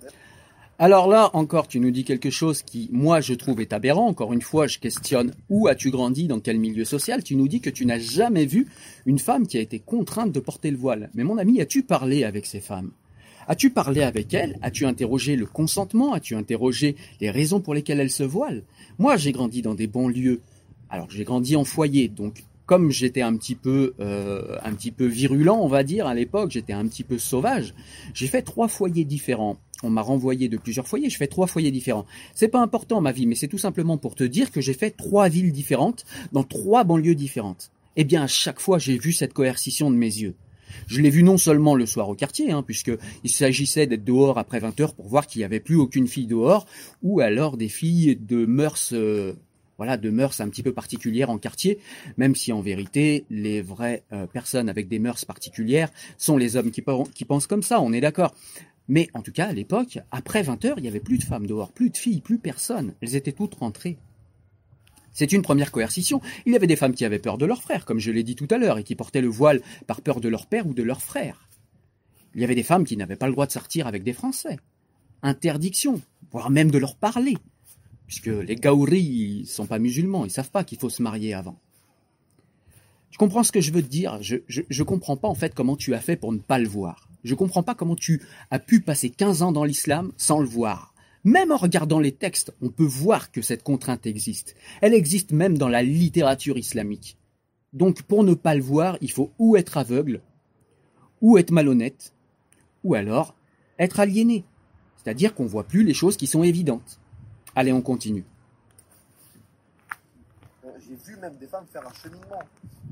alors 0.79 1.07
là, 1.07 1.29
encore, 1.33 1.67
tu 1.67 1.79
nous 1.79 1.91
dis 1.91 2.03
quelque 2.03 2.31
chose 2.31 2.63
qui, 2.63 2.89
moi, 2.91 3.21
je 3.21 3.35
trouve 3.35 3.61
est 3.61 3.73
aberrant. 3.73 4.07
Encore 4.07 4.33
une 4.33 4.41
fois, 4.41 4.65
je 4.65 4.79
questionne 4.79 5.31
où 5.47 5.67
as-tu 5.67 5.91
grandi, 5.91 6.27
dans 6.27 6.39
quel 6.39 6.57
milieu 6.57 6.83
social. 6.83 7.23
Tu 7.23 7.35
nous 7.35 7.47
dis 7.47 7.61
que 7.61 7.69
tu 7.69 7.85
n'as 7.85 7.99
jamais 7.99 8.47
vu 8.47 8.67
une 9.05 9.19
femme 9.19 9.45
qui 9.45 9.57
a 9.57 9.61
été 9.61 9.79
contrainte 9.79 10.31
de 10.31 10.39
porter 10.39 10.71
le 10.71 10.77
voile. 10.77 11.11
Mais 11.13 11.23
mon 11.23 11.37
ami, 11.37 11.61
as-tu 11.61 11.83
parlé 11.83 12.23
avec 12.23 12.47
ces 12.47 12.59
femmes? 12.59 12.91
As-tu 13.47 13.69
parlé 13.69 14.01
avec 14.01 14.33
elles 14.33 14.57
As-tu 14.61 14.85
interrogé 14.85 15.35
le 15.35 15.45
consentement? 15.45 16.13
As-tu 16.13 16.35
interrogé 16.35 16.95
les 17.21 17.29
raisons 17.29 17.59
pour 17.59 17.73
lesquelles 17.73 17.99
elles 17.99 18.09
se 18.09 18.23
voilent 18.23 18.63
Moi, 18.99 19.17
j'ai 19.17 19.31
grandi 19.31 19.61
dans 19.61 19.75
des 19.75 19.87
banlieues. 19.87 20.41
Alors, 20.89 21.09
j'ai 21.09 21.23
grandi 21.23 21.55
en 21.55 21.63
foyer, 21.63 22.07
donc 22.07 22.43
comme 22.65 22.91
j'étais 22.91 23.21
un 23.21 23.35
petit 23.35 23.55
peu 23.55 23.93
euh, 23.99 24.57
un 24.63 24.73
petit 24.73 24.91
peu 24.91 25.05
virulent, 25.05 25.59
on 25.59 25.67
va 25.67 25.83
dire 25.83 26.07
à 26.07 26.13
l'époque, 26.13 26.51
j'étais 26.51 26.73
un 26.73 26.87
petit 26.87 27.03
peu 27.03 27.17
sauvage. 27.17 27.73
J'ai 28.13 28.27
fait 28.27 28.41
trois 28.41 28.67
foyers 28.67 29.03
différents. 29.03 29.57
On 29.83 29.89
m'a 29.89 30.01
renvoyé 30.01 30.47
de 30.47 30.57
plusieurs 30.57 30.87
foyers. 30.87 31.09
Je 31.09 31.17
fais 31.17 31.27
trois 31.27 31.47
foyers 31.47 31.71
différents. 31.71 32.05
C'est 32.33 32.47
pas 32.47 32.61
important 32.61 33.01
ma 33.01 33.11
vie, 33.11 33.25
mais 33.25 33.35
c'est 33.35 33.49
tout 33.49 33.57
simplement 33.57 33.97
pour 33.97 34.15
te 34.15 34.23
dire 34.23 34.49
que 34.49 34.61
j'ai 34.61 34.73
fait 34.73 34.91
trois 34.91 35.27
villes 35.27 35.51
différentes 35.51 36.05
dans 36.31 36.43
trois 36.43 36.85
banlieues 36.85 37.15
différentes. 37.15 37.69
Eh 37.95 38.05
bien, 38.05 38.23
à 38.23 38.27
chaque 38.27 38.59
fois, 38.59 38.79
j'ai 38.79 38.97
vu 38.97 39.11
cette 39.11 39.33
coercition 39.33 39.91
de 39.91 39.95
mes 39.95 40.07
yeux. 40.07 40.35
Je 40.87 41.01
l'ai 41.01 41.09
vu 41.09 41.23
non 41.23 41.37
seulement 41.37 41.75
le 41.75 41.85
soir 41.85 42.09
au 42.09 42.15
quartier, 42.15 42.51
hein, 42.51 42.63
puisqu'il 42.63 43.29
s'agissait 43.29 43.87
d'être 43.87 44.03
dehors 44.03 44.37
après 44.37 44.59
20 44.59 44.79
heures 44.79 44.93
pour 44.93 45.07
voir 45.07 45.27
qu'il 45.27 45.39
n'y 45.39 45.45
avait 45.45 45.59
plus 45.59 45.75
aucune 45.75 46.07
fille 46.07 46.27
dehors, 46.27 46.65
ou 47.01 47.19
alors 47.19 47.57
des 47.57 47.69
filles 47.69 48.15
de 48.15 48.45
mœurs, 48.45 48.93
euh, 48.93 49.33
voilà, 49.77 49.97
de 49.97 50.09
mœurs 50.09 50.39
un 50.41 50.49
petit 50.49 50.63
peu 50.63 50.73
particulières 50.73 51.29
en 51.29 51.37
quartier, 51.37 51.79
même 52.17 52.35
si 52.35 52.51
en 52.51 52.61
vérité, 52.61 53.25
les 53.29 53.61
vraies 53.61 54.03
euh, 54.11 54.27
personnes 54.27 54.69
avec 54.69 54.87
des 54.87 54.99
mœurs 54.99 55.25
particulières 55.25 55.89
sont 56.17 56.37
les 56.37 56.55
hommes 56.55 56.71
qui, 56.71 56.83
qui 57.13 57.25
pensent 57.25 57.47
comme 57.47 57.63
ça, 57.63 57.81
on 57.81 57.93
est 57.93 58.01
d'accord. 58.01 58.33
Mais 58.87 59.09
en 59.13 59.21
tout 59.21 59.31
cas, 59.31 59.47
à 59.47 59.53
l'époque, 59.53 59.99
après 60.11 60.43
20 60.43 60.65
heures, 60.65 60.77
il 60.77 60.81
n'y 60.81 60.89
avait 60.89 60.99
plus 60.99 61.17
de 61.17 61.23
femmes 61.23 61.47
dehors, 61.47 61.71
plus 61.71 61.89
de 61.89 61.97
filles, 61.97 62.21
plus 62.21 62.37
personne. 62.37 62.93
Elles 63.01 63.15
étaient 63.15 63.31
toutes 63.31 63.55
rentrées. 63.55 63.97
C'est 65.13 65.31
une 65.31 65.43
première 65.43 65.71
coercition. 65.71 66.21
Il 66.45 66.53
y 66.53 66.55
avait 66.55 66.67
des 66.67 66.75
femmes 66.75 66.93
qui 66.93 67.05
avaient 67.05 67.19
peur 67.19 67.37
de 67.37 67.45
leurs 67.45 67.61
frères, 67.61 67.85
comme 67.85 67.99
je 67.99 68.11
l'ai 68.11 68.23
dit 68.23 68.35
tout 68.35 68.47
à 68.49 68.57
l'heure, 68.57 68.79
et 68.79 68.83
qui 68.83 68.95
portaient 68.95 69.21
le 69.21 69.27
voile 69.27 69.61
par 69.87 70.01
peur 70.01 70.19
de 70.19 70.29
leur 70.29 70.47
père 70.47 70.67
ou 70.67 70.73
de 70.73 70.83
leur 70.83 71.01
frère. 71.01 71.47
Il 72.35 72.41
y 72.41 72.43
avait 72.43 72.55
des 72.55 72.63
femmes 72.63 72.83
qui 72.83 72.97
n'avaient 72.97 73.15
pas 73.15 73.27
le 73.27 73.33
droit 73.33 73.45
de 73.45 73.51
sortir 73.51 73.85
avec 73.85 74.03
des 74.03 74.13
Français. 74.13 74.57
Interdiction, 75.21 76.01
voire 76.31 76.49
même 76.49 76.71
de 76.71 76.79
leur 76.79 76.95
parler, 76.95 77.37
puisque 78.07 78.25
les 78.27 78.55
Gaouris 78.55 79.41
ne 79.41 79.45
sont 79.45 79.67
pas 79.67 79.79
musulmans, 79.79 80.25
ils 80.25 80.31
savent 80.31 80.51
pas 80.51 80.63
qu'il 80.63 80.79
faut 80.79 80.89
se 80.89 81.03
marier 81.03 81.33
avant. 81.33 81.57
Tu 83.11 83.19
comprends 83.19 83.43
ce 83.43 83.51
que 83.51 83.61
je 83.61 83.71
veux 83.71 83.83
te 83.83 83.87
dire 83.87 84.17
Je 84.21 84.39
ne 84.47 84.83
comprends 84.83 85.17
pas 85.17 85.27
en 85.27 85.35
fait 85.35 85.53
comment 85.53 85.75
tu 85.75 85.93
as 85.93 86.01
fait 86.01 86.15
pour 86.15 86.33
ne 86.33 86.39
pas 86.39 86.57
le 86.57 86.67
voir. 86.67 87.07
Je 87.23 87.33
ne 87.33 87.37
comprends 87.37 87.63
pas 87.63 87.75
comment 87.75 87.95
tu 87.95 88.21
as 88.49 88.59
pu 88.59 88.81
passer 88.81 89.11
15 89.11 89.43
ans 89.43 89.51
dans 89.51 89.63
l'islam 89.63 90.11
sans 90.17 90.39
le 90.39 90.47
voir. 90.47 90.92
Même 91.25 91.53
en 91.53 91.57
regardant 91.57 91.99
les 91.99 92.11
textes, 92.11 92.53
on 92.61 92.69
peut 92.69 92.83
voir 92.83 93.31
que 93.31 93.41
cette 93.41 93.63
contrainte 93.63 94.05
existe. 94.05 94.55
Elle 94.81 94.93
existe 94.93 95.31
même 95.31 95.57
dans 95.57 95.69
la 95.69 95.81
littérature 95.81 96.57
islamique. 96.57 97.17
Donc 97.71 98.01
pour 98.03 98.25
ne 98.25 98.33
pas 98.33 98.55
le 98.55 98.61
voir, 98.61 98.97
il 98.99 99.09
faut 99.09 99.31
ou 99.39 99.55
être 99.55 99.77
aveugle, 99.77 100.21
ou 101.21 101.37
être 101.37 101.51
malhonnête, 101.51 102.13
ou 102.83 102.93
alors 102.93 103.35
être 103.79 104.01
aliéné. 104.01 104.43
C'est-à-dire 104.97 105.33
qu'on 105.33 105.43
ne 105.43 105.49
voit 105.49 105.63
plus 105.63 105.83
les 105.83 105.93
choses 105.93 106.17
qui 106.17 106.27
sont 106.27 106.43
évidentes. 106.43 106.99
Allez, 107.55 107.71
on 107.71 107.81
continue. 107.81 108.25
Euh, 110.65 110.71
j'ai 110.79 110.95
vu 110.95 111.17
même 111.21 111.37
des 111.37 111.47
femmes 111.47 111.65
faire 111.71 111.87
un 111.87 111.93
cheminement, 111.93 112.43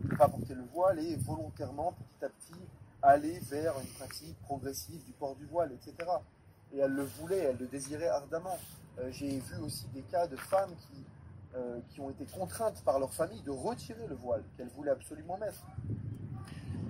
ne 0.06 0.15
pas 0.15 0.30
porter 0.30 0.56
le 0.56 0.63
voile 0.74 1.00
et 1.00 1.17
volontairement, 1.17 1.94
petit 2.20 2.26
à 2.26 2.30
petit, 2.30 2.62
aller 3.02 3.39
vers 3.50 3.74
une 3.82 3.89
pratique 3.89 4.38
progressive 4.44 5.04
du 5.06 5.12
port 5.20 5.36
du 5.36 5.46
voile, 5.48 5.72
etc 5.74 6.08
et 6.73 6.79
elle 6.79 6.91
le 6.91 7.03
voulait, 7.03 7.38
elle 7.38 7.57
le 7.57 7.67
désirait 7.67 8.07
ardemment. 8.07 8.57
Euh, 8.99 9.10
j'ai 9.12 9.39
vu 9.39 9.57
aussi 9.63 9.88
des 9.93 10.01
cas 10.01 10.27
de 10.27 10.36
femmes 10.36 10.73
qui, 10.75 11.05
euh, 11.55 11.79
qui 11.89 11.99
ont 11.99 12.10
été 12.10 12.25
contraintes 12.25 12.81
par 12.84 12.99
leur 12.99 13.13
famille 13.13 13.41
de 13.41 13.51
retirer 13.51 14.07
le 14.07 14.15
voile 14.15 14.43
qu'elles 14.57 14.69
voulaient 14.69 14.91
absolument 14.91 15.38
mettre. 15.38 15.65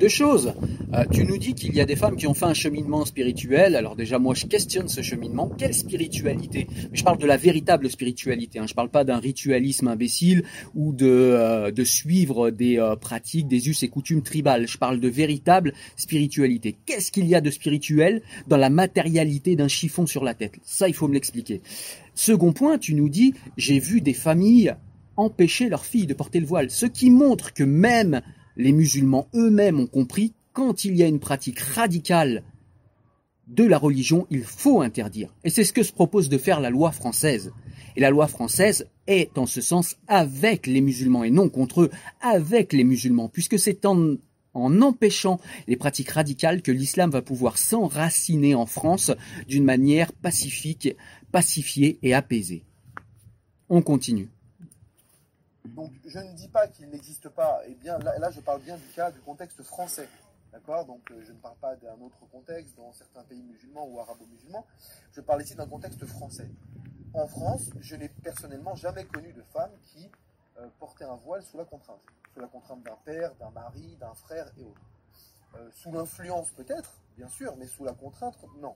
Deux 0.01 0.07
choses. 0.07 0.55
Euh, 0.95 1.05
tu 1.11 1.25
nous 1.25 1.37
dis 1.37 1.53
qu'il 1.53 1.75
y 1.75 1.79
a 1.79 1.85
des 1.85 1.95
femmes 1.95 2.15
qui 2.15 2.25
ont 2.25 2.33
fait 2.33 2.45
un 2.45 2.55
cheminement 2.55 3.05
spirituel. 3.05 3.75
Alors 3.75 3.95
déjà, 3.95 4.17
moi, 4.17 4.33
je 4.33 4.47
questionne 4.47 4.87
ce 4.87 5.03
cheminement. 5.03 5.47
Quelle 5.47 5.75
spiritualité? 5.75 6.65
Je 6.91 7.03
parle 7.03 7.19
de 7.19 7.27
la 7.27 7.37
véritable 7.37 7.87
spiritualité. 7.87 8.57
Hein. 8.57 8.65
Je 8.65 8.71
ne 8.71 8.75
parle 8.75 8.89
pas 8.89 9.03
d'un 9.03 9.19
ritualisme 9.19 9.89
imbécile 9.89 10.43
ou 10.73 10.91
de, 10.91 11.05
euh, 11.05 11.69
de 11.69 11.83
suivre 11.83 12.49
des 12.49 12.79
euh, 12.79 12.95
pratiques, 12.95 13.47
des 13.47 13.69
us 13.69 13.83
et 13.83 13.89
coutumes 13.89 14.23
tribales. 14.23 14.67
Je 14.67 14.79
parle 14.79 14.99
de 14.99 15.07
véritable 15.07 15.71
spiritualité. 15.95 16.75
Qu'est-ce 16.87 17.11
qu'il 17.11 17.27
y 17.27 17.35
a 17.35 17.41
de 17.41 17.51
spirituel 17.51 18.23
dans 18.47 18.57
la 18.57 18.71
matérialité 18.71 19.55
d'un 19.55 19.67
chiffon 19.67 20.07
sur 20.07 20.23
la 20.23 20.33
tête? 20.33 20.55
Ça, 20.63 20.87
il 20.87 20.95
faut 20.95 21.07
me 21.07 21.13
l'expliquer. 21.13 21.61
Second 22.15 22.53
point, 22.53 22.79
tu 22.79 22.95
nous 22.95 23.07
dis, 23.07 23.35
j'ai 23.55 23.77
vu 23.77 24.01
des 24.01 24.15
familles 24.15 24.73
empêcher 25.15 25.69
leurs 25.69 25.85
filles 25.85 26.07
de 26.07 26.15
porter 26.15 26.39
le 26.39 26.47
voile. 26.47 26.71
Ce 26.71 26.87
qui 26.87 27.11
montre 27.11 27.53
que 27.53 27.63
même 27.63 28.21
les 28.55 28.71
musulmans 28.71 29.27
eux-mêmes 29.33 29.79
ont 29.79 29.87
compris 29.87 30.33
quand 30.53 30.83
il 30.85 30.95
y 30.95 31.03
a 31.03 31.07
une 31.07 31.19
pratique 31.19 31.59
radicale 31.59 32.43
de 33.47 33.63
la 33.63 33.77
religion, 33.77 34.27
il 34.29 34.43
faut 34.43 34.81
interdire. 34.81 35.33
Et 35.43 35.49
c'est 35.49 35.63
ce 35.63 35.73
que 35.73 35.83
se 35.83 35.91
propose 35.91 36.29
de 36.29 36.37
faire 36.37 36.59
la 36.59 36.69
loi 36.69 36.91
française. 36.91 37.51
Et 37.95 38.01
la 38.01 38.09
loi 38.09 38.27
française 38.27 38.87
est 39.07 39.37
en 39.37 39.45
ce 39.45 39.59
sens 39.59 39.97
avec 40.07 40.67
les 40.67 40.81
musulmans 40.81 41.23
et 41.23 41.31
non 41.31 41.49
contre 41.49 41.83
eux, 41.83 41.91
avec 42.21 42.71
les 42.71 42.85
musulmans, 42.85 43.27
puisque 43.27 43.59
c'est 43.59 43.85
en, 43.85 44.15
en 44.53 44.81
empêchant 44.81 45.39
les 45.67 45.75
pratiques 45.75 46.11
radicales 46.11 46.61
que 46.61 46.71
l'islam 46.71 47.09
va 47.09 47.21
pouvoir 47.21 47.57
s'enraciner 47.57 48.55
en 48.55 48.65
France 48.65 49.11
d'une 49.47 49.65
manière 49.65 50.13
pacifique, 50.13 50.95
pacifiée 51.31 51.99
et 52.03 52.13
apaisée. 52.13 52.63
On 53.67 53.81
continue. 53.81 54.29
Donc 55.65 55.91
je 56.05 56.19
ne 56.19 56.33
dis 56.33 56.47
pas 56.47 56.67
qu'il 56.67 56.89
n'existe 56.89 57.29
pas, 57.29 57.61
et 57.67 57.75
bien 57.75 57.97
là, 57.99 58.17
là, 58.17 58.31
je 58.31 58.39
parle 58.41 58.61
bien 58.61 58.77
du 58.77 58.87
cas 58.95 59.11
du 59.11 59.19
contexte 59.19 59.61
français. 59.63 60.09
D'accord? 60.51 60.85
Donc 60.85 61.09
euh, 61.11 61.21
je 61.25 61.31
ne 61.31 61.37
parle 61.37 61.55
pas 61.57 61.75
d'un 61.75 61.99
autre 62.01 62.19
contexte 62.31 62.75
dans 62.75 62.91
certains 62.91 63.23
pays 63.23 63.41
musulmans 63.41 63.87
ou 63.87 63.99
arabo-musulmans. 63.99 64.65
Je 65.13 65.21
parle 65.21 65.41
ici 65.43 65.55
d'un 65.55 65.67
contexte 65.67 66.05
français. 66.05 66.49
En 67.13 67.27
France, 67.27 67.69
je 67.79 67.95
n'ai 67.95 68.09
personnellement 68.09 68.75
jamais 68.75 69.05
connu 69.05 69.31
de 69.33 69.41
femme 69.53 69.71
qui 69.83 70.09
euh, 70.57 70.67
portait 70.79 71.05
un 71.05 71.15
voile 71.15 71.43
sous 71.43 71.57
la 71.57 71.65
contrainte. 71.65 72.01
Sous 72.33 72.39
la 72.39 72.47
contrainte 72.47 72.83
d'un 72.83 72.97
père, 73.05 73.33
d'un 73.35 73.51
mari, 73.51 73.97
d'un 73.99 74.13
frère 74.13 74.51
et 74.57 74.63
autres. 74.63 74.81
Euh, 75.55 75.69
sous 75.71 75.91
l'influence 75.91 76.49
peut-être, 76.51 77.01
bien 77.17 77.27
sûr, 77.27 77.55
mais 77.57 77.67
sous 77.67 77.83
la 77.83 77.93
contrainte, 77.93 78.37
non. 78.59 78.75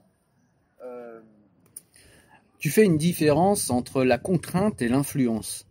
Tu 2.58 2.70
fais 2.70 2.84
une 2.84 2.98
différence 2.98 3.70
entre 3.70 4.04
la 4.04 4.18
contrainte 4.18 4.80
et 4.82 4.88
l'influence. 4.88 5.66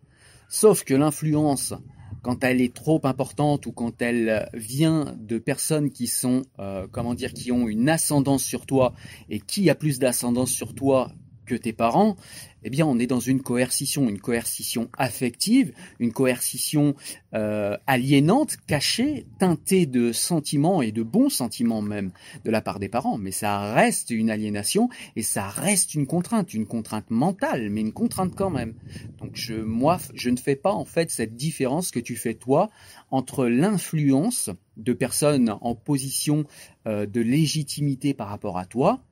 Sauf 0.48 0.84
que 0.84 0.94
l'influence, 0.94 1.74
quand 2.22 2.44
elle 2.44 2.60
est 2.60 2.74
trop 2.74 3.00
importante 3.04 3.66
ou 3.66 3.72
quand 3.72 4.00
elle 4.00 4.48
vient 4.54 5.16
de 5.18 5.38
personnes 5.38 5.90
qui 5.90 6.06
sont, 6.06 6.42
euh, 6.58 6.86
comment 6.90 7.14
dire, 7.14 7.32
qui 7.32 7.52
ont 7.52 7.68
une 7.68 7.88
ascendance 7.88 8.44
sur 8.44 8.66
toi 8.66 8.94
et 9.28 9.40
qui 9.40 9.70
a 9.70 9.74
plus 9.74 9.98
d'ascendance 9.98 10.50
sur 10.50 10.74
toi 10.74 11.12
que 11.46 11.54
tes 11.54 11.72
parents, 11.72 12.16
eh 12.62 12.70
bien, 12.70 12.84
on 12.84 12.98
est 12.98 13.06
dans 13.06 13.20
une 13.20 13.42
coercition, 13.42 14.08
une 14.08 14.18
coercition 14.18 14.90
affective, 14.98 15.72
une 16.00 16.12
coercition 16.12 16.96
euh, 17.32 17.76
aliénante, 17.86 18.56
cachée, 18.66 19.26
teintée 19.38 19.86
de 19.86 20.10
sentiments 20.10 20.82
et 20.82 20.90
de 20.90 21.04
bons 21.04 21.28
sentiments 21.28 21.80
même 21.80 22.10
de 22.44 22.50
la 22.50 22.60
part 22.60 22.80
des 22.80 22.88
parents. 22.88 23.18
Mais 23.18 23.30
ça 23.30 23.72
reste 23.72 24.10
une 24.10 24.30
aliénation 24.30 24.88
et 25.14 25.22
ça 25.22 25.48
reste 25.48 25.94
une 25.94 26.08
contrainte, 26.08 26.54
une 26.54 26.66
contrainte 26.66 27.08
mentale, 27.08 27.70
mais 27.70 27.82
une 27.82 27.92
contrainte 27.92 28.34
quand 28.34 28.50
même. 28.50 28.74
Donc, 29.18 29.30
je, 29.34 29.54
moi, 29.54 29.98
je 30.14 30.30
ne 30.30 30.36
fais 30.36 30.56
pas 30.56 30.72
en 30.72 30.84
fait 30.84 31.10
cette 31.10 31.36
différence 31.36 31.92
que 31.92 32.00
tu 32.00 32.16
fais 32.16 32.34
toi 32.34 32.70
entre 33.12 33.46
l'influence 33.46 34.50
de 34.76 34.92
personnes 34.92 35.56
en 35.60 35.76
position 35.76 36.44
euh, 36.86 37.06
de 37.06 37.20
légitimité 37.20 38.12
par 38.12 38.28
rapport 38.28 38.58
à 38.58 38.66
toi 38.66 39.04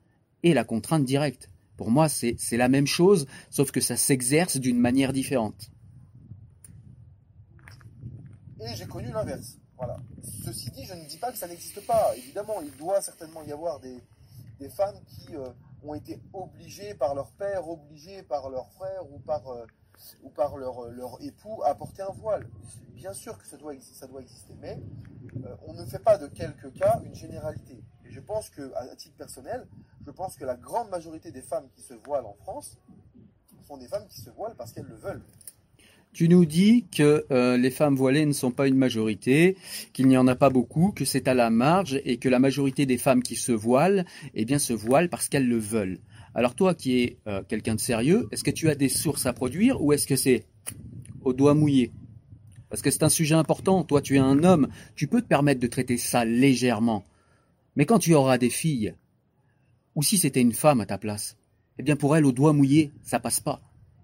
et 0.42 0.54
la 0.54 0.64
contrainte 0.64 1.04
directe. 1.04 1.50
Pour 1.76 1.90
moi, 1.90 2.08
c'est 2.08 2.36
la 2.52 2.68
même 2.68 2.86
chose, 2.86 3.26
sauf 3.50 3.70
que 3.72 3.80
ça 3.80 3.96
s'exerce 3.96 4.58
d'une 4.58 4.78
manière 4.78 5.12
différente. 5.12 5.70
Et 8.60 8.74
j'ai 8.76 8.86
connu 8.86 9.10
l'inverse. 9.10 9.58
Voilà. 9.76 9.96
Ceci 10.44 10.70
dit, 10.70 10.84
je 10.84 10.94
ne 10.94 11.04
dis 11.06 11.18
pas 11.18 11.32
que 11.32 11.38
ça 11.38 11.48
n'existe 11.48 11.84
pas. 11.84 12.16
Évidemment, 12.16 12.60
il 12.62 12.70
doit 12.76 13.00
certainement 13.00 13.42
y 13.42 13.52
avoir 13.52 13.80
des, 13.80 14.00
femmes 14.70 14.98
qui 15.06 15.36
euh, 15.36 15.50
ont 15.82 15.94
été 15.94 16.18
obligées 16.32 16.94
par 16.94 17.14
leur 17.14 17.30
père, 17.32 17.68
obligées 17.68 18.22
par 18.22 18.48
leur 18.48 18.70
frère 18.72 19.02
ou 19.12 19.18
par, 19.18 19.46
euh, 19.48 19.66
par 20.34 20.56
leur, 20.56 21.20
époux 21.20 21.62
à 21.64 21.74
porter 21.74 22.02
un 22.02 22.12
voile. 22.12 22.48
Bien 22.94 23.12
sûr 23.12 23.36
que 23.36 23.46
ça 23.46 23.58
doit, 23.58 23.74
exister, 23.74 24.54
mais 24.60 24.80
euh, 25.44 25.54
on 25.66 25.74
ne 25.74 25.84
fait 25.84 25.98
pas 25.98 26.16
de 26.16 26.28
quelques 26.28 26.72
cas 26.72 27.00
une 27.04 27.14
généralité. 27.14 27.82
Je 28.14 28.20
pense 28.20 28.48
que, 28.48 28.62
à 28.76 28.94
titre 28.94 29.16
personnel, 29.16 29.66
je 30.06 30.12
pense 30.12 30.36
que 30.36 30.44
la 30.44 30.54
grande 30.54 30.88
majorité 30.88 31.32
des 31.32 31.42
femmes 31.42 31.66
qui 31.74 31.82
se 31.82 31.94
voilent 31.94 32.26
en 32.26 32.36
France 32.42 32.78
sont 33.66 33.76
des 33.76 33.88
femmes 33.88 34.06
qui 34.08 34.20
se 34.20 34.30
voilent 34.30 34.54
parce 34.56 34.72
qu'elles 34.72 34.86
le 34.86 34.94
veulent. 34.94 35.22
Tu 36.12 36.28
nous 36.28 36.44
dis 36.44 36.86
que 36.96 37.26
euh, 37.32 37.56
les 37.56 37.72
femmes 37.72 37.96
voilées 37.96 38.24
ne 38.24 38.32
sont 38.32 38.52
pas 38.52 38.68
une 38.68 38.76
majorité, 38.76 39.56
qu'il 39.92 40.06
n'y 40.06 40.16
en 40.16 40.28
a 40.28 40.36
pas 40.36 40.48
beaucoup, 40.48 40.92
que 40.92 41.04
c'est 41.04 41.26
à 41.26 41.34
la 41.34 41.50
marge 41.50 42.00
et 42.04 42.18
que 42.18 42.28
la 42.28 42.38
majorité 42.38 42.86
des 42.86 42.98
femmes 42.98 43.20
qui 43.20 43.34
se 43.34 43.50
voilent, 43.50 44.04
eh 44.34 44.44
bien, 44.44 44.60
se 44.60 44.72
voilent 44.72 45.08
parce 45.08 45.28
qu'elles 45.28 45.48
le 45.48 45.58
veulent. 45.58 45.98
Alors 46.36 46.54
toi 46.54 46.72
qui 46.76 47.02
es 47.02 47.18
euh, 47.26 47.42
quelqu'un 47.42 47.74
de 47.74 47.80
sérieux, 47.80 48.28
est-ce 48.30 48.44
que 48.44 48.52
tu 48.52 48.70
as 48.70 48.76
des 48.76 48.88
sources 48.88 49.26
à 49.26 49.32
produire 49.32 49.82
ou 49.82 49.92
est-ce 49.92 50.06
que 50.06 50.14
c'est 50.14 50.46
au 51.22 51.32
doigt 51.32 51.54
mouillé? 51.54 51.92
Parce 52.68 52.80
que 52.80 52.92
c'est 52.92 53.02
un 53.02 53.08
sujet 53.08 53.34
important. 53.34 53.82
Toi, 53.82 54.00
tu 54.00 54.14
es 54.14 54.20
un 54.20 54.44
homme, 54.44 54.68
tu 54.94 55.08
peux 55.08 55.20
te 55.20 55.26
permettre 55.26 55.60
de 55.60 55.66
traiter 55.66 55.96
ça 55.96 56.24
légèrement. 56.24 57.04
Mais 57.76 57.86
quand 57.86 57.98
tu 57.98 58.14
auras 58.14 58.38
des 58.38 58.50
filles, 58.50 58.94
ou 59.94 60.02
si 60.02 60.18
c'était 60.18 60.40
une 60.40 60.52
femme 60.52 60.80
à 60.80 60.86
ta 60.86 60.98
place, 60.98 61.36
eh 61.78 61.82
bien 61.82 61.96
pour 61.96 62.16
elle, 62.16 62.26
au 62.26 62.32
doigt 62.32 62.52
mouillé, 62.52 62.92
ça 63.02 63.18
passe 63.18 63.40
pas. 63.40 63.60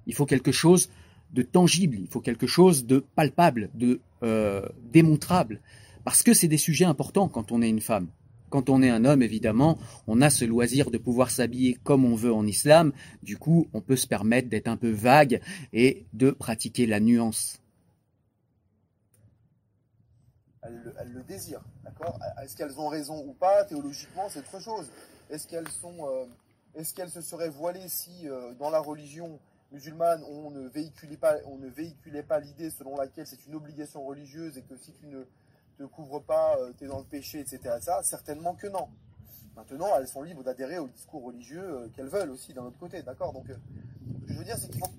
Il 0.06 0.14
faut 0.14 0.26
quelque 0.26 0.52
chose 0.52 0.90
de 1.32 1.42
tangible, 1.42 1.98
il 2.00 2.08
faut 2.08 2.20
quelque 2.20 2.46
chose 2.46 2.86
de 2.86 2.98
palpable, 2.98 3.70
de 3.74 4.00
euh, 4.22 4.66
démontrable, 4.92 5.60
parce 6.04 6.22
que 6.22 6.34
c'est 6.34 6.48
des 6.48 6.58
sujets 6.58 6.84
importants 6.84 7.28
quand 7.28 7.52
on 7.52 7.62
est 7.62 7.68
une 7.68 7.80
femme. 7.80 8.08
Quand 8.48 8.68
on 8.68 8.82
est 8.82 8.90
un 8.90 9.04
homme, 9.04 9.22
évidemment, 9.22 9.78
on 10.08 10.20
a 10.20 10.28
ce 10.28 10.44
loisir 10.44 10.90
de 10.90 10.98
pouvoir 10.98 11.30
s'habiller 11.30 11.78
comme 11.84 12.04
on 12.04 12.16
veut 12.16 12.32
en 12.32 12.44
islam, 12.46 12.92
du 13.22 13.36
coup, 13.36 13.68
on 13.72 13.80
peut 13.80 13.94
se 13.94 14.08
permettre 14.08 14.48
d'être 14.48 14.66
un 14.66 14.76
peu 14.76 14.90
vague 14.90 15.40
et 15.72 16.04
de 16.12 16.32
pratiquer 16.32 16.86
la 16.86 16.98
nuance. 16.98 17.59
Elles, 20.62 21.12
le 21.12 21.22
désirent, 21.22 21.64
d'accord? 21.84 22.18
Est-ce 22.42 22.54
qu'elles 22.54 22.78
ont 22.78 22.88
raison 22.88 23.24
ou 23.26 23.32
pas? 23.32 23.64
Théologiquement, 23.64 24.28
c'est 24.28 24.40
autre 24.40 24.60
chose. 24.60 24.90
Est-ce 25.30 25.46
qu'elles 25.46 25.68
sont, 25.68 26.06
euh, 26.06 26.26
est-ce 26.74 26.92
qu'elles 26.92 27.10
se 27.10 27.22
seraient 27.22 27.48
voilées 27.48 27.88
si 27.88 28.28
euh, 28.28 28.52
dans 28.54 28.68
la 28.68 28.80
religion 28.80 29.38
musulmane 29.72 30.22
on 30.24 30.50
ne 30.50 30.68
véhiculait 30.68 31.16
pas, 31.16 31.36
on 31.46 31.56
ne 31.56 31.68
véhiculait 31.68 32.24
pas 32.24 32.40
l'idée 32.40 32.70
selon 32.70 32.96
laquelle 32.96 33.26
c'est 33.26 33.46
une 33.46 33.54
obligation 33.54 34.04
religieuse 34.04 34.58
et 34.58 34.62
que 34.62 34.76
si 34.76 34.92
tu 34.92 35.06
ne 35.06 35.24
te 35.78 35.84
couvres 35.84 36.20
pas, 36.20 36.58
euh, 36.58 36.72
tu 36.76 36.84
es 36.84 36.88
dans 36.88 36.98
le 36.98 37.04
péché, 37.04 37.40
etc. 37.40 37.76
Ça, 37.80 38.02
certainement 38.02 38.54
que 38.54 38.66
non. 38.66 38.88
Maintenant, 39.56 39.96
elles 39.96 40.08
sont 40.08 40.22
libres 40.22 40.42
d'adhérer 40.42 40.78
au 40.78 40.88
discours 40.88 41.24
religieux 41.24 41.90
qu'elles 41.94 42.08
veulent 42.08 42.30
aussi 42.30 42.52
d'un 42.52 42.64
autre 42.64 42.78
côté, 42.78 43.02
d'accord? 43.02 43.32
Donc, 43.32 43.46
ce 43.48 44.26
que 44.26 44.32
je 44.32 44.38
veux 44.38 44.44
dire, 44.44 44.56
c'est 44.56 44.68
qu'il 44.68 44.80
faut 44.80 44.90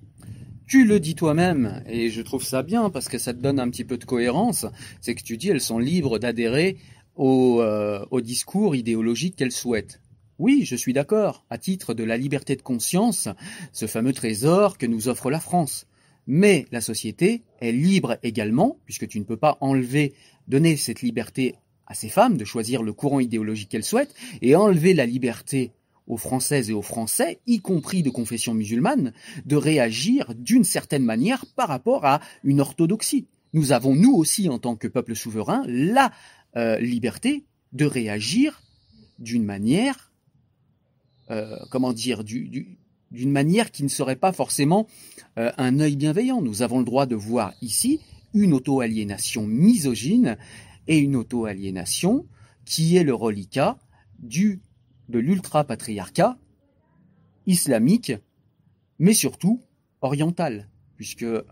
tu 0.72 0.86
le 0.86 1.00
dis 1.00 1.14
toi-même, 1.14 1.82
et 1.86 2.08
je 2.08 2.22
trouve 2.22 2.42
ça 2.42 2.62
bien 2.62 2.88
parce 2.88 3.10
que 3.10 3.18
ça 3.18 3.34
te 3.34 3.38
donne 3.40 3.60
un 3.60 3.68
petit 3.68 3.84
peu 3.84 3.98
de 3.98 4.06
cohérence, 4.06 4.64
c'est 5.02 5.14
que 5.14 5.22
tu 5.22 5.36
dis 5.36 5.50
elles 5.50 5.60
sont 5.60 5.78
libres 5.78 6.18
d'adhérer 6.18 6.78
au, 7.14 7.62
au 8.10 8.20
discours 8.22 8.74
idéologique 8.74 9.36
qu'elles 9.36 9.52
souhaitent. 9.52 10.00
Oui, 10.38 10.64
je 10.64 10.74
suis 10.74 10.94
d'accord, 10.94 11.44
à 11.50 11.58
titre 11.58 11.92
de 11.92 12.04
la 12.04 12.16
liberté 12.16 12.56
de 12.56 12.62
conscience, 12.62 13.28
ce 13.72 13.86
fameux 13.86 14.14
trésor 14.14 14.78
que 14.78 14.86
nous 14.86 15.08
offre 15.08 15.30
la 15.30 15.40
France. 15.40 15.86
Mais 16.26 16.64
la 16.72 16.80
société 16.80 17.42
est 17.60 17.72
libre 17.72 18.16
également, 18.22 18.78
puisque 18.86 19.08
tu 19.08 19.18
ne 19.18 19.24
peux 19.24 19.36
pas 19.36 19.58
enlever, 19.60 20.14
donner 20.48 20.78
cette 20.78 21.02
liberté 21.02 21.54
à 21.86 21.92
ces 21.92 22.08
femmes 22.08 22.38
de 22.38 22.46
choisir 22.46 22.82
le 22.82 22.94
courant 22.94 23.20
idéologique 23.20 23.68
qu'elles 23.68 23.84
souhaitent, 23.84 24.14
et 24.40 24.56
enlever 24.56 24.94
la 24.94 25.04
liberté 25.04 25.72
aux 26.06 26.16
Françaises 26.16 26.70
et 26.70 26.74
aux 26.74 26.82
Français, 26.82 27.40
y 27.46 27.60
compris 27.60 28.02
de 28.02 28.10
confession 28.10 28.54
musulmane, 28.54 29.12
de 29.46 29.56
réagir 29.56 30.34
d'une 30.34 30.64
certaine 30.64 31.04
manière 31.04 31.46
par 31.56 31.68
rapport 31.68 32.04
à 32.04 32.20
une 32.44 32.60
orthodoxie. 32.60 33.26
Nous 33.52 33.72
avons, 33.72 33.94
nous 33.94 34.14
aussi, 34.14 34.48
en 34.48 34.58
tant 34.58 34.76
que 34.76 34.88
peuple 34.88 35.14
souverain, 35.14 35.62
la 35.66 36.12
euh, 36.56 36.78
liberté 36.78 37.44
de 37.72 37.84
réagir 37.84 38.62
d'une 39.18 39.44
manière 39.44 40.12
euh, 41.30 41.56
comment 41.70 41.92
dire, 41.92 42.24
d'une 42.24 43.30
manière 43.30 43.70
qui 43.70 43.84
ne 43.84 43.88
serait 43.88 44.16
pas 44.16 44.32
forcément 44.32 44.86
euh, 45.38 45.50
un 45.56 45.80
œil 45.80 45.96
bienveillant. 45.96 46.42
Nous 46.42 46.62
avons 46.62 46.78
le 46.78 46.84
droit 46.84 47.06
de 47.06 47.14
voir 47.14 47.54
ici 47.62 48.00
une 48.34 48.52
auto-aliénation 48.52 49.46
misogyne 49.46 50.36
et 50.88 50.98
une 50.98 51.16
auto-aliénation 51.16 52.26
qui 52.64 52.96
est 52.96 53.04
le 53.04 53.14
reliquat 53.14 53.78
du, 54.18 54.60
de 55.08 55.18
l'ultra-patriarcat 55.18 56.36
islamique, 57.46 58.12
mais 58.98 59.14
surtout 59.14 59.60
oriental, 60.00 60.68
puisque 60.96 61.22
euh, 61.22 61.42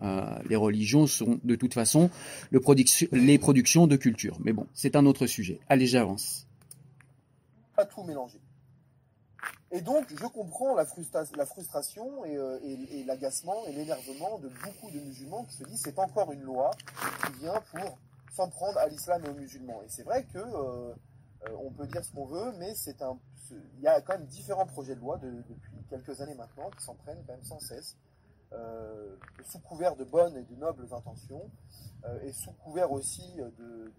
les 0.48 0.56
religions 0.56 1.06
sont 1.06 1.40
de 1.44 1.56
toute 1.56 1.74
façon 1.74 2.10
le 2.50 2.60
les 3.12 3.38
productions 3.38 3.86
de 3.86 3.96
culture. 3.96 4.38
Mais 4.40 4.52
bon, 4.52 4.66
c'est 4.74 4.96
un 4.96 5.06
autre 5.06 5.26
sujet. 5.26 5.60
Allez, 5.68 5.86
j'avance. 5.86 6.46
Pas 7.76 7.86
tout 7.86 8.02
mélanger. 8.04 8.40
Et 9.72 9.80
donc, 9.82 10.04
je 10.08 10.26
comprends 10.26 10.74
la, 10.74 10.84
frustration 10.84 12.24
euh, 12.26 12.58
et, 12.64 13.04
l'agacement 13.04 13.64
et 13.68 13.72
l'énervement 13.72 14.38
de 14.40 14.48
beaucoup 14.48 14.90
de 14.90 14.98
musulmans 14.98 15.44
qui 15.44 15.56
se 15.56 15.64
disent 15.64 15.80
c'est 15.84 15.98
encore 15.98 16.32
une 16.32 16.42
loi 16.42 16.72
qui 17.26 17.40
vient 17.40 17.62
pour 17.70 17.98
s'en 18.34 18.48
prendre 18.48 18.78
à 18.78 18.88
l'islam 18.88 19.22
et 19.24 19.28
aux 19.28 19.34
musulmans. 19.34 19.80
Et 19.82 19.88
c'est 19.88 20.02
vrai 20.02 20.24
que 20.24 20.38
euh, 20.38 20.92
on 21.56 21.70
peut 21.70 21.86
dire 21.86 22.04
ce 22.04 22.10
qu'on 22.10 22.26
veut, 22.26 22.52
mais 22.58 22.74
c'est 22.74 23.00
un, 23.00 23.16
il 23.76 23.82
y 23.82 23.86
a 23.86 24.00
quand 24.00 24.14
même 24.18 24.26
différents 24.26 24.66
projets 24.66 24.94
de 24.94 25.00
loi 25.00 25.18
depuis 25.18 25.54
quelques 25.88 26.20
années 26.20 26.34
maintenant 26.34 26.70
qui 26.70 26.84
s'en 26.84 26.94
prennent 26.94 27.22
quand 27.26 27.32
même 27.34 27.44
sans 27.44 27.60
cesse, 27.60 27.96
sous 29.46 29.58
couvert 29.60 29.96
de 29.96 30.04
bonnes 30.04 30.36
et 30.36 30.42
de 30.42 30.60
nobles 30.60 30.86
intentions, 30.92 31.50
et 32.24 32.32
sous 32.32 32.52
couvert 32.52 32.90
aussi 32.92 33.36
de 33.36 33.92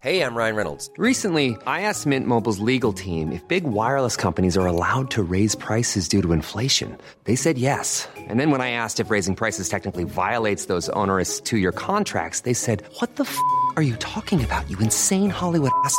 Hey, 0.00 0.22
I'm 0.22 0.36
Ryan 0.36 0.54
Reynolds. 0.54 0.90
Recently, 0.96 1.56
I 1.66 1.80
asked 1.80 2.06
Mint 2.06 2.24
Mobile's 2.24 2.60
legal 2.60 2.92
team 2.92 3.32
if 3.32 3.42
big 3.48 3.64
wireless 3.64 4.16
companies 4.16 4.56
are 4.56 4.64
allowed 4.64 5.10
to 5.10 5.24
raise 5.24 5.56
prices 5.56 6.08
due 6.08 6.22
to 6.22 6.32
inflation. 6.32 6.96
They 7.24 7.34
said 7.34 7.58
yes. 7.58 8.08
And 8.16 8.38
then 8.38 8.52
when 8.52 8.60
I 8.60 8.70
asked 8.70 9.00
if 9.00 9.10
raising 9.10 9.34
prices 9.34 9.68
technically 9.68 10.04
violates 10.04 10.66
those 10.66 10.88
onerous 10.90 11.40
two-year 11.40 11.72
contracts, 11.72 12.42
they 12.42 12.54
said, 12.54 12.84
"What 13.00 13.16
the 13.16 13.24
f*** 13.24 13.36
are 13.74 13.82
you 13.82 13.96
talking 13.96 14.44
about? 14.44 14.70
You 14.70 14.78
insane 14.78 15.30
Hollywood 15.30 15.72
ass." 15.84 15.98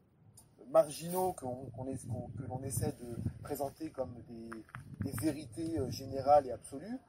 marginaux 0.71 1.33
que 1.33 1.45
l'on 1.45 2.63
essaie 2.63 2.93
de 2.93 3.17
présenter 3.43 3.89
comme 3.89 4.13
des, 4.29 5.11
vérités 5.21 5.77
euh, 5.77 5.89
générales 5.89 6.47
et 6.47 6.51
absolues. 6.51 6.99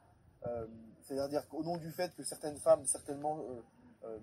Euh, 0.45 0.67
C'est-à-dire 1.01 1.47
qu'au 1.47 1.63
nom 1.63 1.77
du 1.77 1.89
fait 1.91 2.13
que 2.15 2.23
certaines 2.23 2.57
femmes 2.57 2.85
certainement 2.85 3.39
euh, 4.05 4.19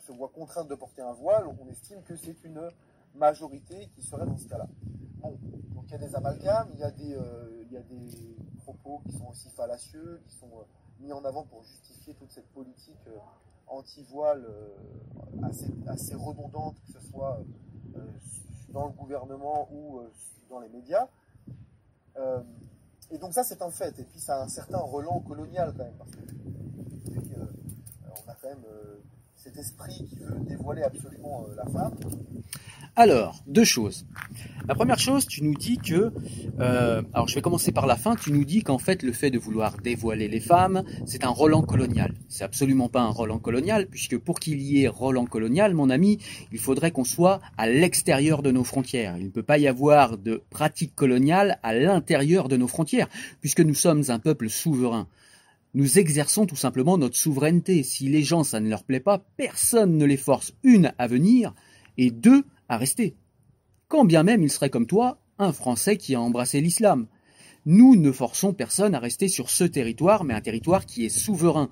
se, 0.00 0.12
voient 0.12 0.28
contraintes 0.28 0.68
de 0.68 0.74
porter 0.74 1.02
un 1.02 1.12
voile, 1.12 1.46
on 1.46 1.68
estime 1.68 2.02
que 2.02 2.16
c'est 2.16 2.44
une 2.44 2.60
majorité 3.14 3.88
qui 3.94 4.02
serait 4.02 4.26
dans 4.26 4.36
ce 4.36 4.46
cas-là. 4.48 4.68
Bon, 5.18 5.38
donc 5.74 5.84
il 5.86 5.92
y 5.92 5.94
a 5.94 5.98
des 5.98 6.14
amalgames, 6.14 6.68
il 6.74 6.80
y 6.80 6.84
a 6.84 6.90
des, 6.90 7.16
propos 8.62 9.00
qui 9.06 9.12
sont 9.12 9.28
aussi 9.28 9.48
fallacieux, 9.50 10.20
qui 10.26 10.34
sont 10.36 10.50
mis 11.00 11.12
en 11.12 11.24
avant 11.24 11.44
pour 11.44 11.62
justifier 11.64 12.14
toute 12.14 12.30
cette 12.30 12.48
politique 12.52 13.08
anti-voile 13.66 14.46
assez, 15.88 16.14
redondante, 16.14 16.76
que 16.86 16.92
ce 16.92 17.00
soit 17.00 17.40
dans 18.72 18.86
le 18.86 18.92
gouvernement 18.92 19.68
ou 19.72 19.98
euh, 19.98 20.12
dans 20.48 20.60
les 20.60 20.68
médias. 20.68 21.08
Euh, 22.16 22.40
et 23.10 23.18
donc 23.18 23.32
ça 23.32 23.44
c'est 23.44 23.62
un 23.62 23.70
fait. 23.70 23.98
Et 23.98 24.04
puis 24.04 24.20
ça 24.20 24.40
a 24.40 24.44
un 24.44 24.48
certain 24.48 24.78
relent 24.78 25.20
colonial 25.20 25.72
quand 25.76 25.84
même, 25.84 25.96
parce 25.98 26.10
que 26.10 26.18
euh, 26.18 27.46
on 28.26 28.30
a 28.30 28.34
quand 28.34 28.48
même 28.48 28.64
euh, 28.66 29.00
cet 29.42 29.56
esprit 29.56 30.06
qui 30.06 30.16
veut 30.16 30.36
dévoiler 30.46 30.82
absolument 30.82 31.46
euh, 31.48 31.54
la 31.56 31.64
femme. 31.64 31.94
Alors, 32.94 33.42
deux 33.46 33.64
choses. 33.64 34.04
La 34.68 34.74
première 34.74 34.98
chose, 34.98 35.26
tu 35.26 35.42
nous 35.42 35.54
dis 35.54 35.78
que, 35.78 36.12
euh, 36.60 37.02
alors 37.14 37.26
je 37.26 37.36
vais 37.36 37.40
commencer 37.40 37.72
par 37.72 37.86
la 37.86 37.96
fin, 37.96 38.16
tu 38.16 38.32
nous 38.32 38.44
dis 38.44 38.62
qu'en 38.62 38.76
fait 38.76 39.02
le 39.02 39.12
fait 39.12 39.30
de 39.30 39.38
vouloir 39.38 39.78
dévoiler 39.78 40.28
les 40.28 40.40
femmes, 40.40 40.82
c'est 41.06 41.24
un 41.24 41.30
Roland 41.30 41.62
colonial. 41.62 42.12
C'est 42.28 42.44
absolument 42.44 42.90
pas 42.90 43.00
un 43.00 43.08
Roland 43.08 43.38
colonial, 43.38 43.86
puisque 43.86 44.18
pour 44.18 44.40
qu'il 44.40 44.60
y 44.60 44.84
ait 44.84 44.88
Roland 44.88 45.24
colonial, 45.24 45.72
mon 45.72 45.88
ami, 45.88 46.18
il 46.52 46.58
faudrait 46.58 46.90
qu'on 46.90 47.04
soit 47.04 47.40
à 47.56 47.66
l'extérieur 47.66 48.42
de 48.42 48.50
nos 48.50 48.64
frontières. 48.64 49.16
Il 49.16 49.24
ne 49.24 49.30
peut 49.30 49.42
pas 49.42 49.56
y 49.56 49.66
avoir 49.68 50.18
de 50.18 50.42
pratique 50.50 50.94
coloniale 50.94 51.58
à 51.62 51.72
l'intérieur 51.72 52.48
de 52.48 52.58
nos 52.58 52.68
frontières, 52.68 53.08
puisque 53.40 53.60
nous 53.60 53.74
sommes 53.74 54.02
un 54.08 54.18
peuple 54.18 54.50
souverain. 54.50 55.08
Nous 55.72 55.98
exerçons 55.98 56.46
tout 56.46 56.56
simplement 56.56 56.98
notre 56.98 57.16
souveraineté. 57.16 57.82
Si 57.82 58.08
les 58.08 58.22
gens, 58.22 58.42
ça 58.42 58.60
ne 58.60 58.68
leur 58.68 58.84
plaît 58.84 59.00
pas, 59.00 59.24
personne 59.36 59.96
ne 59.96 60.04
les 60.04 60.16
force, 60.16 60.52
une, 60.64 60.92
à 60.98 61.06
venir, 61.06 61.54
et 61.96 62.10
deux, 62.10 62.44
à 62.68 62.76
rester. 62.76 63.16
Quand 63.88 64.04
bien 64.04 64.22
même 64.22 64.42
il 64.42 64.50
serait 64.50 64.70
comme 64.70 64.86
toi, 64.86 65.20
un 65.38 65.52
Français 65.52 65.96
qui 65.96 66.14
a 66.14 66.20
embrassé 66.20 66.60
l'islam. 66.60 67.06
Nous 67.66 67.94
ne 67.94 68.10
forçons 68.10 68.52
personne 68.52 68.94
à 68.94 68.98
rester 68.98 69.28
sur 69.28 69.50
ce 69.50 69.64
territoire, 69.64 70.24
mais 70.24 70.34
un 70.34 70.40
territoire 70.40 70.86
qui 70.86 71.04
est 71.04 71.10
souverain. 71.10 71.70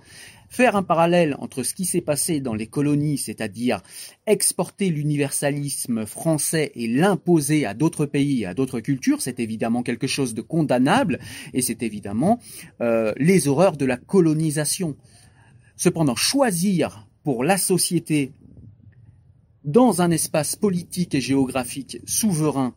Faire 0.48 0.76
un 0.76 0.82
parallèle 0.82 1.36
entre 1.40 1.62
ce 1.62 1.74
qui 1.74 1.84
s'est 1.84 2.00
passé 2.00 2.40
dans 2.40 2.54
les 2.54 2.66
colonies, 2.66 3.18
c'est-à-dire 3.18 3.82
exporter 4.26 4.88
l'universalisme 4.88 6.06
français 6.06 6.72
et 6.74 6.88
l'imposer 6.88 7.66
à 7.66 7.74
d'autres 7.74 8.06
pays, 8.06 8.46
à 8.46 8.54
d'autres 8.54 8.80
cultures, 8.80 9.20
c'est 9.20 9.40
évidemment 9.40 9.82
quelque 9.82 10.06
chose 10.06 10.34
de 10.34 10.40
condamnable, 10.40 11.18
et 11.52 11.60
c'est 11.60 11.82
évidemment 11.82 12.40
euh, 12.80 13.12
les 13.18 13.46
horreurs 13.46 13.76
de 13.76 13.84
la 13.84 13.98
colonisation. 13.98 14.96
Cependant, 15.76 16.16
choisir 16.16 17.06
pour 17.22 17.44
la 17.44 17.58
société 17.58 18.32
dans 19.64 20.00
un 20.00 20.10
espace 20.10 20.56
politique 20.56 21.14
et 21.14 21.20
géographique 21.20 21.98
souverain 22.06 22.74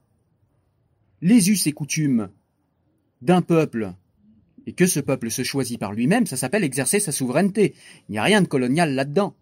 les 1.22 1.50
us 1.50 1.68
et 1.68 1.72
coutumes 1.72 2.30
d'un 3.22 3.42
peuple 3.42 3.94
et 4.68 4.74
que 4.74 4.86
ce 4.86 5.00
peuple 5.00 5.32
se 5.32 5.44
choisit 5.44 5.80
par 5.80 5.94
lui-même, 5.94 6.26
ça 6.26 6.38
s'appelle 6.38 6.64
exercer 6.64 7.00
sa 7.00 7.12
souveraineté. 7.12 7.74
Il 8.08 8.14
n'y 8.14 8.18
a 8.18 8.24
rien 8.24 8.42
de 8.42 8.48
colonial 8.48 8.94
là-dedans. 8.94 9.36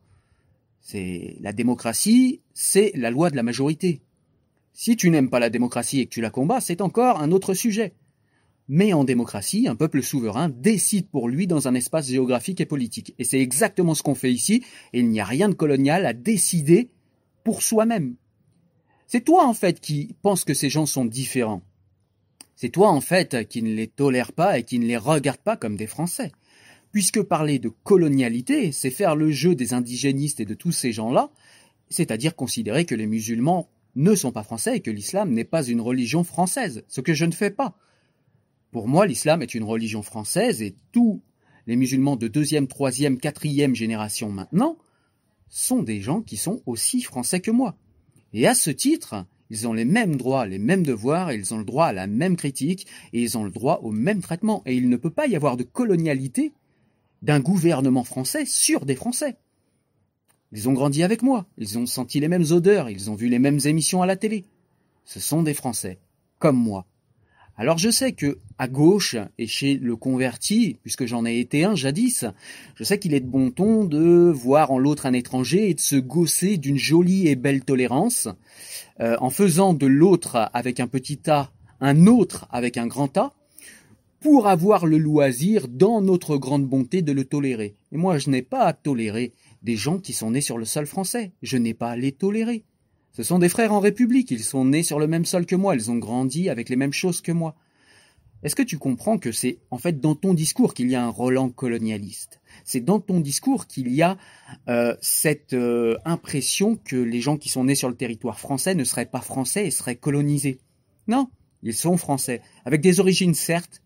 C'est 0.82 1.38
la 1.42 1.54
démocratie, 1.54 2.42
c'est 2.54 2.92
la 2.96 3.12
loi 3.12 3.30
de 3.30 3.36
la 3.36 3.44
majorité. 3.44 4.02
Si 4.74 4.96
tu 4.96 5.10
n'aimes 5.10 5.30
pas 5.30 5.40
la 5.40 5.50
démocratie 5.50 6.00
et 6.00 6.06
que 6.06 6.14
tu 6.14 6.22
la 6.22 6.30
combats, 6.30 6.62
c'est 6.62 6.82
encore 6.82 7.20
un 7.20 7.32
autre 7.32 7.54
sujet. 7.54 7.94
Mais 8.70 8.94
en 8.94 9.04
démocratie, 9.04 9.68
un 9.68 9.76
peuple 9.76 10.04
souverain 10.04 10.48
décide 10.48 11.10
pour 11.10 11.28
lui 11.28 11.48
dans 11.48 11.68
un 11.68 11.74
espace 11.74 12.08
géographique 12.08 12.62
et 12.62 12.66
politique. 12.66 13.16
Et 13.18 13.24
c'est 13.24 13.40
exactement 13.40 13.96
ce 13.96 14.04
qu'on 14.04 14.16
fait 14.16 14.32
ici, 14.32 14.64
et 14.94 15.00
il 15.00 15.10
n'y 15.10 15.20
a 15.20 15.26
rien 15.26 15.50
de 15.50 15.56
colonial 15.56 16.06
à 16.06 16.14
décider 16.14 16.92
pour 17.44 17.64
soi-même. 17.64 18.16
C'est 19.08 19.26
toi 19.26 19.48
en 19.48 19.56
fait 19.56 19.80
qui 19.80 20.16
penses 20.22 20.46
que 20.46 20.54
ces 20.54 20.70
gens 20.70 20.86
sont 20.86 21.06
différents. 21.06 21.64
C'est 22.62 22.68
toi 22.72 22.90
en 22.90 23.00
fait 23.00 23.48
qui 23.48 23.64
ne 23.64 23.74
les 23.74 23.88
tolère 23.88 24.34
pas 24.34 24.60
et 24.60 24.64
qui 24.64 24.80
ne 24.80 24.86
les 24.86 24.98
regarde 24.98 25.40
pas 25.40 25.56
comme 25.56 25.78
des 25.78 25.88
Français. 25.88 26.34
Puisque 26.92 27.22
parler 27.22 27.58
de 27.58 27.70
colonialité, 27.70 28.74
c'est 28.74 28.90
faire 28.90 29.16
le 29.16 29.32
jeu 29.32 29.56
des 29.56 29.74
indigénistes 29.74 30.42
et 30.42 30.46
de 30.46 30.56
tous 30.56 30.74
ces 30.74 30.92
gens-là, 30.92 31.32
c'est-à-dire 31.90 32.36
considérer 32.36 32.84
que 32.84 32.96
les 32.96 33.08
musulmans 33.08 33.70
ne 33.96 34.14
sont 34.14 34.34
pas 34.34 34.44
français 34.44 34.76
et 34.76 34.80
que 34.82 34.92
l'islam 34.92 35.32
n'est 35.32 35.46
pas 35.46 35.64
une 35.64 35.80
religion 35.80 36.26
française, 36.26 36.84
ce 36.90 37.00
que 37.00 37.14
je 37.14 37.24
ne 37.24 37.32
fais 37.32 37.50
pas. 37.50 37.78
Pour 38.72 38.90
moi, 38.90 39.08
l'islam 39.08 39.42
est 39.42 39.56
une 39.56 39.64
religion 39.64 40.02
française 40.02 40.62
et 40.62 40.76
tous 40.92 41.22
les 41.66 41.78
musulmans 41.78 42.18
de 42.18 42.28
deuxième, 42.28 42.68
troisième, 42.68 43.20
quatrième 43.20 43.74
génération 43.74 44.34
maintenant 44.34 44.78
sont 45.48 45.82
des 45.82 46.02
gens 46.02 46.22
qui 46.22 46.36
sont 46.36 46.62
aussi 46.66 47.04
français 47.04 47.40
que 47.40 47.52
moi. 47.52 47.78
Et 48.34 48.48
à 48.48 48.54
ce 48.54 48.70
titre, 48.70 49.26
ils 49.50 49.68
ont 49.68 49.74
les 49.74 49.86
mêmes 49.86 50.16
droits, 50.16 50.46
les 50.46 50.60
mêmes 50.60 50.84
devoirs, 50.84 51.32
ils 51.32 51.54
ont 51.54 51.58
le 51.58 51.66
droit 51.66 51.88
à 51.88 51.94
la 51.94 52.08
même 52.08 52.36
critique, 52.36 52.88
et 53.14 53.22
ils 53.22 53.38
ont 53.38 53.44
le 53.44 53.52
droit 53.52 53.80
au 53.84 53.92
même 53.92 54.22
traitement. 54.22 54.62
Et 54.66 54.76
il 54.76 54.90
ne 54.90 54.98
peut 54.98 55.10
pas 55.10 55.28
y 55.28 55.36
avoir 55.36 55.58
de 55.58 55.64
colonialité 55.64 56.54
d'un 57.22 57.40
gouvernement 57.40 58.04
français 58.04 58.46
sur 58.46 58.86
des 58.86 58.96
Français. 58.96 59.38
Ils 60.52 60.68
ont 60.68 60.74
grandi 60.74 61.04
avec 61.04 61.22
moi, 61.22 61.46
ils 61.58 61.78
ont 61.78 61.86
senti 61.86 62.20
les 62.20 62.28
mêmes 62.28 62.46
odeurs, 62.52 62.90
ils 62.90 63.12
ont 63.12 63.16
vu 63.16 63.28
les 63.28 63.40
mêmes 63.40 63.60
émissions 63.66 64.02
à 64.02 64.08
la 64.08 64.16
télé. 64.16 64.46
Ce 65.06 65.20
sont 65.20 65.44
des 65.44 65.54
Français, 65.54 66.00
comme 66.40 66.58
moi. 66.58 66.86
Alors 67.60 67.78
je 67.78 67.90
sais 67.90 68.14
que 68.14 68.38
à 68.58 68.70
gauche 68.70 69.18
et 69.38 69.46
chez 69.46 69.76
le 69.76 69.98
converti, 69.98 70.78
puisque 70.82 71.06
j'en 71.06 71.26
ai 71.26 71.40
été 71.40 71.66
un 71.66 71.76
jadis, 71.76 72.24
je 72.76 72.84
sais 72.86 73.00
qu'il 73.00 73.14
est 73.14 73.20
de 73.20 73.28
bon 73.28 73.52
ton 73.52 73.84
de 73.84 74.32
voir 74.34 74.72
en 74.72 74.80
l'autre 74.80 75.06
un 75.06 75.12
étranger 75.12 75.70
et 75.70 75.74
de 75.74 75.82
se 75.82 75.98
gausser 75.98 76.56
d'une 76.56 76.78
jolie 76.78 77.28
et 77.28 77.36
belle 77.36 77.66
tolérance, 77.66 78.30
euh, 79.02 79.18
en 79.20 79.30
faisant 79.30 79.74
de 79.74 79.88
l'autre 79.88 80.50
avec 80.54 80.80
un 80.80 80.88
petit 80.88 81.20
A 81.28 81.52
un 81.82 82.08
autre 82.08 82.48
avec 82.50 82.78
un 82.78 82.88
grand 82.88 83.18
A, 83.18 83.34
pour 84.22 84.48
avoir 84.48 84.86
le 84.86 84.98
loisir, 84.98 85.68
dans 85.68 86.02
notre 86.02 86.38
grande 86.38 86.66
bonté, 86.66 87.02
de 87.02 87.12
le 87.12 87.26
tolérer. 87.26 87.76
Et 87.92 87.98
moi, 87.98 88.20
je 88.20 88.30
n'ai 88.30 88.42
pas 88.42 88.64
à 88.64 88.72
tolérer 88.72 89.34
des 89.64 89.76
gens 89.76 89.98
qui 89.98 90.14
sont 90.14 90.32
nés 90.32 90.42
sur 90.42 90.58
le 90.58 90.66
sol 90.66 90.86
français. 90.86 91.32
Je 91.42 91.58
n'ai 91.58 91.74
pas 91.74 91.92
à 91.92 91.98
les 91.98 92.14
tolérer. 92.14 92.64
Ce 93.20 93.24
sont 93.26 93.40
des 93.40 93.50
frères 93.50 93.74
en 93.74 93.82
République, 93.82 94.32
ils 94.32 94.46
sont 94.46 94.64
nés 94.64 94.82
sur 94.82 94.98
le 94.98 95.06
même 95.06 95.26
sol 95.26 95.46
que 95.46 95.58
moi, 95.58 95.76
ils 95.76 95.92
ont 95.92 95.98
grandi 95.98 96.48
avec 96.48 96.70
les 96.70 96.78
mêmes 96.78 96.94
choses 96.94 97.20
que 97.20 97.34
moi. 97.34 97.54
Est-ce 98.44 98.56
que 98.56 98.64
tu 98.64 98.78
comprends 98.78 99.18
que 99.18 99.34
c'est 99.34 99.60
en 99.72 99.78
fait 99.78 100.00
dans 100.00 100.16
ton 100.16 100.34
discours 100.34 100.74
qu'il 100.74 100.90
y 100.90 100.96
a 100.96 101.04
un 101.04 101.10
Roland 101.10 101.50
colonialiste? 101.50 102.40
C'est 102.64 102.80
dans 102.80 103.02
ton 103.02 103.20
discours 103.20 103.68
qu'il 103.68 103.94
y 103.94 104.02
a 104.02 104.18
euh, 104.70 104.96
cette 105.02 105.52
euh, 105.52 105.98
impression 106.06 106.78
que 106.78 106.96
les 106.96 107.20
gens 107.20 107.36
qui 107.36 107.50
sont 107.50 107.66
nés 107.66 107.76
sur 107.76 107.90
le 107.90 107.96
territoire 107.98 108.40
français 108.40 108.74
ne 108.74 108.86
seraient 108.86 109.06
pas 109.06 109.20
français 109.20 109.68
et 109.68 109.72
seraient 109.72 109.98
colonisés? 109.98 110.62
Non, 111.10 111.30
ils 111.62 111.76
sont 111.76 111.98
français, 111.98 112.42
avec 112.64 112.80
des 112.80 113.02
origines 113.02 113.34
certes, 113.34 113.82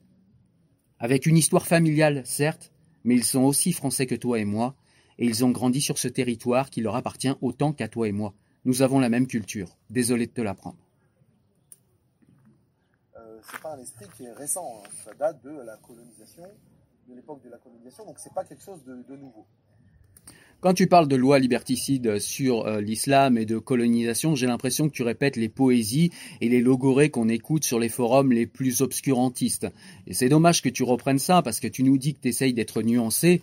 avec 0.99 1.25
une 1.25 1.37
histoire 1.37 1.65
familiale 1.65 2.21
certes, 2.23 2.71
mais 3.03 3.15
ils 3.15 3.23
sont 3.23 3.41
aussi 3.41 3.73
français 3.73 4.05
que 4.05 4.13
toi 4.13 4.37
et 4.37 4.45
moi, 4.45 4.75
et 5.17 5.25
ils 5.25 5.43
ont 5.43 5.49
grandi 5.49 5.81
sur 5.81 5.97
ce 5.97 6.07
territoire 6.07 6.69
qui 6.69 6.81
leur 6.81 6.95
appartient 6.95 7.33
autant 7.41 7.73
qu'à 7.73 7.87
toi 7.87 8.07
et 8.07 8.11
moi. 8.11 8.35
Nous 8.65 8.81
avons 8.81 8.99
la 8.99 9.09
même 9.09 9.27
culture. 9.27 9.77
Désolé 9.89 10.27
de 10.27 10.31
te 10.31 10.41
l'apprendre. 10.41 10.77
Euh, 13.17 13.39
c'est 13.51 13.61
pas 13.61 13.75
un 13.75 13.79
esprit 13.79 14.05
qui 14.15 14.23
est 14.23 14.33
récent, 14.33 14.81
hein. 14.83 14.89
ça 15.03 15.13
date 15.13 15.43
de 15.43 15.51
la 15.65 15.77
colonisation, 15.77 16.43
de 17.07 17.15
l'époque 17.15 17.43
de 17.43 17.49
la 17.49 17.57
colonisation, 17.57 18.05
donc 18.05 18.19
c'est 18.19 18.33
pas 18.33 18.43
quelque 18.43 18.63
chose 18.63 18.83
de, 18.85 19.03
de 19.07 19.17
nouveau. 19.17 19.45
Quand 20.63 20.73
tu 20.73 20.87
parles 20.87 21.09
de 21.09 21.17
loi 21.17 21.39
liberticide 21.39 22.19
sur 22.19 22.65
euh, 22.65 22.79
l'islam 22.79 23.37
et 23.37 23.45
de 23.45 23.57
colonisation, 23.57 24.33
j'ai 24.33 24.47
l'impression 24.47 24.87
que 24.87 24.93
tu 24.93 25.03
répètes 25.03 25.35
les 25.35 25.49
poésies 25.49 26.09
et 26.39 26.47
les 26.47 26.61
logorées 26.61 27.09
qu'on 27.09 27.27
écoute 27.27 27.65
sur 27.65 27.79
les 27.79 27.89
forums 27.89 28.31
les 28.31 28.47
plus 28.47 28.81
obscurantistes. 28.81 29.67
Et 30.07 30.13
c'est 30.13 30.29
dommage 30.29 30.61
que 30.61 30.69
tu 30.69 30.83
reprennes 30.83 31.19
ça 31.19 31.41
parce 31.41 31.59
que 31.59 31.67
tu 31.67 31.83
nous 31.83 31.97
dis 31.97 32.13
que 32.13 32.21
tu 32.21 32.29
essayes 32.29 32.53
d'être 32.53 32.81
nuancé. 32.81 33.41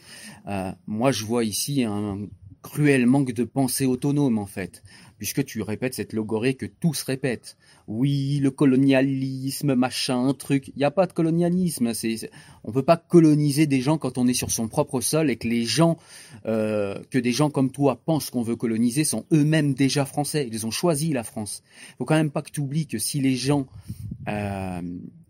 Euh, 0.49 0.73
moi, 0.87 1.13
je 1.13 1.27
vois 1.27 1.45
ici 1.45 1.85
un 1.85 2.21
cruel 2.63 3.05
manque 3.05 3.33
de 3.33 3.45
pensée 3.45 3.85
autonome 3.85 4.39
en 4.39 4.47
fait 4.47 4.83
puisque 5.21 5.45
tu 5.45 5.61
répètes 5.61 5.93
cette 5.93 6.15
logorée 6.15 6.55
que 6.55 6.65
tous 6.65 7.03
répètent. 7.03 7.59
Oui, 7.87 8.41
le 8.43 8.51
colonialisme, 8.51 9.75
machin, 9.75 10.33
truc. 10.33 10.69
Il 10.69 10.79
n'y 10.79 10.85
a 10.85 10.91
pas 10.91 11.07
de 11.07 11.13
colonialisme. 11.13 11.93
C'est, 11.93 12.31
on 12.65 12.73
peut 12.73 12.83
pas 12.83 12.97
coloniser 12.97 13.67
des 13.67 13.83
gens 13.83 13.99
quand 13.99 14.17
on 14.17 14.27
est 14.27 14.33
sur 14.33 14.51
son 14.51 14.67
propre 14.67 15.03
sol 15.03 15.29
et 15.29 15.37
que 15.37 15.47
les 15.47 15.67
gens, 15.67 15.99
euh, 16.47 16.99
que 17.11 17.19
des 17.19 17.33
gens 17.33 17.51
comme 17.51 17.71
toi 17.71 18.01
pensent 18.03 18.31
qu'on 18.31 18.41
veut 18.41 18.57
coloniser 18.57 19.05
sont 19.05 19.27
eux-mêmes 19.31 19.75
déjà 19.75 20.07
français. 20.07 20.49
Ils 20.51 20.67
ont 20.67 20.71
choisi 20.71 21.13
la 21.13 21.23
France. 21.23 21.63
Il 21.91 21.97
faut 21.99 22.07
quand 22.07 22.15
même 22.15 22.31
pas 22.31 22.41
que 22.41 22.51
tu 22.51 22.61
oublies 22.61 22.87
que 22.87 22.99
si 22.99 23.21
les 23.21 23.37
gens 23.37 23.67
euh, 24.27 24.81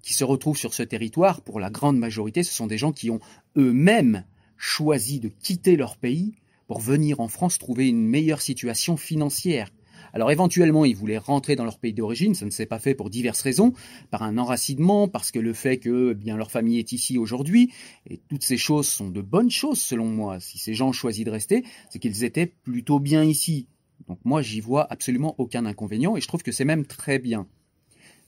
qui 0.03 0.15
se 0.15 0.23
retrouvent 0.23 0.57
sur 0.57 0.73
ce 0.73 0.85
territoire, 0.85 1.41
pour 1.41 1.59
la 1.59 1.69
grande 1.69 1.99
majorité, 1.99 2.45
ce 2.45 2.55
sont 2.55 2.69
des 2.69 2.79
gens 2.79 2.93
qui 2.93 3.11
ont 3.11 3.19
eux-mêmes 3.57 4.23
choisi 4.57 5.19
de 5.19 5.31
quitter 5.31 5.75
leur 5.75 5.97
pays 5.97 6.37
pour 6.69 6.79
venir 6.79 7.19
en 7.19 7.27
France 7.27 7.59
trouver 7.59 7.89
une 7.89 8.07
meilleure 8.07 8.41
situation 8.41 8.97
financière. 8.97 9.73
Alors 10.13 10.31
éventuellement, 10.31 10.85
ils 10.85 10.97
voulaient 10.97 11.19
rentrer 11.19 11.57
dans 11.57 11.65
leur 11.65 11.79
pays 11.79 11.93
d'origine, 11.93 12.35
ça 12.35 12.45
ne 12.45 12.51
s'est 12.51 12.67
pas 12.67 12.79
fait 12.79 12.95
pour 12.95 13.11
diverses 13.11 13.43
raisons, 13.43 13.73
par 14.11 14.23
un 14.23 14.39
enracinement, 14.39 15.09
parce 15.09 15.31
que 15.31 15.39
le 15.39 15.53
fait 15.53 15.79
que 15.79 16.13
eh 16.13 16.15
bien 16.15 16.37
leur 16.37 16.51
famille 16.51 16.79
est 16.79 16.93
ici 16.93 17.19
aujourd'hui, 17.19 17.73
et 18.09 18.21
toutes 18.29 18.45
ces 18.45 18.57
choses 18.57 18.89
sont 18.89 19.11
de 19.11 19.23
bonnes 19.23 19.51
choses 19.51 19.81
selon 19.81 20.07
moi. 20.07 20.41
Si 20.41 20.59
ces 20.59 20.75
gens 20.75 20.89
ont 20.89 20.93
choisi 20.93 21.25
de 21.25 21.31
rester, 21.31 21.65
c'est 21.91 21.99
qu'ils 21.99 22.25
étaient 22.25 22.47
plutôt 22.47 22.99
bien 22.99 23.25
ici. 23.25 23.67
Donc 24.09 24.19
moi, 24.25 24.43
j'y 24.43 24.61
vois 24.61 24.91
absolument 24.93 25.35
aucun 25.39 25.67
inconvénient, 25.67 26.17
et 26.17 26.21
je 26.21 26.29
trouve 26.29 26.43
que 26.43 26.53
c'est 26.53 26.65
même 26.65 26.87
très 26.87 27.19
bien. 27.19 27.47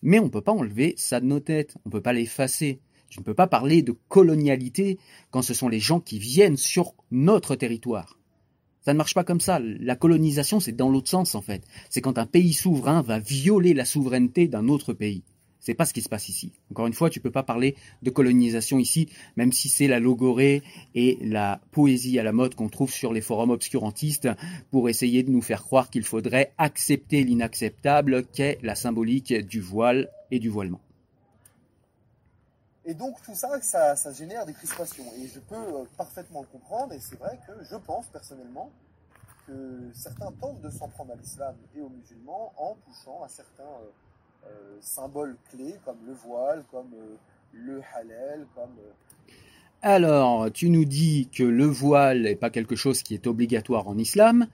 Mais 0.02 0.18
on 0.18 0.24
ne 0.24 0.30
peut 0.30 0.40
pas 0.40 0.52
enlever 0.52 0.94
ça 0.96 1.20
de 1.20 1.26
nos 1.26 1.40
têtes, 1.40 1.76
on 1.84 1.88
ne 1.88 1.92
peut 1.92 2.02
pas 2.02 2.12
l'effacer. 2.12 2.80
Tu 3.08 3.20
ne 3.20 3.24
peux 3.24 3.34
pas 3.34 3.46
parler 3.46 3.82
de 3.82 3.92
colonialité 4.08 4.98
quand 5.30 5.42
ce 5.42 5.54
sont 5.54 5.68
les 5.68 5.80
gens 5.80 6.00
qui 6.00 6.18
viennent 6.18 6.56
sur 6.56 6.94
notre 7.10 7.56
territoire. 7.56 8.18
Ça 8.82 8.92
ne 8.92 8.98
marche 8.98 9.14
pas 9.14 9.24
comme 9.24 9.40
ça. 9.40 9.60
La 9.60 9.96
colonisation, 9.96 10.58
c'est 10.58 10.72
dans 10.72 10.90
l'autre 10.90 11.08
sens, 11.08 11.34
en 11.34 11.40
fait. 11.40 11.62
C'est 11.88 12.00
quand 12.00 12.18
un 12.18 12.26
pays 12.26 12.52
souverain 12.52 13.00
va 13.00 13.18
violer 13.20 13.74
la 13.74 13.84
souveraineté 13.84 14.48
d'un 14.48 14.68
autre 14.68 14.92
pays. 14.92 15.22
C'est 15.60 15.74
pas 15.74 15.84
ce 15.86 15.94
qui 15.94 16.02
se 16.02 16.08
passe 16.08 16.28
ici. 16.28 16.50
Encore 16.72 16.88
une 16.88 16.92
fois, 16.92 17.08
tu 17.08 17.20
peux 17.20 17.30
pas 17.30 17.44
parler 17.44 17.76
de 18.02 18.10
colonisation 18.10 18.80
ici, 18.80 19.08
même 19.36 19.52
si 19.52 19.68
c'est 19.68 19.86
la 19.86 20.00
logorée 20.00 20.64
et 20.96 21.18
la 21.22 21.60
poésie 21.70 22.18
à 22.18 22.24
la 22.24 22.32
mode 22.32 22.56
qu'on 22.56 22.68
trouve 22.68 22.92
sur 22.92 23.12
les 23.12 23.20
forums 23.20 23.52
obscurantistes 23.52 24.28
pour 24.72 24.88
essayer 24.88 25.22
de 25.22 25.30
nous 25.30 25.42
faire 25.42 25.62
croire 25.62 25.88
qu'il 25.88 26.02
faudrait 26.02 26.52
accepter 26.58 27.22
l'inacceptable 27.22 28.24
qu'est 28.26 28.58
la 28.64 28.74
symbolique 28.74 29.32
du 29.32 29.60
voile 29.60 30.08
et 30.32 30.40
du 30.40 30.48
voilement. 30.48 30.80
Et 32.84 32.94
donc 32.94 33.22
tout 33.22 33.34
ça, 33.34 33.60
ça, 33.60 34.12
génère 34.12 34.44
des 34.44 34.54
crispations. 34.54 35.04
Et 35.18 35.28
je 35.28 35.38
peux 35.38 35.54
euh, 35.54 35.84
parfaitement 35.96 36.40
le 36.40 36.46
comprendre. 36.48 36.92
Et 36.92 37.00
c'est 37.00 37.18
vrai 37.18 37.38
que 37.46 37.52
je 37.64 37.76
pense 37.76 38.06
personnellement 38.06 38.70
que 39.46 39.52
certains 39.94 40.32
tentent 40.40 40.60
de 40.60 40.70
s'en 40.70 40.88
prendre 40.88 41.12
à 41.12 41.16
l'islam 41.16 41.54
et 41.76 41.80
aux 41.80 41.88
musulmans 41.88 42.52
en 42.56 42.76
touchant 42.86 43.22
à 43.22 43.28
certains 43.28 43.62
euh, 43.62 44.48
euh, 44.48 44.78
symboles 44.80 45.36
clés 45.50 45.76
comme 45.84 45.98
le 46.06 46.12
voile, 46.12 46.64
comme 46.70 46.90
le 47.52 47.80
halal, 47.94 48.46
comme... 48.54 48.76
Alors, 49.84 50.50
tu 50.52 50.70
nous 50.70 50.84
dis 50.84 51.28
que 51.32 51.42
le 51.42 51.66
voile 51.66 52.22
n'est 52.22 52.36
pas 52.36 52.50
quelque 52.50 52.76
chose 52.76 53.02
qui 53.02 53.14
est 53.14 53.26
obligatoire 53.26 53.88
en 53.88 53.98
islam. 53.98 54.46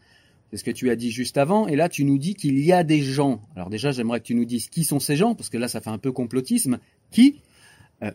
C'est 0.50 0.56
ce 0.56 0.64
que 0.64 0.70
tu 0.70 0.88
as 0.88 0.96
dit 0.96 1.10
juste 1.10 1.36
avant. 1.36 1.66
Et 1.66 1.76
là, 1.76 1.90
tu 1.90 2.04
nous 2.04 2.16
dis 2.16 2.34
qu'il 2.34 2.58
y 2.58 2.72
a 2.72 2.82
des 2.82 3.02
gens. 3.02 3.40
Alors 3.54 3.68
déjà, 3.68 3.92
j'aimerais 3.92 4.20
que 4.20 4.24
tu 4.24 4.34
nous 4.34 4.46
dises 4.46 4.68
qui 4.68 4.84
sont 4.84 5.00
ces 5.00 5.16
gens, 5.16 5.34
parce 5.34 5.50
que 5.50 5.58
là, 5.58 5.68
ça 5.68 5.82
fait 5.82 5.90
un 5.90 5.98
peu 5.98 6.12
complotisme. 6.12 6.78
Qui 7.10 7.42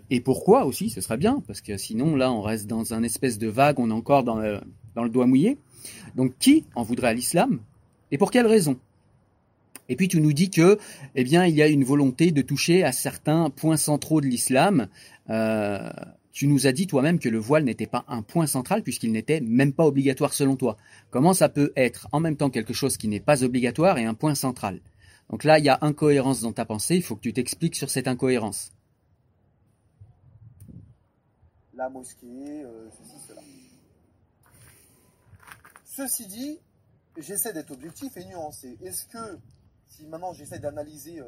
et 0.10 0.22
pourquoi 0.22 0.66
aussi, 0.66 0.90
ce 0.90 1.02
serait 1.02 1.18
bien, 1.18 1.44
parce 1.46 1.62
que 1.62 1.78
sinon, 1.78 2.16
là, 2.16 2.32
on 2.32 2.42
reste 2.42 2.68
dans 2.68 2.94
un 2.94 3.04
espèce 3.04 3.38
de 3.38 3.48
vague, 3.48 3.80
on 3.80 3.90
est 3.90 3.94
encore 3.94 4.24
dans 4.24 4.38
le, 4.38 4.62
dans 4.96 5.04
le 5.04 5.10
doigt 5.10 5.28
mouillé. 5.28 5.58
Donc, 6.16 6.34
qui 6.40 6.64
en 6.76 6.84
voudrait 6.84 7.10
à 7.10 7.14
l'islam 7.14 7.60
et 8.12 8.18
pour 8.18 8.32
quelle 8.32 8.48
raison? 8.48 8.78
Et 9.90 9.96
puis, 9.96 10.08
tu 10.08 10.22
nous 10.22 10.32
dis 10.32 10.50
que, 10.50 10.78
eh 11.16 11.24
bien, 11.24 11.46
il 11.46 11.56
y 11.56 11.62
a 11.62 11.68
une 11.68 11.84
volonté 11.84 12.32
de 12.32 12.42
toucher 12.42 12.84
à 12.84 12.92
certains 12.92 13.50
points 13.50 13.76
centraux 13.76 14.22
de 14.22 14.28
l'islam. 14.28 14.88
Euh, 15.30 15.90
tu 16.32 16.48
nous 16.48 16.68
as 16.68 16.72
dit 16.72 16.88
toi-même 16.88 17.20
que 17.20 17.30
le 17.30 17.38
voile 17.38 17.64
n'était 17.64 17.88
pas 17.88 18.06
un 18.08 18.22
point 18.22 18.48
central 18.48 18.82
puisqu'il 18.82 19.12
n'était 19.12 19.42
même 19.42 19.74
pas 19.74 19.86
obligatoire 19.86 20.34
selon 20.34 20.56
toi. 20.56 20.78
Comment 21.12 21.34
ça 21.34 21.50
peut 21.50 21.72
être 21.76 22.08
en 22.12 22.20
même 22.20 22.38
temps 22.38 22.50
quelque 22.50 22.74
chose 22.74 22.98
qui 22.98 23.08
n'est 23.08 23.20
pas 23.20 23.44
obligatoire 23.44 23.98
et 23.98 24.06
un 24.06 24.14
point 24.14 24.36
central? 24.36 24.80
Donc 25.30 25.44
là, 25.44 25.60
il 25.60 25.66
y 25.66 25.70
a 25.70 25.78
incohérence 25.82 26.42
dans 26.42 26.52
ta 26.52 26.66
pensée, 26.66 26.96
il 26.96 27.04
faut 27.04 27.16
que 27.16 27.22
tu 27.22 27.34
t'expliques 27.34 27.76
sur 27.76 27.90
cette 27.90 28.08
incohérence 28.08 28.73
mosquée, 31.90 32.64
euh, 32.64 32.90
ceci, 32.92 33.20
cela. 33.28 33.42
Ceci 35.86 36.28
dit, 36.28 36.60
j'essaie 37.18 37.54
d'être 37.54 37.72
objectif 37.72 38.16
et 38.18 38.26
nuancé. 38.26 38.78
Est-ce 38.82 39.06
que, 39.06 39.40
si 39.88 40.06
maintenant 40.08 40.34
j'essaie 40.34 40.60
d'analyser 40.60 41.20
euh, 41.20 41.28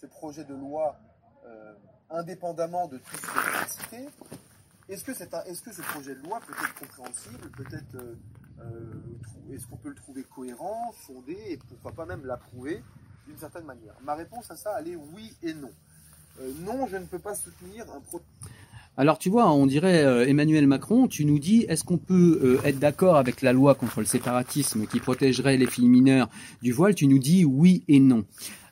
ce 0.00 0.06
projet 0.06 0.44
de 0.44 0.54
loi 0.54 0.98
euh, 1.46 1.74
indépendamment 2.10 2.86
de 2.88 2.98
tout 2.98 3.16
ce 3.16 3.22
que 3.22 3.82
cité, 3.82 4.08
est-ce 4.88 5.04
que, 5.04 5.12
est 5.12 5.62
que 5.62 5.72
ce 5.72 5.82
projet 5.82 6.14
de 6.14 6.22
loi 6.22 6.40
peut 6.40 6.52
être 6.52 6.74
compréhensible, 6.74 7.50
peut-être 7.52 7.96
est-ce 9.50 9.66
qu'on 9.66 9.76
peut 9.76 9.88
le 9.88 9.94
trouver 9.94 10.22
cohérent, 10.24 10.92
fondé, 10.92 11.36
et 11.48 11.56
pourquoi 11.56 11.92
pas 11.92 12.06
même 12.06 12.24
l'approuver 12.24 12.82
d'une 13.26 13.36
certaine 13.36 13.64
manière? 13.64 13.94
Ma 14.02 14.14
réponse 14.14 14.50
à 14.50 14.56
ça, 14.56 14.76
elle 14.78 14.88
est 14.88 14.96
oui 14.96 15.34
et 15.42 15.54
non. 15.54 15.72
non, 16.60 16.86
je 16.86 16.96
ne 16.96 17.06
peux 17.06 17.18
pas 17.18 17.34
soutenir 17.34 17.90
un 17.92 18.00
projet 18.00 18.24
alors 18.96 19.18
tu 19.18 19.28
vois, 19.28 19.52
on 19.52 19.66
dirait 19.66 20.04
euh, 20.04 20.26
Emmanuel 20.26 20.66
Macron, 20.66 21.08
tu 21.08 21.24
nous 21.24 21.40
dis, 21.40 21.66
est-ce 21.68 21.82
qu'on 21.82 21.98
peut 21.98 22.40
euh, 22.42 22.66
être 22.66 22.78
d'accord 22.78 23.16
avec 23.16 23.42
la 23.42 23.52
loi 23.52 23.74
contre 23.74 23.98
le 24.00 24.06
séparatisme 24.06 24.86
qui 24.86 25.00
protégerait 25.00 25.56
les 25.56 25.66
filles 25.66 25.88
mineures 25.88 26.28
du 26.62 26.72
voile? 26.72 26.94
Tu 26.94 27.08
nous 27.08 27.18
dis 27.18 27.44
oui 27.44 27.82
et 27.88 27.98
non. 27.98 28.24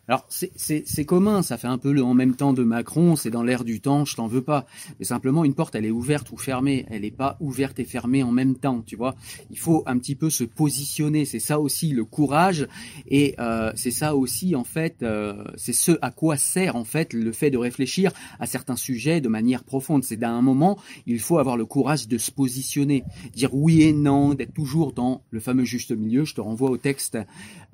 Alors 0.08 0.26
c'est 0.28 1.04
commun, 1.04 1.42
ça 1.42 1.56
fait 1.56 1.68
un 1.68 1.78
peu 1.78 1.92
le 1.92 2.02
en 2.02 2.12
même 2.12 2.34
temps 2.34 2.52
de 2.52 2.64
Macron, 2.64 3.14
c'est 3.14 3.30
dans 3.30 3.44
l'air 3.44 3.62
du 3.62 3.80
temps, 3.80 4.04
je 4.04 4.16
t'en 4.16 4.26
veux 4.26 4.42
pas. 4.42 4.66
Mais 4.98 5.04
simplement 5.04 5.44
une 5.44 5.54
porte, 5.54 5.76
elle 5.76 5.86
est 5.86 5.92
ouverte 5.92 6.32
ou 6.32 6.36
fermée, 6.36 6.86
elle 6.90 7.02
n'est 7.02 7.12
pas 7.12 7.36
ouverte 7.38 7.78
et 7.78 7.84
fermée 7.84 8.24
en 8.24 8.32
même 8.32 8.56
temps, 8.56 8.82
tu 8.84 8.96
vois. 8.96 9.14
Il 9.52 9.58
faut 9.60 9.84
un 9.86 9.96
petit 9.98 10.16
peu 10.16 10.28
se 10.28 10.42
positionner, 10.42 11.24
c'est 11.24 11.38
ça 11.38 11.60
aussi 11.60 11.92
le 11.92 12.04
courage 12.04 12.66
et 13.06 13.36
euh, 13.38 13.70
c'est 13.76 13.92
ça 13.92 14.16
aussi 14.16 14.56
en 14.56 14.64
fait, 14.64 14.96
euh, 15.04 15.44
c'est 15.56 15.72
ce 15.72 15.92
à 16.02 16.10
quoi 16.10 16.36
sert 16.36 16.74
en 16.74 16.84
fait 16.84 17.12
le 17.12 17.30
fait 17.30 17.50
de 17.50 17.58
réfléchir 17.58 18.10
à 18.40 18.46
certains 18.46 18.76
sujets 18.76 19.20
de 19.20 19.28
manière 19.28 19.62
profonde. 19.62 20.02
C'est 20.02 20.16
d'un 20.16 20.42
moment, 20.42 20.80
il 21.06 21.20
faut 21.20 21.38
avoir 21.38 21.56
le 21.56 21.64
courage 21.64 22.08
de 22.08 22.18
se 22.18 22.32
positionner, 22.32 23.04
dire 23.34 23.54
oui 23.54 23.82
et 23.82 23.92
non, 23.92 24.34
d'être 24.34 24.52
toujours 24.52 24.94
dans 24.94 25.22
le 25.30 25.38
fameux 25.38 25.64
juste 25.64 25.92
milieu. 25.92 26.24
Je 26.24 26.34
te 26.34 26.40
renvoie 26.40 26.70
au 26.70 26.76
texte 26.76 27.18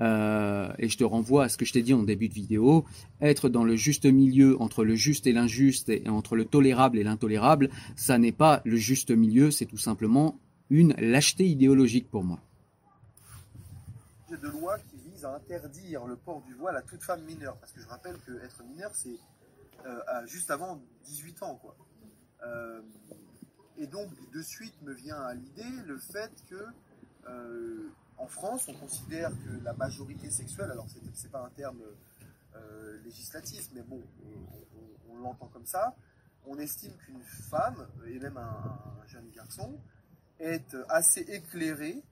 euh, 0.03 0.69
et 0.79 0.91
je 0.91 0.99
te 0.99 1.05
renvoie 1.05 1.45
à 1.45 1.49
ce 1.49 1.57
que 1.57 1.65
je 1.65 1.73
t'ai 1.73 1.81
dit 1.81 1.95
en 1.95 2.03
début 2.03 2.18
de 2.27 2.35
vidéo, 2.35 2.85
être 3.21 3.49
dans 3.49 3.63
le 3.63 3.77
juste 3.77 4.05
milieu 4.05 4.61
entre 4.61 4.83
le 4.85 4.97
juste 4.97 5.29
et 5.29 5.33
l'injuste 5.33 5.91
et 5.91 6.09
entre 6.09 6.35
le 6.35 6.45
tolérable 6.45 6.99
et 6.99 7.05
l'intolérable, 7.05 7.71
ça 7.95 8.19
n'est 8.19 8.33
pas 8.33 8.63
le 8.65 8.77
juste 8.77 9.13
milieu, 9.13 9.53
c'est 9.53 9.67
tout 9.67 9.79
simplement 9.79 10.41
une 10.71 10.95
lâcheté 10.95 11.47
idéologique 11.47 12.11
pour 12.11 12.25
moi. 12.25 12.41
De 14.31 14.49
loi 14.49 14.79
qui 14.91 14.97
vise 15.11 15.25
à 15.25 15.37
interdire 15.37 16.07
le 16.07 16.17
port 16.17 16.43
du 16.43 16.55
voile 16.55 16.77
à 16.77 16.83
toute 16.83 17.03
femme 17.03 17.23
mineure, 17.25 17.57
parce 17.59 17.71
que 17.73 17.81
je 17.81 17.87
rappelle 17.87 18.17
que 18.27 18.33
être 18.45 18.65
mineur, 18.65 18.91
c'est 18.95 19.19
euh, 19.87 20.27
juste 20.27 20.51
avant 20.51 20.81
18 21.07 21.43
ans, 21.45 21.55
quoi. 21.63 21.77
Euh, 22.45 22.81
et 23.79 23.87
donc, 23.87 24.09
de 24.33 24.43
suite 24.43 24.75
me 24.83 24.93
vient 24.93 25.21
à 25.21 25.35
l'idée 25.35 25.63
le 25.87 25.99
fait 25.99 26.31
que 26.51 26.65
euh, 27.29 27.89
en 28.19 28.27
France, 28.27 28.69
on 28.69 28.75
considère 28.75 29.31
que 29.31 29.65
la 29.65 29.73
majorité 29.73 30.31
sexuelle, 30.31 30.71
alors 30.71 30.87
c'est 31.15 31.31
pas 31.31 31.45
un 31.45 31.51
terme 31.51 31.81
euh, 32.57 33.01
législatif, 33.05 33.69
mais 33.75 33.83
bon, 33.83 34.03
on, 35.09 35.17
l'entend 35.19 35.49
comme 35.49 35.67
ça, 35.67 35.97
on 36.47 36.59
estime 36.59 36.93
qu'une 36.97 37.23
femme, 37.51 37.89
et 38.07 38.19
même 38.19 38.37
un, 38.37 39.07
jeune 39.07 39.29
garçon, 39.31 39.81
est 40.39 40.77
assez 40.89 41.21
éclairé 41.23 42.03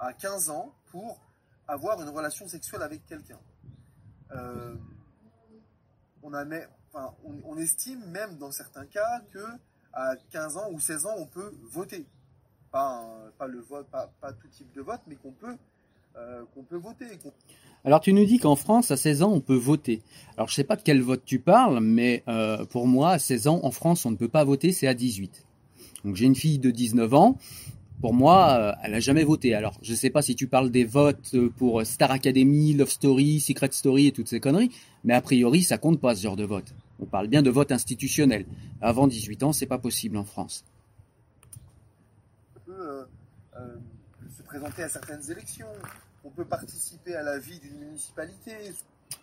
à 0.00 0.12
15 0.12 0.50
ans 0.50 0.74
pour 0.86 1.20
avoir 1.68 2.00
une 2.02 2.08
relation 2.08 2.48
sexuelle 2.48 2.82
avec 2.82 3.06
quelqu'un. 3.06 3.38
Euh, 4.32 4.76
on, 6.22 6.32
on, 7.44 7.56
estime 7.56 8.04
même 8.06 8.36
dans 8.38 8.50
certains 8.50 8.86
cas 8.86 9.20
que 9.30 9.44
à 9.92 10.16
15 10.30 10.56
ans 10.56 10.70
ou 10.72 10.80
16 10.80 11.06
ans, 11.06 11.14
on 11.16 11.26
peut 11.26 11.54
voter. 11.70 12.06
Pas, 13.38 13.46
le 13.46 13.60
vote, 13.60 13.86
pas, 13.90 14.32
tout 14.32 14.48
type 14.48 14.72
de 14.74 14.82
vote, 14.82 15.00
mais 15.06 15.16
qu'on 15.16 15.32
peut, 15.32 15.56
peut 16.68 16.76
voter. 16.76 17.06
Alors 17.84 18.00
tu 18.00 18.12
nous 18.12 18.24
dis 18.24 18.38
qu'en 18.38 18.56
France, 18.56 18.90
à 18.90 18.96
16 18.96 19.22
ans, 19.22 19.32
on 19.32 19.40
peut 19.40 19.54
voter. 19.54 20.02
Alors 20.36 20.48
je 20.48 20.54
sais 20.54 20.64
pas 20.64 20.76
de 20.76 20.82
quel 20.82 21.00
vote 21.00 21.22
tu 21.24 21.38
parles, 21.38 21.80
mais 21.80 22.24
euh, 22.26 22.64
pour 22.64 22.86
moi, 22.86 23.12
à 23.12 23.18
16 23.18 23.46
ans, 23.46 23.60
en 23.62 23.70
France, 23.70 24.04
on 24.06 24.10
ne 24.10 24.16
peut 24.16 24.28
pas 24.28 24.42
voter, 24.44 24.72
c'est 24.72 24.88
à 24.88 24.94
18. 24.94 25.46
Donc 26.04 26.16
j'ai 26.16 26.26
une 26.26 26.34
fille 26.34 26.58
de 26.58 26.70
19 26.70 27.14
ans. 27.14 27.38
Pour 28.00 28.12
moi, 28.12 28.48
euh, 28.50 28.72
elle 28.82 28.90
n'a 28.90 29.00
jamais 29.00 29.24
voté. 29.24 29.54
Alors 29.54 29.78
je 29.82 29.92
ne 29.92 29.96
sais 29.96 30.10
pas 30.10 30.20
si 30.20 30.34
tu 30.34 30.48
parles 30.48 30.70
des 30.70 30.84
votes 30.84 31.36
pour 31.56 31.86
Star 31.86 32.10
Academy, 32.10 32.74
Love 32.74 32.90
Story, 32.90 33.40
Secret 33.40 33.70
Story 33.72 34.08
et 34.08 34.12
toutes 34.12 34.28
ces 34.28 34.40
conneries, 34.40 34.70
mais 35.04 35.14
a 35.14 35.20
priori, 35.20 35.62
ça 35.62 35.78
compte 35.78 36.00
pas 36.00 36.14
ce 36.14 36.22
genre 36.22 36.36
de 36.36 36.44
vote. 36.44 36.74
On 36.98 37.06
parle 37.06 37.28
bien 37.28 37.42
de 37.42 37.50
vote 37.50 37.72
institutionnel. 37.72 38.46
Avant 38.80 39.06
18 39.06 39.42
ans, 39.44 39.52
c'est 39.52 39.66
pas 39.66 39.78
possible 39.78 40.16
en 40.16 40.24
France. 40.24 40.64
On 42.56 42.60
peut 42.72 43.06
euh, 43.58 43.76
se 44.36 44.42
présenter 44.58 44.84
à 44.84 44.88
certaines 44.88 45.30
élections 45.30 45.66
on 46.24 46.30
peut 46.30 46.46
participer 46.46 47.14
à 47.14 47.22
la 47.22 47.38
vie 47.38 47.60
d'une 47.60 47.78
municipalité. 47.78 48.52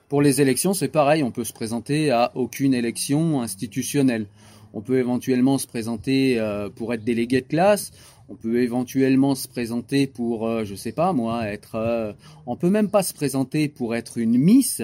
Pour 0.07 0.21
les 0.21 0.41
élections, 0.41 0.75
c'est 0.75 0.89
pareil, 0.89 1.23
on 1.23 1.31
peut 1.31 1.43
se 1.43 1.51
présenter 1.51 2.11
à 2.11 2.31
aucune 2.36 2.75
élection 2.75 3.41
institutionnelle. 3.41 4.27
On 4.73 4.81
peut 4.81 4.99
éventuellement 4.99 5.57
se 5.57 5.65
présenter 5.65 6.39
euh, 6.39 6.69
pour 6.69 6.93
être 6.93 7.03
délégué 7.03 7.41
de 7.41 7.47
classe. 7.47 7.91
On 8.29 8.36
peut 8.36 8.61
éventuellement 8.61 9.34
se 9.34 9.47
présenter 9.47 10.05
pour, 10.05 10.47
je 10.47 10.53
euh, 10.53 10.65
je 10.65 10.75
sais 10.75 10.91
pas 10.91 11.13
moi, 11.13 11.47
être. 11.47 11.75
Euh, 11.75 12.13
on 12.45 12.55
peut 12.55 12.69
même 12.69 12.91
pas 12.91 13.01
se 13.01 13.15
présenter 13.15 13.69
pour 13.69 13.95
être 13.95 14.19
une 14.19 14.38
Miss, 14.38 14.84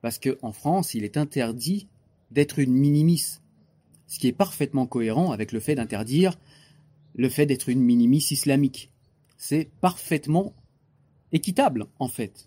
parce 0.00 0.18
qu'en 0.18 0.52
France, 0.52 0.94
il 0.94 1.04
est 1.04 1.18
interdit 1.18 1.86
d'être 2.30 2.58
une 2.58 2.72
mini-Miss. 2.72 3.42
Ce 4.06 4.18
qui 4.18 4.26
est 4.26 4.32
parfaitement 4.32 4.86
cohérent 4.86 5.32
avec 5.32 5.52
le 5.52 5.60
fait 5.60 5.74
d'interdire 5.74 6.38
le 7.14 7.28
fait 7.28 7.44
d'être 7.44 7.68
une 7.68 7.80
mini-Miss 7.80 8.30
islamique. 8.30 8.90
C'est 9.36 9.70
parfaitement 9.80 10.54
équitable, 11.32 11.86
en 11.98 12.08
fait. 12.08 12.46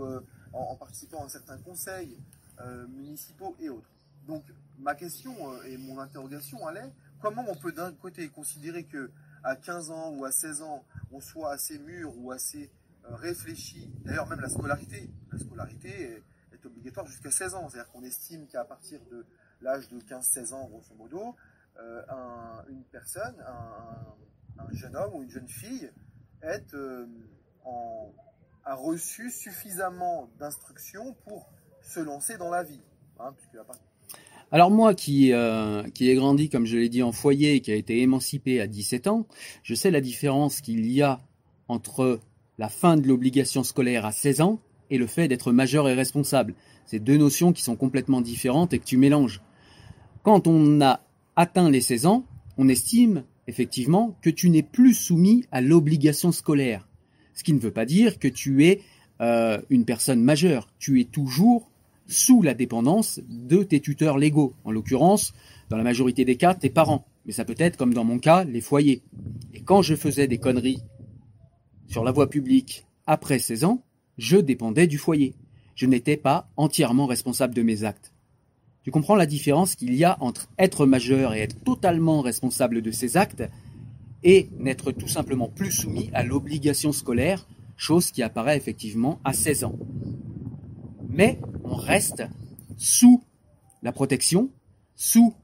Euh, 0.00 0.20
en, 0.52 0.76
participant 0.76 1.24
à 1.24 1.28
certains 1.30 1.56
conseils 1.58 2.18
euh, 2.60 2.86
municipaux 2.88 3.56
et 3.58 3.70
autres. 3.70 3.88
Donc, 4.26 4.44
ma 4.78 4.94
question 4.94 5.34
euh, 5.50 5.62
et 5.64 5.78
mon 5.78 5.98
interrogation, 5.98 6.68
est 6.70 6.92
comment 7.20 7.44
on 7.48 7.54
peut 7.54 7.72
d'un 7.72 7.92
côté 7.92 8.28
considérer 8.28 8.84
que 8.84 9.10
à 9.44 9.56
15 9.56 9.90
ans 9.90 10.10
ou 10.10 10.26
à 10.26 10.30
16 10.30 10.60
ans, 10.60 10.84
on 11.10 11.20
soit 11.20 11.52
assez 11.52 11.78
mûr 11.78 12.12
ou 12.18 12.32
assez 12.32 12.70
réfléchi, 13.04 13.90
d'ailleurs 14.04 14.28
même 14.28 14.40
la 14.40 14.48
scolarité, 14.48 15.10
la 15.32 15.38
scolarité 15.38 15.88
est, 15.88 16.22
obligatoire 16.64 17.06
jusqu'à 17.06 17.32
16 17.32 17.54
ans, 17.54 17.68
c'est-à-dire 17.68 17.90
qu'on 17.90 18.04
estime 18.04 18.46
qu'à 18.46 18.64
partir 18.64 19.00
de 19.10 19.26
l'âge 19.62 19.88
de 19.88 19.98
15-16 19.98 20.52
ans, 20.52 20.68
grosso 20.68 20.94
modo, 20.96 21.34
une 22.68 22.84
personne, 22.92 23.34
un, 23.44 24.14
jeune 24.72 24.96
homme 24.96 25.14
ou 25.14 25.22
une 25.22 25.30
jeune 25.30 25.48
fille 25.48 25.90
euh, 26.44 27.06
a 28.64 28.74
reçu 28.74 29.30
suffisamment 29.30 30.28
d'instructions 30.38 31.14
pour 31.26 31.48
se 31.82 32.00
lancer 32.00 32.36
dans 32.36 32.50
la 32.50 32.62
vie. 32.62 32.80
Hein, 33.18 33.34
Alors 34.50 34.70
moi 34.70 34.94
qui, 34.94 35.32
euh, 35.32 35.82
qui 35.94 36.10
ai 36.10 36.14
grandi, 36.14 36.48
comme 36.48 36.66
je 36.66 36.76
l'ai 36.76 36.88
dit, 36.88 37.02
en 37.02 37.12
foyer 37.12 37.54
et 37.54 37.60
qui 37.60 37.70
a 37.72 37.74
été 37.74 38.00
émancipé 38.00 38.60
à 38.60 38.66
17 38.66 39.06
ans, 39.06 39.26
je 39.62 39.74
sais 39.74 39.90
la 39.90 40.00
différence 40.00 40.60
qu'il 40.60 40.90
y 40.90 41.02
a 41.02 41.20
entre 41.68 42.20
la 42.58 42.68
fin 42.68 42.96
de 42.96 43.06
l'obligation 43.06 43.64
scolaire 43.64 44.04
à 44.04 44.12
16 44.12 44.40
ans 44.40 44.60
et 44.90 44.98
le 44.98 45.06
fait 45.06 45.28
d'être 45.28 45.52
majeur 45.52 45.88
et 45.88 45.94
responsable. 45.94 46.54
C'est 46.86 46.98
deux 46.98 47.16
notions 47.16 47.52
qui 47.52 47.62
sont 47.62 47.76
complètement 47.76 48.20
différentes 48.20 48.72
et 48.72 48.78
que 48.78 48.84
tu 48.84 48.96
mélanges. 48.96 49.40
Quand 50.22 50.46
on 50.46 50.80
a 50.80 51.00
atteint 51.36 51.70
les 51.70 51.80
16 51.80 52.06
ans, 52.06 52.24
on 52.58 52.68
estime 52.68 53.24
effectivement, 53.48 54.16
que 54.22 54.30
tu 54.30 54.50
n'es 54.50 54.62
plus 54.62 54.94
soumis 54.94 55.44
à 55.50 55.60
l'obligation 55.60 56.32
scolaire. 56.32 56.88
Ce 57.34 57.42
qui 57.44 57.52
ne 57.52 57.58
veut 57.58 57.70
pas 57.70 57.86
dire 57.86 58.18
que 58.18 58.28
tu 58.28 58.66
es 58.66 58.80
euh, 59.20 59.60
une 59.70 59.84
personne 59.84 60.22
majeure. 60.22 60.68
Tu 60.78 61.00
es 61.00 61.04
toujours 61.04 61.70
sous 62.06 62.42
la 62.42 62.54
dépendance 62.54 63.20
de 63.28 63.62
tes 63.62 63.80
tuteurs 63.80 64.18
légaux. 64.18 64.54
En 64.64 64.70
l'occurrence, 64.70 65.32
dans 65.70 65.76
la 65.76 65.84
majorité 65.84 66.24
des 66.24 66.36
cas, 66.36 66.54
tes 66.54 66.70
parents. 66.70 67.06
Mais 67.24 67.32
ça 67.32 67.44
peut 67.44 67.54
être, 67.58 67.76
comme 67.76 67.94
dans 67.94 68.04
mon 68.04 68.18
cas, 68.18 68.44
les 68.44 68.60
foyers. 68.60 69.02
Et 69.54 69.60
quand 69.60 69.82
je 69.82 69.94
faisais 69.94 70.26
des 70.26 70.38
conneries 70.38 70.82
sur 71.86 72.04
la 72.04 72.12
voie 72.12 72.28
publique 72.28 72.86
après 73.06 73.38
16 73.38 73.64
ans, 73.64 73.82
je 74.18 74.36
dépendais 74.36 74.86
du 74.86 74.98
foyer. 74.98 75.34
Je 75.74 75.86
n'étais 75.86 76.16
pas 76.16 76.50
entièrement 76.56 77.06
responsable 77.06 77.54
de 77.54 77.62
mes 77.62 77.84
actes. 77.84 78.11
Tu 78.82 78.90
comprends 78.90 79.14
la 79.14 79.26
différence 79.26 79.76
qu'il 79.76 79.94
y 79.94 80.04
a 80.04 80.16
entre 80.20 80.48
être 80.58 80.86
majeur 80.86 81.34
et 81.34 81.40
être 81.40 81.62
totalement 81.62 82.20
responsable 82.20 82.82
de 82.82 82.90
ses 82.90 83.16
actes 83.16 83.44
et 84.24 84.48
n'être 84.58 84.92
tout 84.92 85.08
simplement 85.08 85.48
plus 85.48 85.70
soumis 85.70 86.10
à 86.12 86.22
l'obligation 86.22 86.92
scolaire, 86.92 87.46
chose 87.76 88.10
qui 88.10 88.22
apparaît 88.22 88.56
effectivement 88.56 89.20
à 89.24 89.32
16 89.32 89.64
ans. 89.64 89.76
Mais 91.08 91.38
on 91.64 91.74
reste 91.74 92.24
sous 92.76 93.22
la 93.82 93.92
protection, 93.92 94.50
sous 94.96 95.34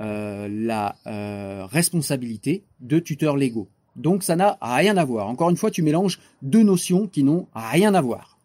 euh, 0.00 0.48
la 0.50 0.96
euh, 1.06 1.64
responsabilité 1.66 2.64
de 2.80 2.98
tuteurs 2.98 3.36
légaux. 3.36 3.68
Donc 3.96 4.22
ça 4.22 4.36
n'a 4.36 4.58
rien 4.60 4.96
à 4.98 5.04
voir. 5.04 5.28
Encore 5.28 5.48
une 5.48 5.56
fois, 5.56 5.70
tu 5.70 5.82
mélanges 5.82 6.20
deux 6.42 6.62
notions 6.62 7.06
qui 7.06 7.22
n'ont 7.22 7.48
rien 7.54 7.94
à 7.94 8.00
voir. 8.02 8.36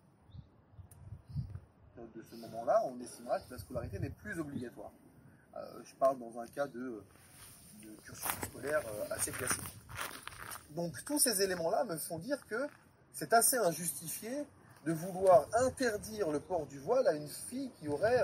la 3.70 3.70
scolarité 3.82 3.99
n'est 3.99 4.09
plus 4.09 4.39
obligatoire. 4.39 4.91
Euh, 5.55 5.59
je 5.84 5.95
parle 5.95 6.19
dans 6.19 6.39
un 6.39 6.47
cas 6.47 6.67
de, 6.67 7.03
cursus 8.03 8.32
scolaire 8.49 8.82
euh, 8.88 9.13
assez 9.15 9.32
classique. 9.32 9.77
Donc 10.71 10.93
tous 11.05 11.19
ces 11.19 11.41
éléments-là 11.41 11.84
me 11.86 11.97
font 11.97 12.19
dire 12.19 12.38
que 12.47 12.67
c'est 13.13 13.34
assez 13.34 13.57
injustifié 13.57 14.45
de 14.86 14.93
vouloir 14.93 15.47
interdire 15.53 16.32
le 16.32 16.39
port 16.39 16.65
du 16.65 16.79
voile 16.79 17.07
à 17.07 17.13
une 17.13 17.27
fille 17.27 17.69
qui 17.79 17.88
aurait 17.88 18.19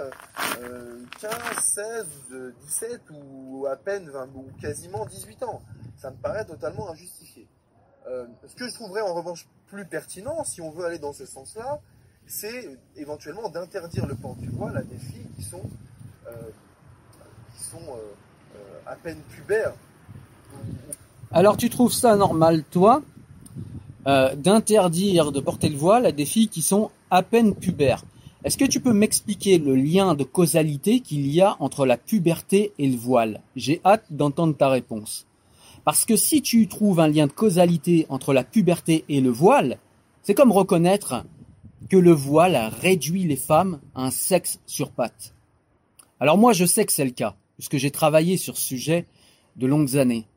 15, 1.21 1.31
16, 1.59 2.07
17 2.61 3.01
ou 3.11 3.67
à 3.69 3.75
peine 3.75 4.09
20, 4.09 4.29
ou 4.33 4.49
quasiment 4.59 5.05
18 5.05 5.43
ans. 5.43 5.61
Ça 5.97 6.09
me 6.09 6.15
paraît 6.17 6.45
totalement 6.45 6.89
injustifié. 6.89 7.47
Euh, 8.07 8.25
ce 8.47 8.55
que 8.55 8.67
je 8.67 8.73
trouverais 8.73 9.01
en 9.01 9.13
revanche 9.13 9.47
plus 9.67 9.85
pertinent, 9.85 10.43
si 10.45 10.61
on 10.61 10.71
veut 10.71 10.85
aller 10.85 10.99
dans 10.99 11.13
ce 11.13 11.25
sens-là, 11.25 11.79
c'est 12.27 12.69
éventuellement 12.97 13.49
d'interdire 13.49 14.05
le 14.05 14.15
port 14.15 14.35
du 14.35 14.49
voile 14.49 14.77
à 14.77 14.83
des 14.83 14.97
filles 14.97 15.25
qui 15.37 15.43
sont, 15.43 15.61
euh, 16.27 16.31
sont 17.71 17.77
euh, 17.77 18.55
euh, 18.55 18.79
à 18.85 18.95
peine 18.95 19.19
pubères. 19.29 19.73
Alors 21.31 21.57
tu 21.57 21.69
trouves 21.69 21.93
ça 21.93 22.15
normal, 22.15 22.63
toi, 22.69 23.01
d'interdire 24.05 25.33
de 25.33 25.41
porter 25.41 25.67
le 25.67 25.75
voile 25.75 26.05
à 26.05 26.13
des 26.13 26.25
filles 26.25 26.47
qui 26.47 26.61
sont 26.61 26.91
à 27.11 27.23
peine 27.23 27.53
pubères 27.53 28.05
Est-ce 28.45 28.57
que 28.57 28.63
tu 28.63 28.79
peux 28.79 28.93
m'expliquer 28.93 29.57
le 29.57 29.75
lien 29.75 30.15
de 30.15 30.23
causalité 30.23 31.01
qu'il 31.01 31.27
y 31.27 31.41
a 31.41 31.57
entre 31.59 31.85
la 31.85 31.97
puberté 31.97 32.71
et 32.79 32.87
le 32.87 32.95
voile? 32.95 33.41
J'ai 33.57 33.81
hâte 33.83 34.05
d'entendre 34.09 34.55
ta 34.55 34.69
réponse. 34.69 35.25
Parce 35.83 36.05
que 36.05 36.15
si 36.15 36.41
tu 36.41 36.69
trouves 36.69 37.01
un 37.01 37.09
lien 37.09 37.27
de 37.27 37.33
causalité 37.33 38.05
entre 38.07 38.33
la 38.33 38.45
puberté 38.45 39.03
et 39.09 39.19
le 39.19 39.29
voile, 39.29 39.77
c'est 40.23 40.33
comme 40.33 40.53
reconnaître 40.53 41.25
que 41.89 41.97
le 41.97 42.11
voile 42.11 42.71
réduit 42.81 43.23
les 43.23 43.35
femmes 43.35 43.79
à 43.95 44.05
un 44.05 44.11
sexe 44.11 44.59
sur 44.65 44.91
pattes. 44.91 45.33
Alors 46.19 46.37
moi 46.37 46.53
je 46.53 46.65
sais 46.65 46.85
que 46.85 46.91
c'est 46.91 47.05
le 47.05 47.11
cas, 47.11 47.35
puisque 47.55 47.77
j'ai 47.77 47.91
travaillé 47.91 48.37
sur 48.37 48.57
ce 48.57 48.65
sujet 48.65 49.07
de 49.55 49.67
longues 49.67 49.97
années. 49.97 50.27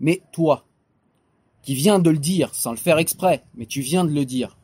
Mais 0.00 0.22
toi, 0.32 0.64
qui 1.62 1.74
viens 1.74 1.98
de 1.98 2.10
le 2.10 2.18
dire, 2.18 2.54
sans 2.54 2.70
le 2.70 2.76
faire 2.76 2.98
exprès, 2.98 3.42
mais 3.54 3.66
tu 3.66 3.80
viens 3.80 4.04
de 4.04 4.12
le 4.12 4.24
dire, 4.24 4.56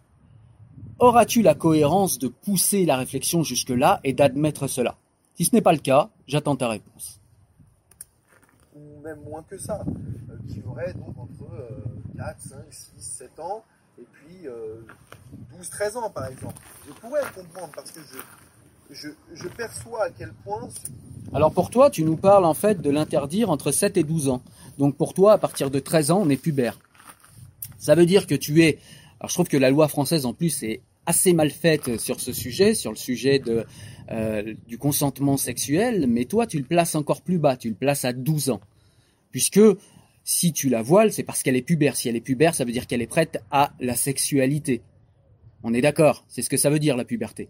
auras-tu 0.98 1.42
la 1.42 1.54
cohérence 1.54 2.18
de 2.18 2.28
pousser 2.28 2.84
la 2.84 2.96
réflexion 2.96 3.42
jusque-là 3.42 4.00
et 4.04 4.12
d'admettre 4.12 4.66
cela? 4.66 4.96
Si 5.34 5.44
ce 5.44 5.54
n'est 5.54 5.62
pas 5.62 5.72
le 5.72 5.78
cas, 5.78 6.10
j'attends 6.26 6.56
ta 6.56 6.68
réponse. 6.68 7.20
Ou 8.76 9.00
même 9.02 9.20
moins 9.22 9.42
que 9.42 9.58
ça, 9.58 9.84
euh, 9.84 10.36
qui 10.48 10.62
aurait 10.66 10.92
donc 10.94 11.18
entre 11.18 11.50
4, 12.16 12.40
5, 12.40 12.58
6, 12.70 12.92
7 12.98 13.40
ans, 13.40 13.64
et 14.02 14.06
puis 14.12 14.48
12-13 15.58 15.96
euh, 15.96 16.00
ans 16.00 16.10
par 16.10 16.26
exemple. 16.26 16.54
Je 16.86 16.92
pourrais 16.92 17.22
comprendre 17.34 17.70
parce 17.74 17.90
que 17.90 18.00
je, 18.90 19.48
perçois 19.48 20.04
à 20.04 20.10
quel 20.10 20.32
point... 20.44 20.68
Alors 21.32 21.52
pour 21.52 21.70
toi, 21.70 21.90
tu 21.90 22.04
nous 22.04 22.16
parles 22.16 22.44
en 22.44 22.54
fait 22.54 22.80
de 22.80 22.90
l'interdire 22.90 23.50
entre 23.50 23.72
7 23.72 23.96
et 23.96 24.02
12 24.02 24.28
ans. 24.28 24.42
Donc 24.78 24.96
pour 24.96 25.14
toi, 25.14 25.32
à 25.32 25.38
partir 25.38 25.70
de 25.70 25.78
13 25.78 26.10
ans, 26.10 26.20
on 26.22 26.28
est 26.28 26.36
pubère. 26.36 26.78
Ça 27.78 27.94
veut 27.94 28.06
dire 28.06 28.26
que 28.26 28.34
tu 28.34 28.62
es... 28.62 28.78
Alors 29.20 29.28
je 29.28 29.34
trouve 29.34 29.48
que 29.48 29.56
la 29.56 29.70
loi 29.70 29.88
française 29.88 30.26
en 30.26 30.34
plus 30.34 30.62
est 30.62 30.82
assez 31.06 31.32
mal 31.32 31.50
faite 31.50 31.98
sur 31.98 32.20
ce 32.20 32.32
sujet, 32.32 32.74
sur 32.74 32.90
le 32.90 32.96
sujet 32.96 33.42
euh, 34.10 34.54
du 34.66 34.78
consentement 34.78 35.36
sexuel, 35.36 36.06
mais 36.08 36.24
toi 36.24 36.46
tu 36.46 36.58
le 36.58 36.64
places 36.64 36.94
encore 36.94 37.22
plus 37.22 37.38
bas, 37.38 37.56
tu 37.56 37.68
le 37.68 37.74
places 37.74 38.04
à 38.04 38.12
12 38.12 38.50
ans. 38.50 38.60
Puisque 39.30 39.60
si 40.24 40.52
tu 40.52 40.68
la 40.68 40.82
voiles, 40.82 41.12
c'est 41.12 41.22
parce 41.22 41.42
qu'elle 41.42 41.56
est 41.56 41.62
pubère. 41.62 41.96
Si 41.96 42.08
elle 42.08 42.16
est 42.16 42.20
pubère, 42.20 42.54
ça 42.54 42.64
veut 42.64 42.72
dire 42.72 42.86
qu'elle 42.86 43.02
est 43.02 43.06
prête 43.06 43.42
à 43.50 43.72
la 43.80 43.96
sexualité. 43.96 44.82
On 45.62 45.74
est 45.74 45.80
d'accord, 45.80 46.24
c'est 46.28 46.42
ce 46.42 46.50
que 46.50 46.56
ça 46.56 46.70
veut 46.70 46.78
dire 46.78 46.96
la 46.96 47.04
puberté. 47.04 47.48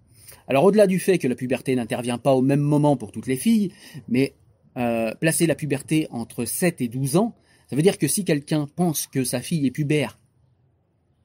Alors 0.48 0.64
au-delà 0.64 0.86
du 0.86 0.98
fait 0.98 1.18
que 1.18 1.28
la 1.28 1.34
puberté 1.34 1.74
n'intervient 1.74 2.18
pas 2.18 2.32
au 2.32 2.42
même 2.42 2.60
moment 2.60 2.96
pour 2.96 3.12
toutes 3.12 3.26
les 3.26 3.36
filles, 3.36 3.72
mais 4.08 4.34
euh, 4.76 5.14
placer 5.14 5.46
la 5.46 5.54
puberté 5.54 6.08
entre 6.10 6.44
7 6.44 6.80
et 6.80 6.88
12 6.88 7.16
ans, 7.16 7.34
ça 7.68 7.76
veut 7.76 7.82
dire 7.82 7.98
que 7.98 8.08
si 8.08 8.24
quelqu'un 8.24 8.66
pense 8.74 9.06
que 9.06 9.24
sa 9.24 9.40
fille 9.40 9.66
est 9.66 9.70
pubère 9.70 10.18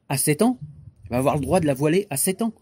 à 0.09 0.17
7 0.17 0.41
ans, 0.41 0.59
il 1.05 1.09
va 1.09 1.17
avoir 1.17 1.35
le 1.35 1.41
droit 1.41 1.59
de 1.59 1.65
la 1.65 1.73
voiler 1.73 2.07
à 2.09 2.17
7 2.17 2.41
ans, 2.41 2.53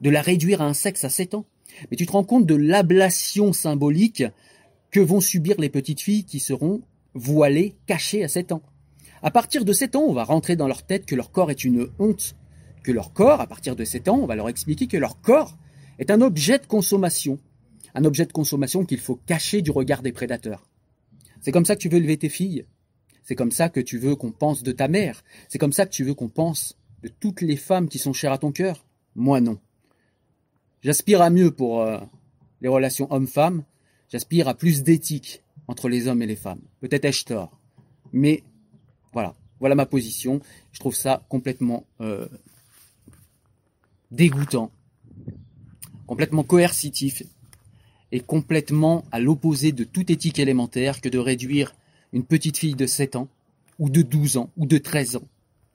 de 0.00 0.10
la 0.10 0.22
réduire 0.22 0.62
à 0.62 0.66
un 0.66 0.74
sexe 0.74 1.04
à 1.04 1.08
7 1.08 1.34
ans. 1.34 1.46
Mais 1.90 1.96
tu 1.96 2.06
te 2.06 2.12
rends 2.12 2.24
compte 2.24 2.46
de 2.46 2.54
l'ablation 2.54 3.52
symbolique 3.52 4.24
que 4.90 5.00
vont 5.00 5.20
subir 5.20 5.56
les 5.60 5.68
petites 5.68 6.00
filles 6.00 6.24
qui 6.24 6.40
seront 6.40 6.82
voilées, 7.18 7.76
cachées 7.86 8.24
à 8.24 8.28
7 8.28 8.52
ans. 8.52 8.62
À 9.22 9.30
partir 9.30 9.64
de 9.64 9.72
7 9.72 9.96
ans, 9.96 10.04
on 10.06 10.12
va 10.12 10.24
rentrer 10.24 10.56
dans 10.56 10.68
leur 10.68 10.84
tête 10.84 11.04
que 11.04 11.14
leur 11.14 11.30
corps 11.30 11.50
est 11.50 11.64
une 11.64 11.88
honte, 11.98 12.36
que 12.82 12.92
leur 12.92 13.12
corps, 13.12 13.40
à 13.40 13.46
partir 13.46 13.76
de 13.76 13.84
7 13.84 14.08
ans, 14.08 14.18
on 14.22 14.26
va 14.26 14.36
leur 14.36 14.48
expliquer 14.48 14.86
que 14.86 14.96
leur 14.96 15.20
corps 15.20 15.56
est 15.98 16.10
un 16.10 16.20
objet 16.20 16.58
de 16.58 16.66
consommation, 16.66 17.38
un 17.94 18.04
objet 18.04 18.26
de 18.26 18.32
consommation 18.32 18.84
qu'il 18.84 19.00
faut 19.00 19.16
cacher 19.26 19.60
du 19.60 19.70
regard 19.70 20.02
des 20.02 20.12
prédateurs. 20.12 20.68
C'est 21.40 21.52
comme 21.52 21.64
ça 21.64 21.74
que 21.76 21.80
tu 21.80 21.88
veux 21.88 21.98
élever 21.98 22.16
tes 22.16 22.28
filles. 22.28 22.64
C'est 23.22 23.34
comme 23.34 23.52
ça 23.52 23.68
que 23.68 23.80
tu 23.80 23.98
veux 23.98 24.16
qu'on 24.16 24.32
pense 24.32 24.62
de 24.62 24.72
ta 24.72 24.88
mère. 24.88 25.22
C'est 25.48 25.58
comme 25.58 25.72
ça 25.72 25.84
que 25.84 25.92
tu 25.92 26.04
veux 26.04 26.14
qu'on 26.14 26.28
pense 26.28 26.78
de 27.02 27.08
toutes 27.08 27.42
les 27.42 27.56
femmes 27.56 27.88
qui 27.88 27.98
sont 27.98 28.12
chères 28.12 28.32
à 28.32 28.38
ton 28.38 28.52
cœur. 28.52 28.86
Moi 29.14 29.40
non. 29.40 29.58
J'aspire 30.82 31.20
à 31.20 31.30
mieux 31.30 31.50
pour 31.50 31.82
euh, 31.82 31.98
les 32.60 32.68
relations 32.68 33.12
hommes-femmes. 33.12 33.64
J'aspire 34.10 34.48
à 34.48 34.54
plus 34.54 34.82
d'éthique 34.82 35.42
entre 35.68 35.88
les 35.88 36.08
hommes 36.08 36.22
et 36.22 36.26
les 36.26 36.36
femmes. 36.36 36.60
Peut-être 36.80 37.04
ai-je 37.04 37.24
tort. 37.24 37.56
Mais 38.12 38.42
voilà, 39.12 39.34
voilà 39.60 39.74
ma 39.74 39.86
position. 39.86 40.40
Je 40.72 40.80
trouve 40.80 40.94
ça 40.94 41.22
complètement 41.28 41.84
euh, 42.00 42.26
dégoûtant, 44.10 44.70
complètement 46.06 46.42
coercitif 46.42 47.22
et 48.10 48.20
complètement 48.20 49.04
à 49.12 49.20
l'opposé 49.20 49.72
de 49.72 49.84
toute 49.84 50.10
éthique 50.10 50.38
élémentaire 50.38 51.00
que 51.00 51.08
de 51.08 51.18
réduire 51.18 51.74
une 52.12 52.24
petite 52.24 52.56
fille 52.56 52.74
de 52.74 52.86
7 52.86 53.16
ans, 53.16 53.28
ou 53.78 53.90
de 53.90 54.02
12 54.02 54.38
ans, 54.38 54.50
ou 54.56 54.66
de 54.66 54.78
13 54.78 55.16
ans 55.16 55.28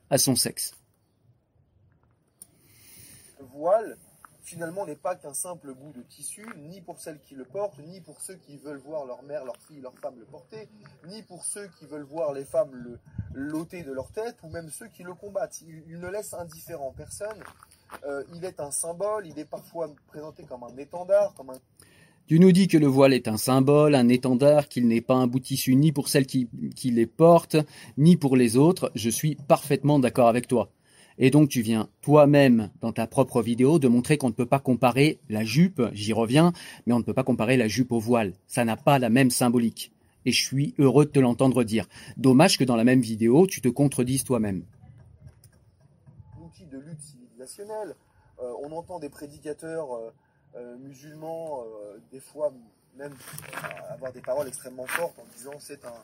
à 0.10 0.18
son 0.18 0.36
sexe. 0.36 0.76
Voile, 3.54 3.98
finalement, 4.54 4.86
n'est 4.86 4.96
pas 4.96 5.16
qu'un 5.16 5.34
simple 5.34 5.74
bout 5.74 5.92
de 5.94 6.04
tissu, 6.04 6.46
ni 6.70 6.80
pour 6.80 7.00
celles 7.00 7.20
qui 7.22 7.34
le 7.34 7.44
portent, 7.44 7.80
ni 7.80 8.02
pour 8.02 8.22
ceux 8.22 8.36
qui 8.36 8.58
veulent 8.58 8.82
voir 8.86 9.06
leur 9.06 9.24
mère, 9.24 9.46
leur 9.46 9.58
fille, 9.68 9.82
leur 9.82 9.98
femme 9.98 10.16
le 10.20 10.26
porter, 10.26 10.70
ni 11.08 11.24
pour 11.24 11.44
ceux 11.44 11.68
qui 11.80 11.88
veulent 11.88 12.04
voir 12.04 12.34
les 12.34 12.46
femmes 12.46 12.74
le 12.74 13.00
l'ôter 13.36 13.82
de 13.82 13.92
leur 13.92 14.12
tête, 14.12 14.38
ou 14.44 14.50
même 14.50 14.70
ceux 14.70 14.88
qui 14.90 15.02
le 15.02 15.16
combattent. 15.16 15.62
Il, 15.62 16.00
ne 16.00 16.08
laisse 16.08 16.36
indifférent 16.36 16.94
personne. 16.96 17.44
Euh, 18.06 18.24
il 18.36 18.46
est 18.46 18.60
un 18.60 18.70
symbole, 18.70 19.26
il 19.26 19.40
est 19.40 19.46
parfois 19.46 19.90
présenté 20.06 20.44
comme 20.44 20.64
un 20.64 20.78
étendard, 20.78 21.34
comme 21.34 21.50
un 21.50 21.58
tu 22.26 22.40
nous 22.40 22.54
dis 22.54 22.70
que 22.70 22.78
le 22.78 22.88
voile 22.88 23.14
est 23.14 23.28
un 23.28 23.36
symbole, 23.36 23.96
un 23.96 24.08
étendard, 24.08 24.70
qu'il 24.70 24.88
n'est 24.88 25.02
pas 25.02 25.16
un 25.16 25.28
bout 25.28 25.40
de 25.40 25.44
tissu 25.44 25.76
ni 25.76 25.92
pour 25.92 26.08
celles 26.08 26.26
qui, 26.26 26.48
qui 26.74 26.90
les 26.90 27.06
portent, 27.06 27.58
ni 27.98 28.16
pour 28.16 28.38
les 28.38 28.56
autres. 28.56 28.94
Je 28.96 29.10
suis 29.10 29.36
parfaitement 29.36 30.00
d'accord 30.00 30.30
avec 30.30 30.48
toi. 30.48 30.70
Et 31.18 31.30
donc 31.30 31.50
tu 31.50 31.62
viens 31.62 31.90
toi-même 32.02 32.70
dans 32.82 32.92
ta 32.92 33.08
propre 33.08 33.42
vidéo 33.42 33.80
de 33.80 33.88
montrer 33.88 34.18
qu'on 34.18 34.28
ne 34.28 34.34
peut 34.34 34.46
pas 34.46 34.60
comparer 34.60 35.20
la 35.30 35.44
jupe, 35.44 35.82
j'y 35.94 36.14
reviens, 36.14 36.54
mais 36.86 36.94
on 36.94 37.00
ne 37.00 37.04
peut 37.04 37.14
pas 37.14 37.24
comparer 37.24 37.58
la 37.58 37.68
jupe 37.68 37.92
au 37.92 38.00
voile. 38.00 38.34
Ça 38.48 38.66
n'a 38.66 38.78
pas 38.78 39.00
la 39.00 39.10
même 39.10 39.32
symbolique. 39.32 39.92
Et 40.26 40.32
je 40.32 40.42
suis 40.42 40.74
heureux 40.80 41.06
de 41.06 41.12
te 41.12 41.20
l'entendre 41.20 41.64
dire. 41.64 41.88
Dommage 42.18 42.58
que 42.58 42.64
dans 42.64 42.76
la 42.76 42.84
même 42.84 43.02
vidéo, 43.02 43.46
tu 43.46 43.62
te 43.62 43.68
contredises 43.68 44.24
toi-même. 44.24 44.64
Outil 46.42 46.66
de 46.66 46.78
lutte 46.78 47.02
civilisationnelle. 47.02 47.96
Euh, 48.42 48.52
on 48.64 48.72
entend 48.72 49.00
des 49.00 49.10
prédicateurs 49.10 49.94
euh, 49.94 50.12
euh, 50.56 50.78
musulmans, 50.78 51.64
des 52.12 52.20
fois 52.20 52.54
même 52.96 53.16
avoir 53.90 54.12
des 54.12 54.22
paroles 54.22 54.48
extrêmement 54.48 54.88
fortes 54.88 55.18
en 55.20 55.26
disant 55.36 55.54
c'est 55.60 55.84
un 55.86 56.04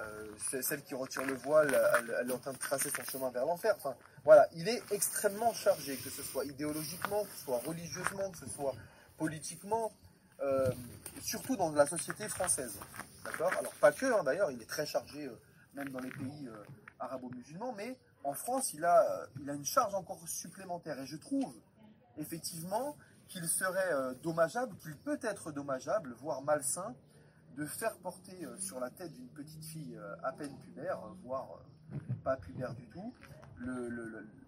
euh, 0.00 0.62
celle 0.62 0.82
qui 0.82 0.94
retire 0.94 1.24
le 1.24 1.34
voile, 1.34 1.76
elle, 2.20 2.30
est 2.30 2.32
en 2.32 2.38
train 2.38 2.52
de 2.52 2.58
tracer 2.58 2.88
son 2.90 3.02
chemin 3.02 3.30
vers 3.30 3.44
l'enfer. 3.44 3.74
Enfin, 3.78 3.96
voilà, 4.24 4.46
il 4.54 4.68
est 4.68 4.80
extrêmement 4.92 5.52
chargé, 5.52 5.96
que 5.96 6.08
ce 6.08 6.22
soit 6.22 6.44
idéologiquement, 6.44 7.24
que 7.24 7.30
ce 7.36 7.44
soit 7.44 7.58
religieusement, 7.66 8.30
que 8.30 8.38
ce 8.38 8.48
soit 8.48 8.74
politiquement, 9.16 9.90
surtout 11.20 11.56
dans 11.56 11.72
la 11.72 11.84
société 11.84 12.28
française. 12.28 12.78
D'accord? 13.24 13.50
Alors 13.58 13.74
pas 13.74 13.90
que, 13.90 14.06
hein, 14.06 14.22
d'ailleurs, 14.22 14.52
il 14.52 14.62
est 14.62 14.68
très 14.68 14.86
chargé 14.86 15.28
même 15.74 15.88
dans 15.88 16.00
les 16.00 16.10
pays 16.10 16.48
arabo-musulmans, 17.00 17.74
mais 17.76 17.96
en 18.22 18.34
France, 18.34 18.72
il 18.74 18.84
a, 18.84 19.26
il 19.40 19.50
a 19.50 19.54
une 19.54 19.66
charge 19.66 19.94
encore 19.96 20.20
supplémentaire. 20.28 21.00
Et 21.00 21.06
je 21.06 21.16
trouve 21.16 21.52
effectivement 22.18 22.96
qu'il 23.28 23.46
serait 23.46 23.92
euh, 23.92 24.14
dommageable, 24.22 24.76
qu'il 24.76 24.96
peut 24.96 25.18
être 25.22 25.52
dommageable, 25.52 26.14
voire 26.18 26.42
malsain, 26.42 26.94
de 27.56 27.66
faire 27.66 27.96
porter 27.98 28.44
euh, 28.44 28.56
sur 28.58 28.80
la 28.80 28.90
tête 28.90 29.12
d'une 29.12 29.28
petite 29.28 29.64
fille 29.64 29.96
euh, 29.96 30.16
à 30.22 30.32
peine 30.32 30.56
pubère, 30.58 30.98
voire 31.22 31.60
pas 32.24 32.36
pubère 32.36 32.74
du 32.74 32.86
tout, 32.88 33.14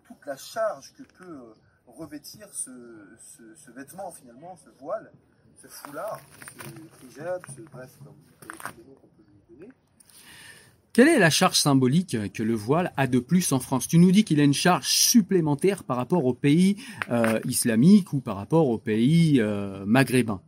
toute 0.04 0.26
la 0.26 0.36
charge 0.36 0.92
que 0.94 1.02
peut 1.02 1.54
revêtir 1.86 2.52
ce, 2.52 3.70
vêtement 3.70 4.10
finalement, 4.10 4.56
ce 4.56 4.70
voile, 4.78 5.10
ce 5.56 5.68
foulard, 5.68 6.20
ce 6.58 7.06
hijab, 7.06 7.42
ce 7.56 7.62
bref, 7.62 7.90
comme 8.04 8.14
qu'on 8.40 9.08
peut 9.08 9.22
lui 9.22 9.56
donner. 9.56 9.72
Quelle 10.92 11.06
est 11.06 11.20
la 11.20 11.30
charge 11.30 11.56
symbolique 11.56 12.16
que 12.32 12.42
le 12.42 12.54
voile 12.54 12.92
a 12.96 13.06
de 13.06 13.20
plus 13.20 13.52
en 13.52 13.60
France? 13.60 13.86
Tu 13.86 13.96
nous 13.96 14.10
dis 14.10 14.24
qu'il 14.24 14.40
a 14.40 14.42
une 14.42 14.54
charge 14.54 14.88
supplémentaire 14.88 15.84
par 15.84 15.96
rapport 15.96 16.24
aux 16.24 16.34
pays 16.34 16.78
euh, 17.10 17.38
islamiques 17.44 18.12
ou 18.12 18.20
par 18.20 18.34
rapport 18.34 18.68
aux 18.68 18.78
pays 18.78 19.40
euh, 19.40 19.84
maghrébins. 19.86 20.40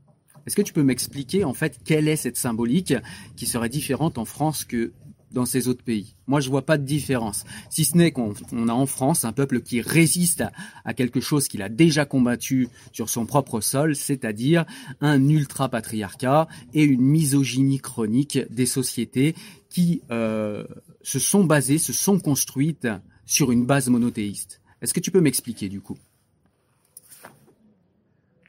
Est-ce 0.45 0.57
que 0.57 0.62
tu 0.62 0.72
peux 0.72 0.82
m'expliquer 0.82 1.45
en 1.45 1.55
fait 1.55 1.78
quelle 1.84 2.09
est 2.09 2.16
cette 2.16 2.36
symbolique 2.36 2.93
qui 3.36 3.47
serait 3.47 3.68
différente 3.68 4.18
en 4.18 4.24
France 4.24 4.64
que 4.64 4.93
dans 5.30 5.47
ces 5.47 5.68
autres 5.68 5.84
pays? 5.84 6.16
Moi, 6.26 6.40
je 6.40 6.51
vois 6.51 6.66
pas 6.66 6.76
de 6.76 6.84
différence. 6.84 7.45
Si 7.70 7.84
ce 7.84 7.97
n'est 7.97 8.11
qu'on 8.11 8.34
a 8.68 8.72
en 8.72 8.86
France 8.86 9.24
un 9.24 9.32
peuple 9.32 9.61
qui 9.61 9.80
résiste 9.80 10.43
à, 10.84 10.93
quelque 10.93 11.20
chose 11.20 11.47
qu'il 11.47 11.62
a 11.62 11.68
déjà 11.68 12.05
combattu 12.05 12.68
sur 12.93 13.09
son 13.09 13.26
propre 13.26 13.61
sol, 13.61 13.95
c'est-à-dire 13.95 14.64
un 15.01 15.28
ultra-patriarcat 15.28 16.49
et 16.74 16.82
une 16.82 17.03
misogynie 17.03 17.78
chronique 17.78 18.40
des 18.51 18.66
sociétés 18.66 19.36
qui 19.73 20.03
euh, 20.11 20.66
se 21.03 21.18
sont 21.18 21.45
basées, 21.45 21.79
se 21.79 21.93
sont 21.93 22.20
construites 22.20 22.87
sur 23.25 23.51
une 23.51 23.64
base 23.64 23.89
monothéiste. 23.89 24.61
Est-ce 24.83 24.93
que 24.93 25.01
tu 25.01 25.11
peux 25.11 25.20
m'expliquer 25.20 25.68
du 25.68 25.81
coup? 25.81 25.99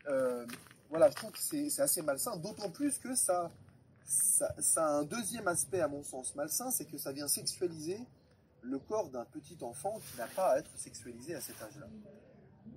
Euh, 0.08 0.46
Voilà, 0.90 1.10
je 1.10 1.16
trouve 1.16 1.32
que 1.32 1.40
c'est 1.40 1.82
assez 1.82 2.02
malsain, 2.02 2.36
d'autant 2.38 2.70
plus 2.70 3.00
que 3.00 3.16
ça 3.16 3.50
a 4.76 5.00
un 5.00 5.04
deuxième 5.04 5.48
aspect, 5.48 5.80
à 5.80 5.88
mon 5.88 6.04
sens, 6.04 6.36
malsain, 6.36 6.70
c'est 6.72 6.86
que 6.86 6.98
ça 6.98 7.12
vient 7.12 7.28
sexualiser 7.28 8.00
le 8.62 8.78
corps 8.78 9.10
d'un 9.10 9.26
petit 9.26 9.58
enfant 9.62 10.00
qui 10.06 10.18
n'a 10.18 10.28
pas 10.28 10.54
à 10.54 10.60
être 10.60 10.72
sexualisé 10.76 11.36
à 11.36 11.42
cet 11.42 11.62
âge-là. 11.62 11.88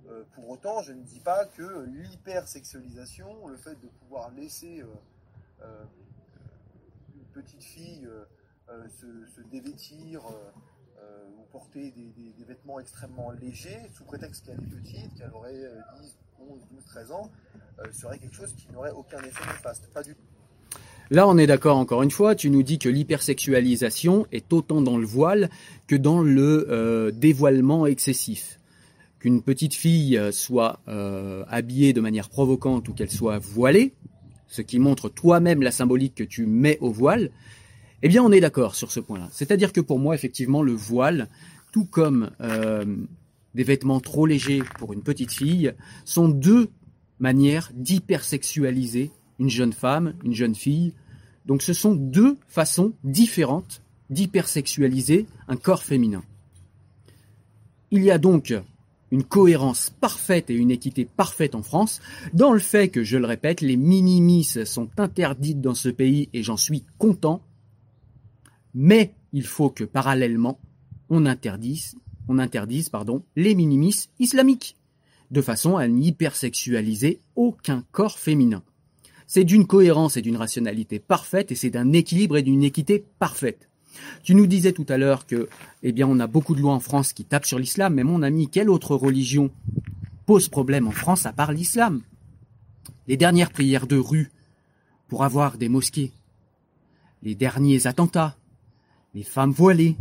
Euh, 0.09 0.23
pour 0.33 0.49
autant, 0.49 0.81
je 0.81 0.93
ne 0.93 1.01
dis 1.03 1.19
pas 1.19 1.45
que 1.45 1.85
l'hypersexualisation, 1.85 3.47
le 3.47 3.57
fait 3.57 3.75
de 3.81 3.87
pouvoir 3.99 4.31
laisser 4.31 4.83
euh, 7.37 7.41
une 7.41 7.43
petite 7.43 7.63
fille 7.63 8.07
se, 8.89 9.41
dévêtir 9.51 10.21
ou 11.37 11.43
porter 11.51 11.91
des, 11.91 12.45
vêtements 12.45 12.79
extrêmement 12.79 13.31
légers, 13.31 13.89
sous 13.91 14.03
prétexte 14.03 14.45
qu'elle 14.45 14.59
est 14.59 14.81
petite, 14.81 15.15
qu'elle 15.15 15.31
aurait 15.33 15.71
10, 16.01 16.17
11, 16.39 16.59
12, 16.71 16.85
13 16.85 17.11
ans, 17.11 17.31
serait 17.91 18.19
quelque 18.19 18.35
chose 18.35 18.53
qui 18.53 18.67
n'aurait 18.71 18.91
aucun 18.91 19.19
effet 19.19 19.45
néfaste. 19.45 19.87
Pas 19.93 20.03
du 20.03 20.15
tout. 20.15 20.21
Là, 21.09 21.25
on 21.27 21.37
est 21.37 21.47
d'accord 21.47 21.77
encore 21.77 22.03
une 22.03 22.11
fois, 22.11 22.35
tu 22.35 22.49
nous 22.49 22.63
dis 22.63 22.79
que 22.79 22.89
l'hypersexualisation 22.89 24.27
est 24.33 24.51
autant 24.51 24.81
dans 24.81 24.97
le 24.97 25.05
voile 25.05 25.49
que 25.87 25.95
dans 25.95 26.21
le 26.21 26.67
euh, 26.69 27.11
dévoilement 27.11 27.85
excessif. 27.85 28.59
Qu'une 29.19 29.41
petite 29.41 29.73
fille 29.73 30.17
euh, 30.17 30.33
soit 30.33 30.81
euh, 30.89 31.45
habillée 31.47 31.93
de 31.93 32.01
manière 32.01 32.27
provocante 32.27 32.89
ou 32.89 32.93
qu'elle 32.93 33.09
soit 33.09 33.39
voilée, 33.39 33.93
ce 34.47 34.61
qui 34.61 34.79
montre 34.79 35.09
toi-même 35.09 35.61
la 35.61 35.71
symbolique 35.71 36.15
que 36.15 36.23
tu 36.23 36.45
mets 36.45 36.77
au 36.81 36.91
voile, 36.91 37.31
eh 38.03 38.07
bien 38.07 38.23
on 38.23 38.31
est 38.31 38.39
d'accord 38.39 38.75
sur 38.75 38.91
ce 38.91 38.99
point-là. 38.99 39.29
C'est-à-dire 39.31 39.73
que 39.73 39.81
pour 39.81 39.99
moi, 39.99 40.15
effectivement, 40.15 40.61
le 40.61 40.73
voile, 40.73 41.29
tout 41.71 41.85
comme 41.85 42.29
des 43.53 43.63
vêtements 43.63 43.99
trop 43.99 44.25
légers 44.25 44.63
pour 44.77 44.93
une 44.93 45.01
petite 45.01 45.31
fille, 45.31 45.73
sont 46.05 46.29
deux 46.29 46.69
manières 47.19 47.71
d'hypersexualiser 47.73 49.11
une 49.39 49.49
jeune 49.49 49.73
femme, 49.73 50.13
une 50.23 50.33
jeune 50.33 50.55
fille. 50.55 50.93
Donc 51.45 51.61
ce 51.61 51.73
sont 51.73 51.95
deux 51.95 52.37
façons 52.47 52.93
différentes 53.03 53.81
d'hypersexualiser 54.09 55.25
un 55.47 55.57
corps 55.57 55.83
féminin. 55.83 56.23
Il 57.91 58.03
y 58.03 58.11
a 58.11 58.17
donc 58.17 58.53
une 59.11 59.23
cohérence 59.23 59.89
parfaite 59.89 60.49
et 60.49 60.55
une 60.55 60.71
équité 60.71 61.05
parfaite 61.05 61.55
en 61.55 61.63
France, 61.63 62.01
dans 62.33 62.51
le 62.51 62.59
fait 62.59 62.89
que, 62.89 63.03
je 63.03 63.17
le 63.17 63.25
répète, 63.25 63.61
les 63.61 63.77
minimis 63.77 64.43
sont 64.65 64.89
interdites 64.97 65.61
dans 65.61 65.75
ce 65.75 65.89
pays 65.89 66.29
et 66.33 66.43
j'en 66.43 66.57
suis 66.57 66.83
content, 66.97 67.41
mais 68.73 69.13
il 69.33 69.45
faut 69.45 69.69
que 69.69 69.83
parallèlement, 69.83 70.59
on 71.09 71.25
interdise, 71.25 71.95
les 73.35 73.55
minimis 73.55 74.09
islamiques, 74.19 74.75
de 75.31 75.41
façon 75.41 75.77
à 75.77 75.87
n'hypersexualiser 75.87 77.21
aucun 77.35 77.85
corps 77.91 78.19
féminin. 78.19 78.63
C'est 79.27 79.43
d'une 79.43 79.67
cohérence 79.67 80.17
et 80.17 80.21
d'une 80.21 80.37
rationalité 80.37 80.99
parfaite 80.99 81.51
et 81.51 81.55
c'est 81.55 81.69
d'un 81.69 81.91
équilibre 81.91 82.37
et 82.37 82.43
d'une 82.43 82.63
équité 82.63 83.05
parfaite. 83.19 83.69
Tu 84.23 84.35
nous 84.35 84.47
disais 84.47 84.73
tout 84.73 84.85
à 84.89 84.97
l'heure 84.97 85.25
que, 85.25 85.49
eh 85.83 85.91
bien, 85.91 86.07
on 86.07 86.19
a 86.19 86.27
beaucoup 86.27 86.55
de 86.55 86.61
lois 86.61 86.73
en 86.73 86.79
France 86.79 87.13
qui 87.13 87.25
tapent 87.25 87.45
sur 87.45 87.59
l'islam, 87.59 87.93
mais 87.93 88.03
mon 88.03 88.21
ami, 88.21 88.49
quelle 88.49 88.69
autre 88.69 88.95
religion 88.95 89.51
pose 90.25 90.49
problème 90.49 90.87
en 90.87 90.91
France 90.91 91.25
à 91.25 91.33
part 91.33 91.51
l'islam? 91.51 92.01
Les 93.07 93.17
dernières 93.17 93.51
prières 93.51 93.87
de 93.87 93.97
rue 93.97 94.31
pour 95.07 95.23
avoir 95.23 95.57
des 95.57 95.69
mosquées, 95.69 96.11
les 97.23 97.35
derniers 97.35 97.87
attentats, 97.87 98.35
les 99.13 99.23
femmes 99.23 99.51
voilées, 99.51 99.95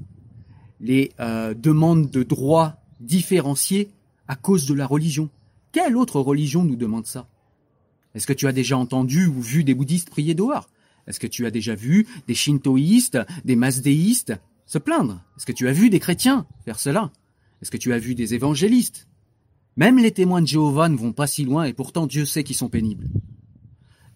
les 0.80 1.12
euh, 1.20 1.54
demandes 1.54 2.10
de 2.10 2.22
droits 2.22 2.76
différenciés 3.00 3.90
à 4.28 4.36
cause 4.36 4.66
de 4.66 4.74
la 4.74 4.86
religion. 4.86 5.30
Quelle 5.72 5.96
autre 5.96 6.20
religion 6.20 6.64
nous 6.64 6.76
demande 6.76 7.06
ça? 7.06 7.28
Est-ce 8.14 8.26
que 8.26 8.32
tu 8.32 8.46
as 8.46 8.52
déjà 8.52 8.76
entendu 8.76 9.26
ou 9.26 9.40
vu 9.40 9.62
des 9.62 9.74
bouddhistes 9.74 10.10
prier 10.10 10.34
dehors? 10.34 10.68
Est-ce 11.06 11.20
que 11.20 11.26
tu 11.26 11.46
as 11.46 11.50
déjà 11.50 11.74
vu 11.74 12.06
des 12.26 12.34
shintoïstes, 12.34 13.18
des 13.44 13.56
masdéistes 13.56 14.34
se 14.66 14.78
plaindre? 14.78 15.22
Est-ce 15.36 15.46
que 15.46 15.52
tu 15.52 15.68
as 15.68 15.72
vu 15.72 15.90
des 15.90 16.00
chrétiens 16.00 16.46
faire 16.64 16.78
cela? 16.78 17.12
Est-ce 17.62 17.70
que 17.70 17.76
tu 17.76 17.92
as 17.92 17.98
vu 17.98 18.14
des 18.14 18.34
évangélistes? 18.34 19.08
Même 19.76 19.98
les 19.98 20.10
témoins 20.10 20.40
de 20.40 20.46
Jéhovah 20.46 20.88
ne 20.88 20.96
vont 20.96 21.12
pas 21.12 21.26
si 21.26 21.44
loin 21.44 21.64
et 21.64 21.72
pourtant 21.72 22.06
Dieu 22.06 22.24
sait 22.24 22.44
qu'ils 22.44 22.56
sont 22.56 22.68
pénibles. 22.68 23.08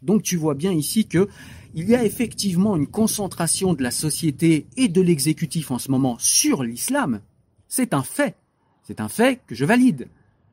Donc 0.03 0.23
tu 0.23 0.37
vois 0.37 0.55
bien 0.55 0.73
ici 0.73 1.07
que 1.07 1.29
il 1.75 1.89
y 1.89 1.95
a 1.95 2.05
effectivement 2.05 2.77
une 2.77 2.87
concentration 2.87 3.75
de 3.75 3.83
la 3.83 3.91
société 3.91 4.67
et 4.77 4.89
de 4.89 5.01
l'exécutif 5.01 5.71
en 5.71 5.79
ce 5.79 5.91
moment 5.91 6.17
sur 6.19 6.65
l'islam. 6.65 7.21
C'est 7.69 7.95
un 7.95 8.03
fait. 8.03 8.37
C'est 8.83 9.01
un 9.01 9.09
fait 9.09 9.41
que 9.47 9.55
je 9.55 9.65
valide. 9.65 10.09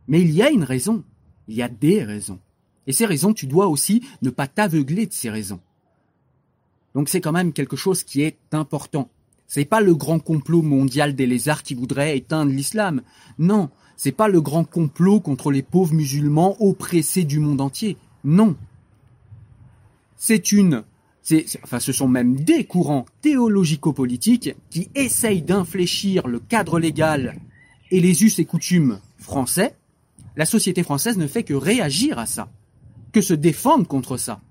Mais 0.07 0.21
il 0.21 0.31
y 0.31 0.43
a 0.43 0.51
une 0.51 0.63
raison. 0.63 1.03
Il 1.47 1.55
y 1.55 1.63
a 1.63 1.69
des 1.69 2.03
raisons. 2.03 2.39
Et 2.85 2.91
ces 2.91 3.05
raisons, 3.05 3.33
tu 3.33 3.47
dois 3.47 3.67
aussi 3.67 4.03
ne 4.21 4.29
pas 4.29 4.47
t'aveugler 4.47 5.07
de 5.07 5.13
ces 5.13 5.29
raisons. 5.29 5.59
Donc 6.97 7.09
c'est 7.09 7.21
quand 7.21 7.31
même 7.31 7.53
quelque 7.53 7.75
chose 7.75 8.01
qui 8.01 8.23
est 8.23 8.39
important. 8.53 9.11
C'est 9.45 9.65
pas 9.65 9.81
le 9.81 9.93
grand 9.93 10.17
complot 10.17 10.63
mondial 10.63 11.13
des 11.13 11.27
lézards 11.27 11.61
qui 11.61 11.75
voudrait 11.75 12.17
éteindre 12.17 12.51
l'islam. 12.51 13.03
Non, 13.37 13.69
c'est 13.97 14.11
pas 14.11 14.27
le 14.27 14.41
grand 14.41 14.63
complot 14.63 15.19
contre 15.19 15.51
les 15.51 15.61
pauvres 15.61 15.93
musulmans 15.93 16.57
oppressés 16.59 17.23
du 17.23 17.37
monde 17.37 17.61
entier. 17.61 17.97
Non. 18.23 18.55
C'est 20.15 20.51
une 20.51 20.85
enfin, 21.63 21.79
ce 21.79 21.91
sont 21.91 22.07
même 22.07 22.37
des 22.37 22.63
courants 22.63 23.05
théologico-politiques 23.21 24.55
qui 24.71 24.89
essayent 24.95 25.43
d'infléchir 25.43 26.27
le 26.27 26.39
cadre 26.39 26.79
légal 26.79 27.37
et 27.91 27.99
les 27.99 28.23
us 28.23 28.39
et 28.39 28.45
coutumes 28.45 29.01
français. 29.19 29.75
La 30.35 30.47
société 30.47 30.81
française 30.81 31.19
ne 31.19 31.27
fait 31.27 31.43
que 31.43 31.53
réagir 31.53 32.17
à 32.17 32.25
ça, 32.25 32.49
que 33.11 33.21
se 33.21 33.35
défendre 33.35 33.85
contre 33.85 34.17
ça. 34.17 34.41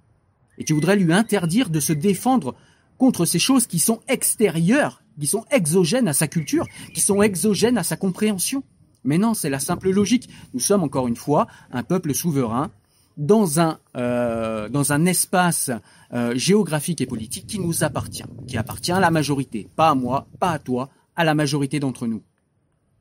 Et 0.59 0.65
tu 0.65 0.73
voudrais 0.73 0.97
lui 0.97 1.13
interdire 1.13 1.71
de 1.71 1.81
se 1.81 1.93
défendre 1.93 2.55
contre 2.99 3.25
ces 3.25 3.39
choses 3.39 3.67
qui 3.67 3.79
sont 3.79 4.01
extérieures, 4.09 5.03
qui 5.21 5.27
sont 5.27 5.45
exogènes 5.51 6.09
à 6.09 6.13
sa 6.13 6.29
culture, 6.29 6.67
qui 6.95 7.01
sont 7.01 7.23
exogènes 7.23 7.79
à 7.79 7.83
sa 7.83 7.97
compréhension. 7.97 8.63
Mais 9.05 9.19
non, 9.19 9.35
c'est 9.35 9.51
la 9.51 9.61
simple 9.61 9.91
logique. 9.91 10.29
Nous 10.55 10.61
sommes 10.61 10.83
encore 10.83 11.09
une 11.09 11.17
fois 11.17 11.47
un 11.71 11.83
peuple 11.83 12.15
souverain 12.15 12.71
dans 13.17 13.61
un, 13.61 13.79
euh, 13.97 14.69
dans 14.69 14.93
un 14.93 15.07
espace 15.07 15.71
euh, 16.13 16.35
géographique 16.37 17.01
et 17.01 17.07
politique 17.07 17.47
qui 17.47 17.59
nous 17.59 17.83
appartient, 17.83 18.25
qui 18.47 18.57
appartient 18.57 18.93
à 18.93 19.01
la 19.01 19.11
majorité, 19.11 19.69
pas 19.77 19.91
à 19.91 19.95
moi, 19.95 20.27
pas 20.39 20.51
à 20.51 20.59
toi, 20.59 20.91
à 21.15 21.25
la 21.25 21.35
majorité 21.35 21.81
d'entre 21.81 22.07
nous. 22.07 22.23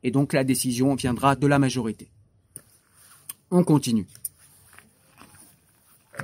Et 0.03 0.12
donc 0.12 0.34
la 0.34 0.43
décision 0.43 0.95
viendra 0.95 1.36
de 1.36 1.47
la 1.47 1.60
majorité. 1.60 2.10
On 3.51 3.64
continue. 3.64 4.08
Euh, 6.20 6.24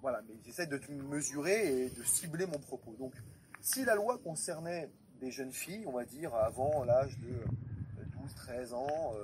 voilà, 0.00 0.20
mais 0.28 0.34
j'essaie 0.54 0.66
de 0.66 0.80
mesurer 1.08 1.84
et 1.84 1.90
de 1.90 2.02
cibler 2.04 2.46
mon 2.46 2.58
propos. 2.58 2.94
Donc, 2.98 3.12
si 3.60 3.84
la 3.84 3.94
loi 3.94 4.18
concernait 4.18 4.90
des 5.20 5.30
jeunes 5.30 5.52
filles, 5.52 5.84
on 5.86 5.92
va 5.92 6.04
dire 6.04 6.34
avant 6.34 6.84
l'âge 6.84 7.18
de 7.18 7.34
12, 8.20 8.34
13 8.34 8.74
ans, 8.74 9.14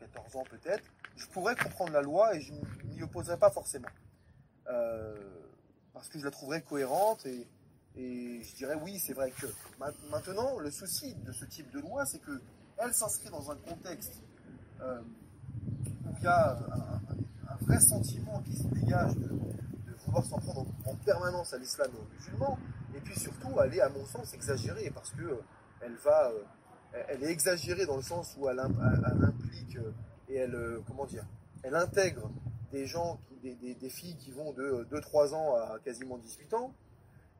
14 0.00 0.36
ans 0.36 0.44
peut-être, 0.50 0.84
je 1.16 1.26
pourrais 1.26 1.54
comprendre 1.56 1.92
la 1.92 2.02
loi 2.02 2.34
et 2.34 2.40
je 2.40 2.52
m'y 2.84 3.02
opposerais 3.02 3.36
pas 3.38 3.50
forcément. 3.50 3.88
Euh, 4.68 5.14
parce 5.92 6.08
que 6.08 6.18
je 6.18 6.24
la 6.24 6.30
trouverais 6.30 6.62
cohérente 6.62 7.26
et, 7.26 7.46
je 7.94 8.56
dirais 8.56 8.76
oui, 8.82 8.98
c'est 8.98 9.12
vrai 9.12 9.30
que 9.30 9.46
maintenant, 10.10 10.58
le 10.58 10.70
souci 10.70 11.14
de 11.14 11.32
ce 11.32 11.44
type 11.44 11.70
de 11.72 11.80
loi, 11.80 12.06
c'est 12.06 12.20
que 12.20 12.40
elle 12.78 12.94
s'inscrit 12.94 13.28
dans 13.28 13.50
un 13.50 13.56
contexte 13.56 14.22
euh, 14.80 14.98
où 16.06 16.14
il 16.18 16.24
y 16.24 16.26
a 16.26 16.52
un, 16.52 17.56
vrai 17.66 17.78
sentiment 17.78 18.40
qui 18.40 18.56
se 18.56 18.66
dégage 18.68 19.14
de, 19.16 19.28
s'en 20.20 20.38
prendre 20.38 20.66
en, 20.84 20.94
permanence 20.96 21.54
à 21.54 21.58
l'islam 21.58 21.90
et 21.94 21.98
aux 21.98 22.14
musulmans, 22.14 22.58
et 22.94 23.00
puis 23.00 23.18
surtout, 23.18 23.48
elle 23.64 23.74
est, 23.74 23.80
à 23.80 23.88
mon 23.88 24.04
sens, 24.04 24.34
exagérée 24.34 24.90
parce 24.94 25.12
que 25.12 25.22
euh, 25.22 25.40
elle 25.80 25.94
va, 25.96 26.30
elle 27.08 27.24
est 27.24 27.30
exagérée 27.30 27.86
dans 27.86 27.96
le 27.96 28.02
sens 28.02 28.36
où 28.38 28.48
elle 28.48 28.60
implique 28.60 29.78
et 30.28 30.36
elle, 30.36 30.54
euh, 30.54 30.80
comment 30.86 31.06
dire, 31.06 31.24
elle 31.62 31.74
intègre 31.74 32.30
des 32.70 32.86
gens, 32.86 33.18
des, 33.42 33.54
des, 33.54 33.90
filles 33.90 34.16
qui 34.16 34.30
vont 34.30 34.52
de 34.52 34.86
2-3 34.90 35.34
ans 35.34 35.54
à 35.54 35.78
quasiment 35.84 36.18
18 36.18 36.54
ans, 36.54 36.72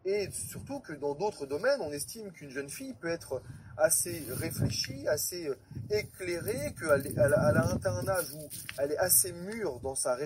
et 0.04 0.30
surtout 0.30 0.80
que 0.80 0.92
dans 0.92 1.14
d'autres 1.14 1.46
domaines, 1.46 1.80
on 1.80 1.92
estime 1.92 2.30
qu'une 2.32 2.50
jeune 2.50 2.68
fille 2.68 2.94
peut 2.94 3.08
être 3.08 3.42
assez 3.76 4.24
réfléchie, 4.30 5.06
assez 5.08 5.48
euh, 5.48 5.54
éclairée, 5.90 6.74
qu'elle 6.78 7.06
elle, 7.06 7.34
a 7.34 7.72
atteint 7.72 7.94
un 7.94 8.08
âge 8.08 8.32
où 8.34 8.48
elle 8.78 8.92
est 8.92 8.98
assez 8.98 9.32
mûre 9.32 9.80
dans 9.80 9.94
sa, 9.94 10.16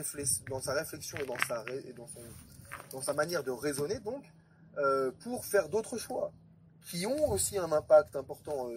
dans 0.49 0.61
sa 0.61 0.75
réflexion 0.75 1.19
et 1.19 1.27
dans 1.27 1.39
sa, 1.47 1.65
dans, 2.91 3.03
sa 3.03 3.13
manière 3.13 3.45
de 3.45 3.51
raisonner, 3.51 3.99
donc, 4.01 4.25
euh, 4.79 5.11
pour 5.21 5.45
faire 5.45 5.69
d'autres 5.69 5.99
choix, 5.99 6.33
qui 6.89 7.07
ont 7.07 7.31
aussi 7.31 7.59
un 7.59 7.71
impact 7.73 8.17
important. 8.17 8.69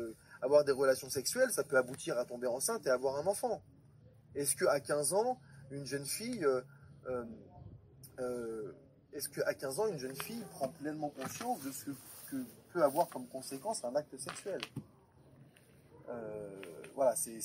avoir 0.42 0.64
des 0.64 0.72
relations 0.72 1.10
sexuelles, 1.10 1.52
ça 1.52 1.64
peut 1.64 1.78
aboutir 1.78 2.18
à 2.18 2.26
tomber 2.26 2.48
enceinte 2.48 2.86
et 2.88 2.90
avoir 2.90 3.18
un 3.18 3.26
enfant. 3.26 3.62
Est-ce 4.36 4.56
qu'à 4.56 4.80
15 4.80 5.14
ans, 5.14 5.40
une 5.72 5.86
jeune 5.86 6.06
fille, 6.06 6.46
euh, 6.46 6.62
euh, 7.08 7.24
euh, 8.20 8.74
est-ce 9.14 9.30
qu'à 9.30 9.54
15 9.54 9.80
ans, 9.80 9.88
une 9.88 10.00
jeune 10.00 10.16
fille 10.16 10.44
prend 10.52 10.68
pleinement 10.68 11.10
conscience 11.10 11.60
de 11.62 11.72
ce 11.72 11.86
que 12.30 12.44
peut 12.74 12.84
avoir 12.84 13.10
comme 13.10 13.26
conséquence 13.28 13.84
un 13.84 13.96
acte 13.96 14.18
sexuel? 14.18 14.62
Voilà, 16.96 17.16
c'est, 17.16 17.40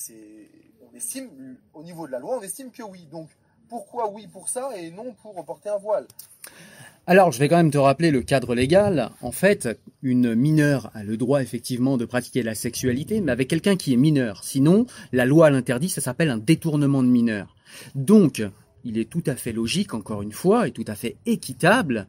on 0.81 0.95
estime, 0.95 1.57
au 1.73 1.83
niveau 1.83 2.07
de 2.07 2.11
la 2.11 2.19
loi, 2.19 2.37
on 2.39 2.41
estime 2.41 2.71
que 2.71 2.83
oui. 2.83 3.07
Donc, 3.11 3.29
pourquoi 3.69 4.09
oui 4.09 4.27
pour 4.27 4.49
ça 4.49 4.71
et 4.77 4.91
non 4.91 5.13
pour 5.21 5.43
porter 5.45 5.69
un 5.69 5.77
voile? 5.77 6.07
Alors, 7.07 7.31
je 7.31 7.39
vais 7.39 7.47
quand 7.47 7.57
même 7.57 7.71
te 7.71 7.77
rappeler 7.77 8.09
le 8.09 8.23
cadre 8.23 8.55
légal. 8.55 9.11
En 9.21 9.31
fait, 9.31 9.79
une 10.01 10.33
mineure 10.33 10.89
a 10.95 11.03
le 11.03 11.17
droit 11.17 11.41
effectivement 11.41 11.97
de 11.97 12.05
pratiquer 12.05 12.41
la 12.41 12.55
sexualité, 12.55 13.21
mais 13.21 13.31
avec 13.31 13.47
quelqu'un 13.47 13.75
qui 13.75 13.93
est 13.93 13.97
mineur. 13.97 14.43
Sinon, 14.43 14.87
la 15.11 15.25
loi 15.25 15.51
l'interdit, 15.51 15.89
ça 15.89 16.01
s'appelle 16.01 16.31
un 16.31 16.39
détournement 16.39 17.03
de 17.03 17.07
mineur. 17.07 17.55
Donc, 17.93 18.41
il 18.85 18.97
est 18.99 19.09
tout 19.09 19.23
à 19.25 19.35
fait 19.35 19.51
logique, 19.51 19.93
encore 19.93 20.21
une 20.21 20.31
fois, 20.31 20.67
et 20.67 20.71
tout 20.71 20.85
à 20.87 20.95
fait 20.95 21.17
équitable 21.25 22.07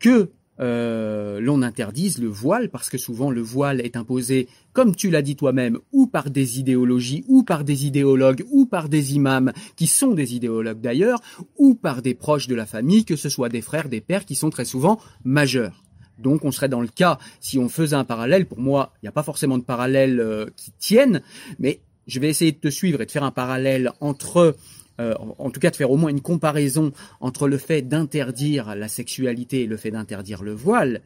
que 0.00 0.30
euh, 0.60 1.38
l'on 1.40 1.62
interdise 1.62 2.18
le 2.18 2.26
voile 2.26 2.68
parce 2.68 2.90
que 2.90 2.98
souvent 2.98 3.30
le 3.30 3.40
voile 3.40 3.80
est 3.80 3.96
imposé, 3.96 4.48
comme 4.72 4.96
tu 4.96 5.08
l'as 5.08 5.22
dit 5.22 5.36
toi-même, 5.36 5.78
ou 5.92 6.08
par 6.08 6.30
des 6.30 6.58
idéologies, 6.58 7.24
ou 7.28 7.44
par 7.44 7.62
des 7.62 7.86
idéologues, 7.86 8.44
ou 8.50 8.66
par 8.66 8.88
des 8.88 9.14
imams 9.14 9.52
qui 9.76 9.86
sont 9.86 10.14
des 10.14 10.34
idéologues 10.34 10.80
d'ailleurs, 10.80 11.20
ou 11.58 11.74
par 11.76 12.02
des 12.02 12.14
proches 12.14 12.48
de 12.48 12.56
la 12.56 12.66
famille, 12.66 13.04
que 13.04 13.14
ce 13.14 13.28
soit 13.28 13.48
des 13.48 13.60
frères, 13.60 13.88
des 13.88 14.00
pères 14.00 14.24
qui 14.24 14.34
sont 14.34 14.50
très 14.50 14.64
souvent 14.64 14.98
majeurs. 15.24 15.84
Donc 16.18 16.44
on 16.44 16.50
serait 16.50 16.68
dans 16.68 16.80
le 16.80 16.88
cas, 16.88 17.18
si 17.38 17.58
on 17.60 17.68
faisait 17.68 17.94
un 17.94 18.04
parallèle, 18.04 18.46
pour 18.46 18.58
moi, 18.58 18.92
il 18.96 19.04
n'y 19.04 19.08
a 19.08 19.12
pas 19.12 19.22
forcément 19.22 19.58
de 19.58 19.62
parallèle 19.62 20.18
euh, 20.18 20.46
qui 20.56 20.72
tienne, 20.72 21.22
mais 21.60 21.82
je 22.08 22.18
vais 22.18 22.28
essayer 22.28 22.50
de 22.50 22.56
te 22.56 22.68
suivre 22.68 23.00
et 23.00 23.06
de 23.06 23.10
faire 23.12 23.22
un 23.22 23.30
parallèle 23.30 23.92
entre 24.00 24.56
euh, 25.00 25.14
en 25.38 25.50
tout 25.50 25.60
cas 25.60 25.70
de 25.70 25.76
faire 25.76 25.90
au 25.90 25.96
moins 25.96 26.10
une 26.10 26.20
comparaison 26.20 26.92
entre 27.20 27.48
le 27.48 27.58
fait 27.58 27.82
d'interdire 27.82 28.74
la 28.74 28.88
sexualité 28.88 29.62
et 29.62 29.66
le 29.66 29.76
fait 29.76 29.90
d'interdire 29.90 30.42
le 30.42 30.52
voile, 30.52 31.02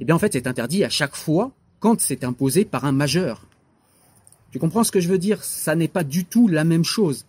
eh 0.00 0.04
bien 0.04 0.14
en 0.14 0.18
fait 0.18 0.32
c'est 0.32 0.46
interdit 0.46 0.84
à 0.84 0.88
chaque 0.88 1.16
fois 1.16 1.52
quand 1.80 2.00
c'est 2.00 2.24
imposé 2.24 2.64
par 2.64 2.84
un 2.84 2.92
majeur. 2.92 3.46
Tu 4.50 4.58
comprends 4.58 4.84
ce 4.84 4.92
que 4.92 5.00
je 5.00 5.08
veux 5.08 5.18
dire? 5.18 5.44
Ça 5.44 5.74
n'est 5.74 5.88
pas 5.88 6.04
du 6.04 6.24
tout 6.24 6.48
la 6.48 6.64
même 6.64 6.84
chose. 6.84 7.26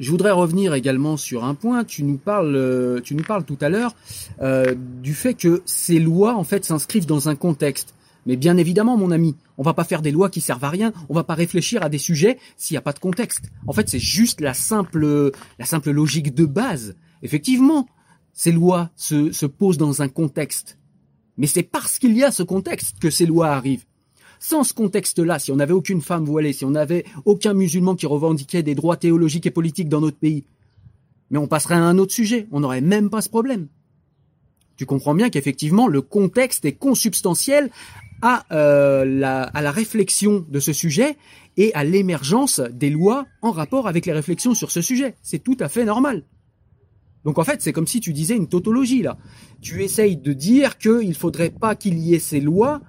Je 0.00 0.10
voudrais 0.10 0.32
revenir 0.32 0.74
également 0.74 1.16
sur 1.16 1.44
un 1.44 1.54
point. 1.54 1.84
Tu 1.84 2.02
nous 2.02 2.16
parles, 2.16 2.56
euh, 2.56 3.00
tu 3.00 3.14
nous 3.14 3.22
parles 3.22 3.44
tout 3.44 3.58
à 3.60 3.68
l'heure 3.68 3.94
euh, 4.40 4.74
du 4.74 5.14
fait 5.14 5.34
que 5.34 5.62
ces 5.64 6.00
lois 6.00 6.34
en 6.34 6.44
fait 6.44 6.64
s'inscrivent 6.64 7.06
dans 7.06 7.28
un 7.28 7.36
contexte. 7.36 7.94
Mais 8.26 8.36
bien 8.36 8.56
évidemment, 8.56 8.96
mon 8.96 9.10
ami, 9.10 9.36
on 9.58 9.62
va 9.62 9.74
pas 9.74 9.84
faire 9.84 10.02
des 10.02 10.12
lois 10.12 10.30
qui 10.30 10.40
servent 10.40 10.64
à 10.64 10.70
rien. 10.70 10.92
On 11.08 11.14
va 11.14 11.24
pas 11.24 11.34
réfléchir 11.34 11.82
à 11.82 11.88
des 11.88 11.98
sujets 11.98 12.38
s'il 12.56 12.74
n'y 12.74 12.78
a 12.78 12.82
pas 12.82 12.92
de 12.92 13.00
contexte. 13.00 13.50
En 13.66 13.72
fait, 13.72 13.88
c'est 13.88 13.98
juste 13.98 14.40
la 14.40 14.54
simple, 14.54 15.32
la 15.58 15.64
simple 15.64 15.90
logique 15.90 16.34
de 16.34 16.44
base. 16.44 16.94
Effectivement, 17.22 17.88
ces 18.32 18.52
lois 18.52 18.90
se, 18.96 19.32
se 19.32 19.46
posent 19.46 19.78
dans 19.78 20.02
un 20.02 20.08
contexte. 20.08 20.78
Mais 21.36 21.46
c'est 21.46 21.62
parce 21.62 21.98
qu'il 21.98 22.16
y 22.16 22.22
a 22.22 22.30
ce 22.30 22.42
contexte 22.42 22.98
que 22.98 23.10
ces 23.10 23.26
lois 23.26 23.48
arrivent. 23.48 23.84
Sans 24.38 24.64
ce 24.64 24.74
contexte-là, 24.74 25.38
si 25.38 25.52
on 25.52 25.56
n'avait 25.56 25.72
aucune 25.72 26.00
femme 26.00 26.24
voilée, 26.24 26.52
si 26.52 26.64
on 26.64 26.70
n'avait 26.70 27.04
aucun 27.24 27.54
musulman 27.54 27.94
qui 27.94 28.06
revendiquait 28.06 28.62
des 28.62 28.74
droits 28.74 28.96
théologiques 28.96 29.46
et 29.46 29.50
politiques 29.50 29.88
dans 29.88 30.00
notre 30.00 30.18
pays, 30.18 30.44
Mais 31.30 31.38
on 31.38 31.46
passerait 31.46 31.76
à 31.76 31.82
un 31.82 31.96
autre 31.96 32.12
sujet, 32.12 32.46
on 32.50 32.60
n'aurait 32.60 32.80
même 32.80 33.08
pas 33.08 33.22
ce 33.22 33.28
problème. 33.28 33.68
Tu 34.76 34.84
comprends 34.84 35.14
bien 35.14 35.30
qu'effectivement, 35.30 35.86
le 35.86 36.02
contexte 36.02 36.64
est 36.64 36.72
consubstantiel 36.72 37.70
à, 38.22 38.44
euh, 38.52 39.04
la, 39.04 39.42
à 39.42 39.62
la 39.62 39.70
réflexion 39.70 40.46
de 40.48 40.60
ce 40.60 40.72
sujet 40.72 41.16
et 41.56 41.74
à 41.74 41.84
l'émergence 41.84 42.60
des 42.60 42.90
lois 42.90 43.26
en 43.42 43.50
rapport 43.50 43.88
avec 43.88 44.06
les 44.06 44.12
réflexions 44.12 44.54
sur 44.54 44.70
ce 44.70 44.80
sujet. 44.80 45.16
C'est 45.22 45.42
tout 45.42 45.56
à 45.60 45.68
fait 45.68 45.84
normal. 45.84 46.24
Donc 47.24 47.38
en 47.38 47.44
fait, 47.44 47.60
c'est 47.60 47.72
comme 47.72 47.86
si 47.86 48.00
tu 48.00 48.12
disais 48.12 48.36
une 48.36 48.48
tautologie 48.48 49.02
là. 49.02 49.16
Tu 49.60 49.82
essayes 49.82 50.16
de 50.16 50.32
dire 50.32 50.78
qu'il 50.78 51.08
ne 51.08 51.14
faudrait 51.14 51.50
pas 51.50 51.74
qu'il 51.74 51.98
y 51.98 52.14
ait 52.14 52.18
ces 52.18 52.40
lois 52.40 52.80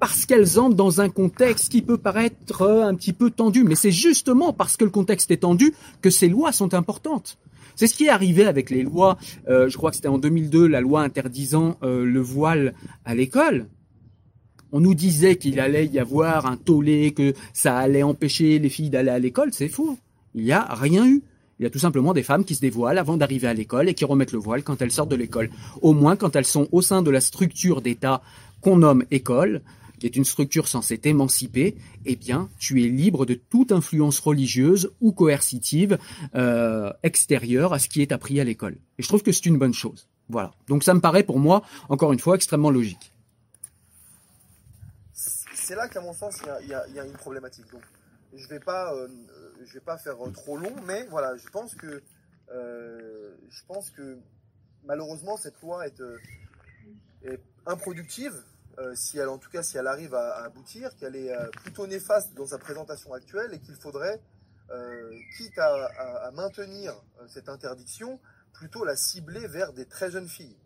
parce 0.00 0.26
qu'elles 0.26 0.58
entrent 0.58 0.76
dans 0.76 1.00
un 1.00 1.08
contexte 1.10 1.70
qui 1.70 1.82
peut 1.82 1.98
paraître 1.98 2.62
un 2.62 2.94
petit 2.94 3.12
peu 3.12 3.30
tendu. 3.30 3.64
Mais 3.64 3.74
c'est 3.74 3.92
justement 3.92 4.52
parce 4.52 4.76
que 4.76 4.84
le 4.84 4.90
contexte 4.90 5.30
est 5.30 5.38
tendu 5.38 5.74
que 6.00 6.10
ces 6.10 6.28
lois 6.28 6.52
sont 6.52 6.74
importantes. 6.74 7.38
C'est 7.76 7.86
ce 7.86 7.94
qui 7.94 8.06
est 8.06 8.10
arrivé 8.10 8.44
avec 8.44 8.70
les 8.70 8.82
lois, 8.82 9.16
euh, 9.48 9.68
je 9.68 9.76
crois 9.76 9.90
que 9.90 9.96
c'était 9.96 10.08
en 10.08 10.18
2002, 10.18 10.66
la 10.66 10.80
loi 10.80 11.02
interdisant 11.02 11.78
euh, 11.82 12.04
le 12.04 12.20
voile 12.20 12.74
à 13.04 13.14
l'école. 13.14 13.68
On 14.72 14.80
nous 14.80 14.94
disait 14.94 15.36
qu'il 15.36 15.60
allait 15.60 15.86
y 15.86 15.98
avoir 15.98 16.46
un 16.46 16.56
tollé, 16.56 17.12
que 17.12 17.34
ça 17.52 17.76
allait 17.76 18.02
empêcher 18.02 18.58
les 18.58 18.68
filles 18.68 18.90
d'aller 18.90 19.10
à 19.10 19.18
l'école. 19.18 19.50
C'est 19.52 19.68
faux. 19.68 19.98
Il 20.34 20.44
n'y 20.44 20.52
a 20.52 20.62
rien 20.74 21.06
eu. 21.06 21.22
Il 21.58 21.64
y 21.64 21.66
a 21.66 21.70
tout 21.70 21.78
simplement 21.78 22.14
des 22.14 22.22
femmes 22.22 22.44
qui 22.44 22.54
se 22.54 22.60
dévoilent 22.60 22.98
avant 22.98 23.18
d'arriver 23.18 23.46
à 23.46 23.52
l'école 23.52 23.88
et 23.88 23.94
qui 23.94 24.06
remettent 24.06 24.32
le 24.32 24.38
voile 24.38 24.62
quand 24.62 24.80
elles 24.80 24.92
sortent 24.92 25.10
de 25.10 25.16
l'école. 25.16 25.50
Au 25.82 25.92
moins 25.92 26.16
quand 26.16 26.34
elles 26.34 26.46
sont 26.46 26.68
au 26.72 26.80
sein 26.80 27.02
de 27.02 27.10
la 27.10 27.20
structure 27.20 27.82
d'État 27.82 28.22
qu'on 28.62 28.78
nomme 28.78 29.04
école, 29.10 29.60
qui 29.98 30.06
est 30.06 30.16
une 30.16 30.24
structure 30.24 30.68
censée 30.68 30.96
t'émanciper, 30.96 31.76
eh 32.06 32.16
bien, 32.16 32.48
tu 32.58 32.82
es 32.82 32.88
libre 32.88 33.26
de 33.26 33.34
toute 33.34 33.72
influence 33.72 34.20
religieuse 34.20 34.92
ou 35.02 35.12
coercitive 35.12 35.98
euh, 36.34 36.90
extérieure 37.02 37.74
à 37.74 37.78
ce 37.78 37.88
qui 37.90 38.00
est 38.00 38.12
appris 38.12 38.40
à 38.40 38.44
l'école. 38.44 38.78
Et 38.98 39.02
je 39.02 39.08
trouve 39.08 39.22
que 39.22 39.30
c'est 39.30 39.44
une 39.44 39.58
bonne 39.58 39.74
chose. 39.74 40.08
Voilà. 40.30 40.52
Donc 40.68 40.82
ça 40.82 40.94
me 40.94 41.00
paraît 41.00 41.24
pour 41.24 41.38
moi, 41.38 41.62
encore 41.90 42.14
une 42.14 42.20
fois, 42.20 42.36
extrêmement 42.36 42.70
logique 42.70 43.12
c'est 45.70 45.76
là 45.76 45.86
qu'à 45.86 46.00
mon 46.00 46.12
sens, 46.12 46.36
il 46.62 46.68
y, 46.68 46.74
a, 46.74 47.04
une 47.04 47.12
problématique. 47.12 47.70
Donc, 47.70 47.82
je 48.34 48.48
vais 48.48 48.58
euh, 48.66 49.08
vais 49.72 49.80
pas 49.80 49.98
faire 49.98 50.16
trop 50.34 50.56
long, 50.56 50.74
mais 50.84 51.04
voilà, 51.04 51.36
je 51.36 51.46
pense 51.48 51.76
que, 51.76 52.02
euh, 52.50 53.36
je 53.48 53.62
pense 53.68 53.90
que 53.90 54.18
malheureusement 54.82 55.36
cette 55.36 55.60
loi 55.62 55.86
est, 55.86 56.00
euh, 56.00 56.18
improductive. 57.66 58.34
si 58.94 59.18
elle, 59.18 59.28
en 59.28 59.38
tout 59.38 59.50
cas, 59.50 59.62
si 59.62 59.76
elle 59.76 59.86
arrive 59.86 60.12
à, 60.12 60.42
aboutir, 60.42 60.96
qu'elle 60.96 61.14
est 61.14 61.32
plutôt 61.62 61.86
néfaste 61.86 62.34
dans 62.34 62.46
sa 62.46 62.58
présentation 62.58 63.12
actuelle 63.12 63.54
et 63.54 63.60
qu'il 63.60 63.76
faudrait, 63.76 64.20
quitte 65.36 65.56
à, 65.58 66.32
maintenir 66.34 67.00
cette 67.28 67.48
interdiction, 67.48 68.18
plutôt 68.54 68.84
la 68.84 68.96
cibler 68.96 69.46
vers 69.46 69.72
des 69.72 69.86
très 69.86 70.10
jeunes 70.10 70.28
filles, 70.28 70.56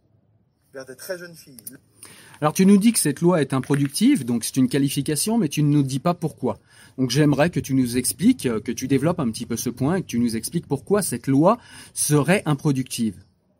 vers 0.75 0.85
des 0.85 0.97
très 0.97 1.17
jeunes 1.17 1.37
filles. 1.37 1.57
Alors 2.41 2.53
tu 2.53 2.67
nous 2.67 2.77
dis 2.77 2.93
que 2.93 2.99
cette 2.99 3.21
loi 3.21 3.41
est 3.41 3.55
improductive, 3.55 4.25
donc 4.25 4.43
c'est 4.43 4.57
une 4.57 4.69
qualification, 4.69 5.39
mais 5.39 5.49
tu 5.49 5.63
ne 5.63 5.73
nous 5.73 5.85
dis 5.85 6.01
pas 6.01 6.15
pourquoi. 6.15 6.59
Donc 6.99 7.11
j'aimerais 7.11 7.51
que 7.51 7.61
tu 7.61 7.75
nous 7.75 7.97
expliques, 7.97 8.47
euh, 8.47 8.61
que 8.61 8.73
tu 8.73 8.89
développes 8.89 9.21
un 9.21 9.31
petit 9.31 9.47
peu 9.47 9.57
ce 9.57 9.71
point 9.71 10.01
que 10.01 10.07
tu 10.07 10.19
nous 10.19 10.37
expliques 10.37 10.67
pourquoi 10.67 11.01
cette 11.01 11.29
loi 11.29 11.59
serait 11.95 12.43
improductive. 12.45 13.15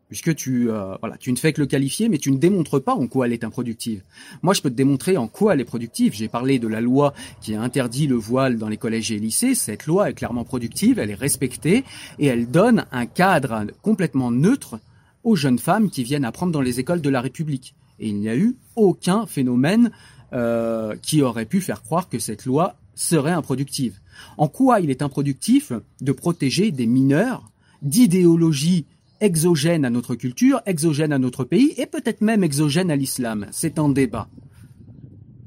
Puisque 0.09 0.35
tu, 0.35 0.69
euh, 0.69 0.95
voilà, 0.99 1.17
tu 1.17 1.31
ne 1.31 1.37
fais 1.37 1.51
que 1.53 1.61
le 1.61 1.67
qualifier, 1.67 2.09
mais 2.09 2.17
tu 2.17 2.31
ne 2.31 2.37
démontres 2.37 2.83
pas 2.83 2.93
en 2.93 3.07
quoi 3.07 3.25
elle 3.25 3.33
est 3.33 3.43
improductive. 3.43 4.03
Moi, 4.43 4.53
je 4.53 4.61
peux 4.61 4.69
te 4.69 4.75
démontrer 4.75 5.17
en 5.17 5.27
quoi 5.27 5.53
elle 5.53 5.61
est 5.61 5.65
productive. 5.65 6.13
J'ai 6.13 6.27
parlé 6.27 6.59
de 6.59 6.67
la 6.67 6.79
loi 6.79 7.13
qui 7.41 7.55
a 7.55 7.61
interdit 7.61 8.05
le 8.05 8.15
voile 8.15 8.57
dans 8.59 8.69
les 8.69 8.77
collèges 8.77 9.11
et 9.11 9.17
lycées. 9.17 9.55
Cette 9.55 9.87
loi 9.87 10.09
est 10.09 10.13
clairement 10.13 10.43
productive, 10.43 10.99
elle 10.99 11.09
est 11.09 11.15
respectée 11.15 11.83
et 12.19 12.27
elle 12.27 12.51
donne 12.51 12.85
un 12.91 13.07
cadre 13.07 13.65
complètement 13.81 14.31
neutre 14.31 14.79
aux 15.25 15.35
jeunes 15.35 15.59
femmes 15.59 15.89
qui 15.89 16.03
viennent 16.03 16.23
apprendre 16.23 16.53
dans 16.53 16.61
les 16.61 16.79
écoles 16.79 17.01
de 17.01 17.09
la 17.09 17.19
République. 17.19 17.75
Et 17.99 18.07
il 18.07 18.19
n'y 18.19 18.29
a 18.29 18.37
eu 18.37 18.55
aucun 18.75 19.25
phénomène 19.25 19.91
euh, 20.31 20.95
qui 21.01 21.21
aurait 21.21 21.45
pu 21.45 21.59
faire 21.59 21.83
croire 21.83 22.07
que 22.07 22.19
cette 22.19 22.45
loi 22.45 22.77
serait 22.93 23.31
improductive. 23.31 23.99
En 24.37 24.47
quoi 24.47 24.79
il 24.79 24.89
est 24.89 25.01
improductif 25.01 25.73
de 25.99 26.11
protéger 26.11 26.71
des 26.71 26.85
mineurs 26.85 27.51
d'idéologies 27.81 28.85
exogènes 29.19 29.83
à 29.83 29.89
notre 29.89 30.15
culture, 30.15 30.61
exogènes 30.65 31.11
à 31.11 31.19
notre 31.19 31.43
pays 31.43 31.73
et 31.77 31.87
peut-être 31.87 32.21
même 32.21 32.43
exogènes 32.43 32.91
à 32.91 32.95
l'islam? 32.95 33.47
C'est 33.51 33.79
un 33.79 33.89
débat. 33.89 34.29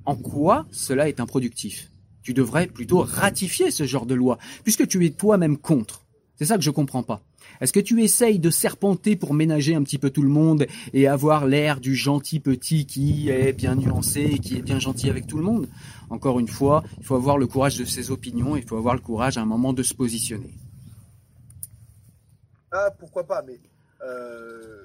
En 0.04 0.16
quoi 0.16 0.66
cela 0.70 1.08
est 1.08 1.20
improductif? 1.20 1.90
Tu 2.22 2.34
devrais 2.34 2.66
plutôt 2.66 3.00
ratifier 3.00 3.70
ce 3.70 3.84
genre 3.84 4.06
de 4.06 4.14
loi, 4.14 4.38
puisque 4.64 4.86
tu 4.88 5.04
es 5.06 5.10
toi-même 5.10 5.56
contre. 5.56 6.04
C'est 6.36 6.46
ça 6.46 6.56
que 6.56 6.64
je 6.64 6.70
comprends 6.70 7.02
pas. 7.02 7.22
Est-ce 7.60 7.72
que 7.72 7.80
tu 7.80 8.02
essayes 8.02 8.38
de 8.38 8.50
serpenter 8.50 9.16
pour 9.16 9.34
ménager 9.34 9.74
un 9.74 9.82
petit 9.82 9.98
peu 9.98 10.10
tout 10.10 10.22
le 10.22 10.28
monde 10.28 10.66
et 10.92 11.08
avoir 11.08 11.46
l'air 11.46 11.80
du 11.80 11.94
gentil 11.94 12.40
petit 12.40 12.86
qui 12.86 13.30
est 13.30 13.52
bien 13.52 13.74
nuancé, 13.74 14.38
qui 14.38 14.56
est 14.56 14.62
bien 14.62 14.78
gentil 14.78 15.10
avec 15.10 15.26
tout 15.26 15.38
le 15.38 15.44
monde? 15.44 15.68
Encore 16.10 16.38
une 16.38 16.48
fois, 16.48 16.84
il 16.98 17.04
faut 17.04 17.16
avoir 17.16 17.38
le 17.38 17.46
courage 17.46 17.76
de 17.76 17.84
ses 17.84 18.10
opinions, 18.10 18.56
il 18.56 18.66
faut 18.66 18.76
avoir 18.76 18.94
le 18.94 19.00
courage 19.00 19.36
à 19.38 19.42
un 19.42 19.46
moment 19.46 19.72
de 19.72 19.82
se 19.82 19.94
positionner. 19.94 20.54
Ah, 22.70 22.90
pourquoi 22.98 23.24
pas, 23.24 23.42
mais, 23.42 23.58
euh, 24.02 24.82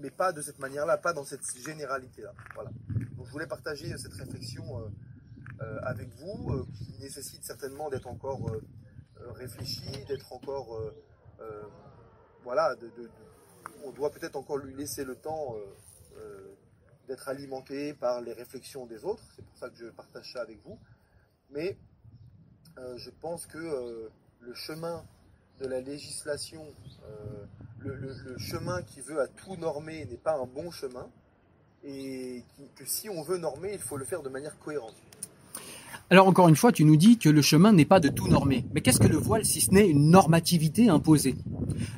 mais, 0.00 0.10
pas 0.10 0.32
de 0.32 0.40
cette 0.40 0.60
manière-là, 0.60 0.96
pas 0.96 1.12
dans 1.12 1.24
cette 1.24 1.42
généralité-là. 1.64 2.32
Voilà. 2.54 2.70
Je 2.96 3.30
voulais 3.30 3.46
partager 3.46 3.96
cette 3.98 4.14
réflexion 4.14 4.64
euh, 4.78 4.88
euh, 5.62 5.78
avec 5.82 6.08
vous, 6.20 6.66
qui 6.74 6.94
nécessite 7.00 7.44
certainement 7.44 7.90
d'être 7.90 8.06
encore 8.06 8.52
réfléchi, 9.34 9.90
d'être 10.06 10.32
encore 10.32 10.80
euh, 11.40 11.62
voilà, 12.42 12.74
on 13.84 13.90
doit 13.92 14.10
peut-être 14.10 14.36
encore 14.36 14.56
lui 14.56 14.74
laisser 14.74 15.04
le 15.04 15.16
temps 15.16 15.54
euh, 15.56 15.64
euh, 16.16 16.54
d'être 17.06 17.28
alimenté 17.28 17.94
par 17.94 18.20
les 18.20 18.32
réflexions 18.32 18.86
des 18.86 19.04
autres. 19.04 19.22
C'est 19.36 19.44
pour 19.44 19.56
ça 19.56 19.68
que 19.70 19.76
je 19.76 19.86
partage 19.86 20.32
ça 20.32 20.42
avec 20.42 20.58
vous. 20.64 20.78
Mais 21.50 21.76
je 22.96 23.10
pense 23.10 23.46
que 23.46 24.08
le 24.38 24.54
chemin 24.54 25.04
de 25.58 25.66
la 25.66 25.80
législation, 25.80 26.64
le, 27.80 28.38
chemin 28.38 28.82
qui 28.82 29.00
veut 29.00 29.20
à 29.20 29.26
tout 29.26 29.56
normer 29.56 30.04
n'est 30.04 30.16
pas 30.16 30.36
un 30.36 30.46
bon 30.46 30.70
chemin. 30.70 31.10
Et 31.82 32.44
que 32.76 32.84
si 32.84 33.08
on 33.08 33.22
veut 33.22 33.38
normer, 33.38 33.72
il 33.72 33.80
faut 33.80 33.96
le 33.96 34.04
faire 34.04 34.22
de 34.22 34.28
manière 34.28 34.56
cohérente. 34.60 34.94
Alors 36.10 36.26
encore 36.26 36.48
une 36.48 36.56
fois, 36.56 36.72
tu 36.72 36.84
nous 36.84 36.96
dis 36.96 37.18
que 37.18 37.28
le 37.28 37.42
chemin 37.42 37.72
n'est 37.72 37.84
pas 37.84 38.00
de 38.00 38.08
tout 38.08 38.28
normer. 38.28 38.64
Mais 38.74 38.80
qu'est-ce 38.80 39.00
que 39.00 39.06
le 39.06 39.16
voile 39.16 39.44
si 39.44 39.60
ce 39.60 39.70
n'est 39.72 39.88
une 39.88 40.10
normativité 40.10 40.88
imposée? 40.88 41.36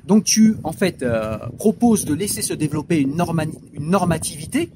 Donc 0.06 0.24
tu, 0.24 0.56
en 0.64 0.72
fait, 0.72 1.02
euh, 1.02 1.38
proposes 1.58 2.04
de 2.04 2.14
laisser 2.14 2.42
se 2.42 2.54
développer 2.54 3.00
une, 3.00 3.16
normativité 3.78 4.70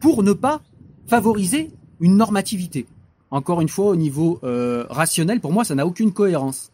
pour 0.00 0.22
ne 0.22 0.32
pas 0.32 0.62
favoriser 1.06 1.70
une 2.00 2.16
normativité. 2.16 2.86
Encore 3.30 3.60
une 3.60 3.68
fois, 3.68 3.86
au 3.86 3.96
niveau 3.96 4.40
euh, 4.42 4.84
rationnel, 4.90 5.40
pour 5.40 5.52
moi, 5.52 5.64
ça 5.64 5.74
n'a 5.74 5.86
aucune 5.86 6.12
cohérence. 6.12 6.70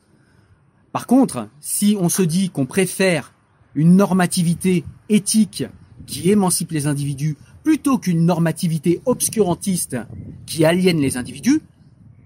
Par 0.93 1.07
contre, 1.07 1.49
si 1.61 1.97
on 2.01 2.09
se 2.09 2.23
dit 2.23 2.51
qu'on 2.51 2.67
préfère 2.67 3.33
une 3.75 3.97
normativité 3.97 4.85
éthique 5.09 5.65
qui 6.07 6.31
émancipe 6.31 6.73
les 6.73 6.87
individus 6.87 7.37
plutôt 7.69 7.99
qu'une 7.99 8.25
normativité 8.25 9.03
obscurantiste 9.05 9.99
qui 10.47 10.65
aliène 10.65 11.03
les 11.03 11.19
individus, 11.19 11.61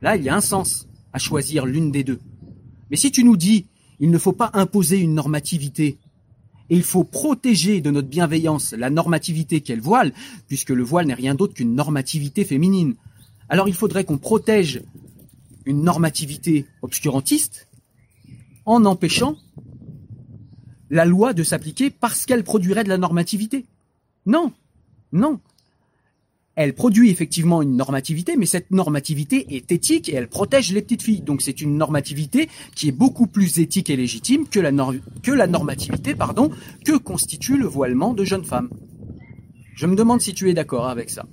Là, 0.00 0.14
il 0.14 0.22
y 0.22 0.28
a 0.28 0.36
un 0.36 0.40
sens 0.40 0.86
à 1.12 1.18
choisir 1.18 1.66
l'une 1.66 1.90
des 1.90 2.04
deux. 2.04 2.20
Mais 2.90 2.96
si 2.96 3.10
tu 3.10 3.24
nous 3.24 3.36
dis, 3.36 3.66
il 3.98 4.12
ne 4.12 4.18
faut 4.18 4.32
pas 4.32 4.52
imposer 4.54 4.98
une 4.98 5.14
normativité, 5.14 5.98
et 6.70 6.76
il 6.76 6.84
faut 6.84 7.02
protéger 7.02 7.80
de 7.80 7.90
notre 7.90 8.06
bienveillance 8.06 8.72
la 8.72 8.88
normativité 8.88 9.62
qu'elle 9.62 9.80
voile, 9.80 10.12
puisque 10.46 10.70
le 10.70 10.84
voile 10.84 11.08
n'est 11.08 11.14
rien 11.14 11.34
d'autre 11.34 11.54
qu'une 11.54 11.74
normativité 11.74 12.44
féminine, 12.44 12.94
alors 13.48 13.66
il 13.66 13.74
faudrait 13.74 14.04
qu'on 14.04 14.18
protège 14.18 14.80
une 15.66 15.82
normativité 15.82 16.66
obscurantiste 16.82 17.66
en 18.64 18.84
empêchant 18.84 19.34
la 20.88 21.04
loi 21.04 21.32
de 21.32 21.42
s'appliquer 21.42 21.90
parce 21.90 22.26
qu'elle 22.26 22.44
produirait 22.44 22.84
de 22.84 22.88
la 22.88 22.98
normativité. 22.98 23.66
Non, 24.24 24.52
non 25.12 25.40
elle 26.54 26.74
produit 26.74 27.10
effectivement 27.10 27.62
une 27.62 27.76
normativité, 27.76 28.36
mais 28.36 28.46
cette 28.46 28.70
normativité 28.70 29.56
est 29.56 29.72
éthique 29.72 30.08
et 30.08 30.14
elle 30.14 30.28
protège 30.28 30.72
les 30.72 30.82
petites 30.82 31.02
filles. 31.02 31.22
Donc 31.22 31.40
c'est 31.40 31.62
une 31.62 31.78
normativité 31.78 32.48
qui 32.74 32.88
est 32.88 32.92
beaucoup 32.92 33.26
plus 33.26 33.58
éthique 33.58 33.88
et 33.88 33.96
légitime 33.96 34.46
que 34.46 34.60
la, 34.60 34.70
normativité 35.46 36.14
que 36.84 36.96
constitue 36.98 37.56
le 37.56 37.66
voilement 37.66 38.12
de 38.12 38.24
jeunes 38.24 38.44
femmes. 38.44 38.68
Je 39.74 39.86
me 39.86 39.96
demande 39.96 40.20
si 40.20 40.34
tu 40.34 40.50
es 40.50 40.54
d'accord 40.54 40.88
avec 40.88 41.08
ça. 41.08 41.24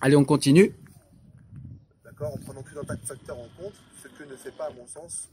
Allez, 0.00 0.16
on 0.16 0.24
continue. 0.24 0.72
D'accord, 2.04 2.32
en 2.32 2.38
prenant 2.38 2.62
tout 2.62 2.78
un 2.78 2.84
tas 2.84 2.94
de 2.94 3.04
facteurs 3.04 3.36
en 3.36 3.48
compte, 3.60 3.74
ce 4.00 4.08
que 4.08 4.30
ne 4.30 4.36
fait 4.36 4.56
pas 4.56 4.66
à 4.66 4.72
mon 4.72 4.86
sens, 4.86 5.28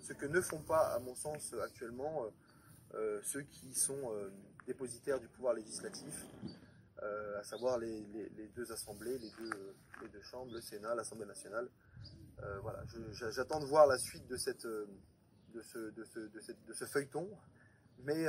ce 0.00 0.12
que 0.12 0.26
ne 0.26 0.40
font 0.40 0.60
pas 0.66 0.92
à 0.96 0.98
mon 0.98 1.14
sens 1.14 1.54
actuellement 1.64 2.24
euh, 2.24 2.96
euh, 2.96 3.20
ceux 3.22 3.42
qui 3.42 3.72
sont 3.72 3.94
euh, 4.12 4.28
dépositaires 4.66 5.20
du 5.20 5.28
pouvoir 5.28 5.54
législatif, 5.54 6.26
euh, 7.02 7.40
à 7.40 7.44
savoir 7.44 7.78
les, 7.78 8.02
deux 8.54 8.72
assemblées, 8.72 9.18
les 9.18 9.30
deux, 10.08 10.22
chambres, 10.22 10.52
le 10.52 10.60
Sénat, 10.60 10.94
l'Assemblée 10.94 11.26
nationale. 11.26 11.68
Euh, 12.42 12.58
voilà, 12.60 12.82
j'attends 13.12 13.60
de 13.60 13.66
voir 13.66 13.86
la 13.86 13.98
suite 13.98 14.26
de, 14.26 14.36
cette, 14.36 14.66
de, 14.66 15.62
ce, 15.62 15.78
de, 15.78 16.04
ce, 16.04 16.20
de, 16.20 16.72
ce 16.72 16.84
feuilleton 16.84 17.28
Mais 18.04 18.26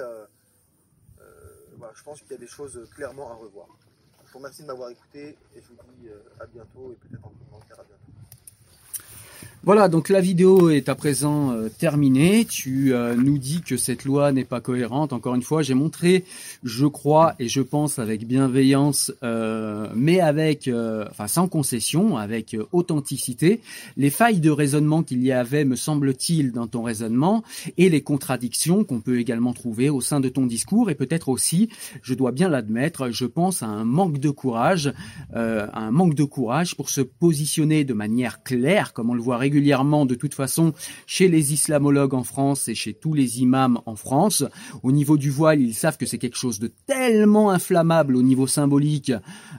voilà, 1.77 1.93
je 1.95 2.03
pense 2.03 2.21
qu'il 2.21 2.31
y 2.31 2.35
a 2.35 2.37
des 2.37 2.47
choses 2.47 2.89
clairement 2.95 3.31
à 3.31 3.35
revoir. 3.35 3.67
Je 4.25 4.31
vous 4.31 4.39
remercie 4.39 4.61
de 4.61 4.67
m'avoir 4.67 4.89
écouté 4.89 5.37
et 5.55 5.61
je 5.61 5.67
vous 5.67 5.77
dis 5.97 6.09
à 6.39 6.45
bientôt 6.45 6.91
et 6.91 6.95
peut-être 6.95 7.25
en 7.25 7.31
commentaire 7.31 7.79
à 7.79 7.83
bientôt. 7.83 8.10
Voilà, 9.63 9.89
donc 9.89 10.09
la 10.09 10.21
vidéo 10.21 10.71
est 10.71 10.89
à 10.89 10.95
présent 10.95 11.51
euh, 11.51 11.69
terminée. 11.69 12.45
Tu 12.45 12.95
euh, 12.95 13.13
nous 13.15 13.37
dis 13.37 13.61
que 13.61 13.77
cette 13.77 14.05
loi 14.05 14.31
n'est 14.31 14.43
pas 14.43 14.59
cohérente. 14.59 15.13
Encore 15.13 15.35
une 15.35 15.43
fois, 15.43 15.61
j'ai 15.61 15.75
montré, 15.75 16.25
je 16.63 16.87
crois 16.87 17.35
et 17.37 17.47
je 17.47 17.61
pense 17.61 17.99
avec 17.99 18.25
bienveillance, 18.25 19.13
euh, 19.21 19.87
mais 19.93 20.19
avec, 20.19 20.67
enfin 21.11 21.27
sans 21.27 21.47
concession, 21.47 22.17
avec 22.17 22.57
authenticité, 22.71 23.61
les 23.97 24.09
failles 24.09 24.39
de 24.39 24.49
raisonnement 24.49 25.03
qu'il 25.03 25.21
y 25.21 25.31
avait, 25.31 25.63
me 25.63 25.75
semble-t-il, 25.75 26.53
dans 26.53 26.65
ton 26.65 26.81
raisonnement 26.81 27.43
et 27.77 27.89
les 27.89 28.01
contradictions 28.01 28.83
qu'on 28.83 28.99
peut 28.99 29.19
également 29.19 29.53
trouver 29.53 29.91
au 29.91 30.01
sein 30.01 30.19
de 30.19 30.29
ton 30.29 30.47
discours 30.47 30.89
et 30.89 30.95
peut-être 30.95 31.29
aussi, 31.29 31.69
je 32.01 32.15
dois 32.15 32.31
bien 32.31 32.49
l'admettre, 32.49 33.11
je 33.11 33.27
pense 33.27 33.61
à 33.61 33.67
un 33.67 33.85
manque 33.85 34.17
de 34.17 34.31
courage, 34.31 34.91
un 35.33 35.91
manque 35.91 36.15
de 36.15 36.23
courage 36.23 36.75
pour 36.75 36.89
se 36.89 37.01
positionner 37.01 37.83
de 37.83 37.93
manière 37.93 38.41
claire, 38.41 38.93
comme 38.93 39.11
on 39.11 39.13
le 39.13 39.21
voit 39.21 39.37
régulièrement 39.37 39.50
de 39.51 40.15
toute 40.15 40.33
façon 40.33 40.73
chez 41.05 41.27
les 41.27 41.53
islamologues 41.53 42.13
en 42.13 42.23
France 42.23 42.67
et 42.67 42.75
chez 42.75 42.93
tous 42.93 43.13
les 43.13 43.41
imams 43.41 43.79
en 43.85 43.95
France. 43.95 44.43
Au 44.83 44.91
niveau 44.91 45.17
du 45.17 45.29
voile, 45.29 45.61
ils 45.61 45.73
savent 45.73 45.97
que 45.97 46.05
c'est 46.05 46.17
quelque 46.17 46.37
chose 46.37 46.59
de 46.59 46.71
tellement 46.87 47.51
inflammable 47.51 48.15
au 48.15 48.21
niveau 48.21 48.47
symbolique 48.47 49.11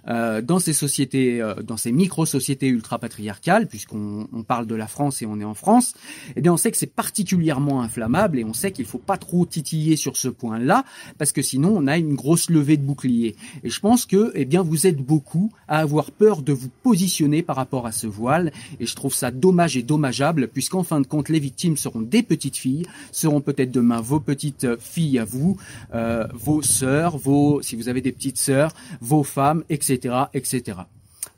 dans 0.07 0.59
ces 0.59 0.73
sociétés, 0.73 1.41
euh, 1.41 1.55
dans 1.63 1.77
ces 1.77 1.93
micro-sociétés 1.93 2.69
ultra-patriarcales, 2.69 3.69
puisqu'on 3.69 4.29
on 4.33 4.43
parle 4.43 4.67
de 4.67 4.75
la 4.75 4.87
France 4.87 5.23
et 5.23 5.27
on 5.27 5.39
est 5.41 5.45
en 5.45 5.55
France. 5.55 5.95
Eh 6.37 6.41
bien, 6.41 6.53
on 6.53 6.57
sait 6.57 6.71
que 6.71 6.77
c'est 6.77 6.87
particulièrement 6.87 7.83
inflammable 7.83 8.39
et 8.39 8.45
on 8.45 8.53
sait 8.53 8.73
qu'il 8.73 8.85
faut 8.85 8.99
pas 8.99 9.17
trop 9.17 9.47
titiller 9.47 9.97
sur 9.97 10.17
ce 10.17 10.29
point-là, 10.29 10.85
parce 11.19 11.33
que 11.33 11.43
sinon 11.43 11.75
on 11.77 11.87
a 11.87 11.99
une 11.99 12.15
grosse 12.15 12.51
levée 12.51 12.77
de 12.77 12.83
bouclier. 12.83 13.37
Et 13.63 13.71
je 13.71 13.81
pense 13.81 14.07
que, 14.07 14.33
eh 14.35 14.45
bien, 14.45 14.63
vous 14.63 14.87
êtes 14.87 14.99
beaucoup 14.99 15.53
à 15.69 15.79
avoir 15.79 16.11
peur 16.11 16.43
de 16.43 16.53
vous 16.53 16.71
positionner 16.83 17.43
par 17.43 17.57
rapport 17.57 17.87
à 17.87 17.93
ce 17.93 18.07
voile, 18.07 18.53
et 18.81 18.87
je 18.87 18.95
trouve 18.95 19.15
ça 19.15 19.31
dommage 19.31 19.77
et 19.77 19.83
dommageable, 19.83 20.49
puisqu'en 20.49 20.83
fin 20.83 21.01
de 21.01 21.07
compte, 21.07 21.29
les 21.29 21.41
victimes 21.41 21.77
seront 21.77 22.03
des 22.03 22.23
petites 22.23 22.57
filles, 22.57 22.87
seront 23.13 23.41
peut-être 23.41 23.71
demain 23.71 24.01
vos 24.01 24.21
petites 24.21 24.67
filles 24.81 25.19
à 25.19 25.25
vous, 25.25 25.57
euh, 25.95 26.27
vos 26.35 26.63
sœurs, 26.63 27.17
vos, 27.19 27.63
si 27.63 27.77
vous 27.77 27.89
avez 27.89 28.01
des 28.01 28.13
petites 28.13 28.39
sœurs, 28.39 28.75
vos 29.01 29.23
femmes, 29.23 29.65
etc., 29.71 29.92
etc. 30.33 30.79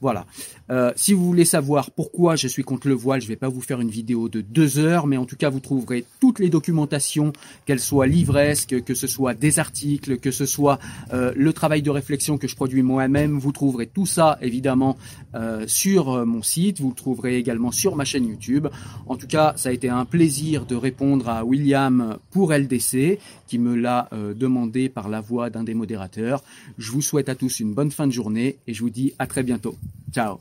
Voilà. 0.01 0.27
Euh, 0.71 0.93
si 0.97 1.13
vous 1.13 1.25
voulez 1.25 1.45
savoir 1.45 1.91
pourquoi 1.91 2.37
je 2.37 2.49
suis 2.49 2.63
contre 2.63 2.89
le 2.89 2.95
voile, 2.95 3.21
je 3.21 3.27
ne 3.27 3.31
vais 3.31 3.37
pas 3.37 3.49
vous 3.49 3.61
faire 3.61 3.81
une 3.81 3.91
vidéo 3.91 4.29
de 4.29 4.41
deux 4.41 4.79
heures, 4.79 5.07
mais 5.07 5.17
en 5.17 5.27
tout 5.27 5.37
cas, 5.37 5.51
vous 5.51 5.61
trouverez 5.61 6.05
toutes 6.21 6.39
les 6.39 6.49
documentations, 6.49 7.33
qu'elles 7.67 7.81
soient 7.81 8.07
livresques, 8.07 8.83
que 8.83 8.95
ce 8.95 9.07
soit 9.07 9.35
des 9.35 9.59
articles, 9.59 10.19
que 10.19 10.31
ce 10.31 10.47
soit 10.47 10.79
euh, 11.13 11.33
le 11.37 11.53
travail 11.53 11.83
de 11.83 11.91
réflexion 11.91 12.39
que 12.39 12.49
je 12.49 12.57
produis 12.57 12.83
moi-même. 12.83 13.39
Vous 13.39 13.53
trouverez 13.53 13.87
tout 13.87 14.07
ça, 14.07 14.39
évidemment, 14.41 14.97
euh, 15.35 15.65
sur 15.67 16.25
mon 16.27 16.43
site. 16.43 16.81
Vous 16.81 16.91
le 16.91 16.95
trouverez 16.95 17.37
également 17.37 17.71
sur 17.71 17.97
ma 17.97 18.05
chaîne 18.05 18.27
YouTube. 18.27 18.69
En 19.07 19.17
tout 19.17 19.27
cas, 19.27 19.53
ça 19.57 19.69
a 19.69 19.73
été 19.73 19.89
un 19.89 20.05
plaisir 20.05 20.67
de 20.67 20.77
répondre 20.77 21.29
à 21.29 21.45
William 21.45 22.17
pour 22.31 22.53
LDC, 22.53 23.19
qui 23.47 23.59
me 23.59 23.75
l'a 23.75 24.09
demandé 24.35 24.89
par 24.89 25.09
la 25.09 25.21
voix 25.21 25.51
d'un 25.51 25.65
des 25.65 25.75
modérateurs. 25.75 26.43
Je 26.79 26.91
vous 26.91 27.03
souhaite 27.03 27.29
à 27.29 27.35
tous 27.35 27.61
une 27.61 27.75
bonne 27.75 27.91
fin 27.91 28.07
de 28.07 28.13
journée 28.13 28.57
et 28.67 28.75
je 28.75 28.83
vous 28.83 28.91
dis 28.91 29.13
à 29.19 29.27
très 29.27 29.43
bientôt. 29.43 29.77
Chao. 30.15 30.41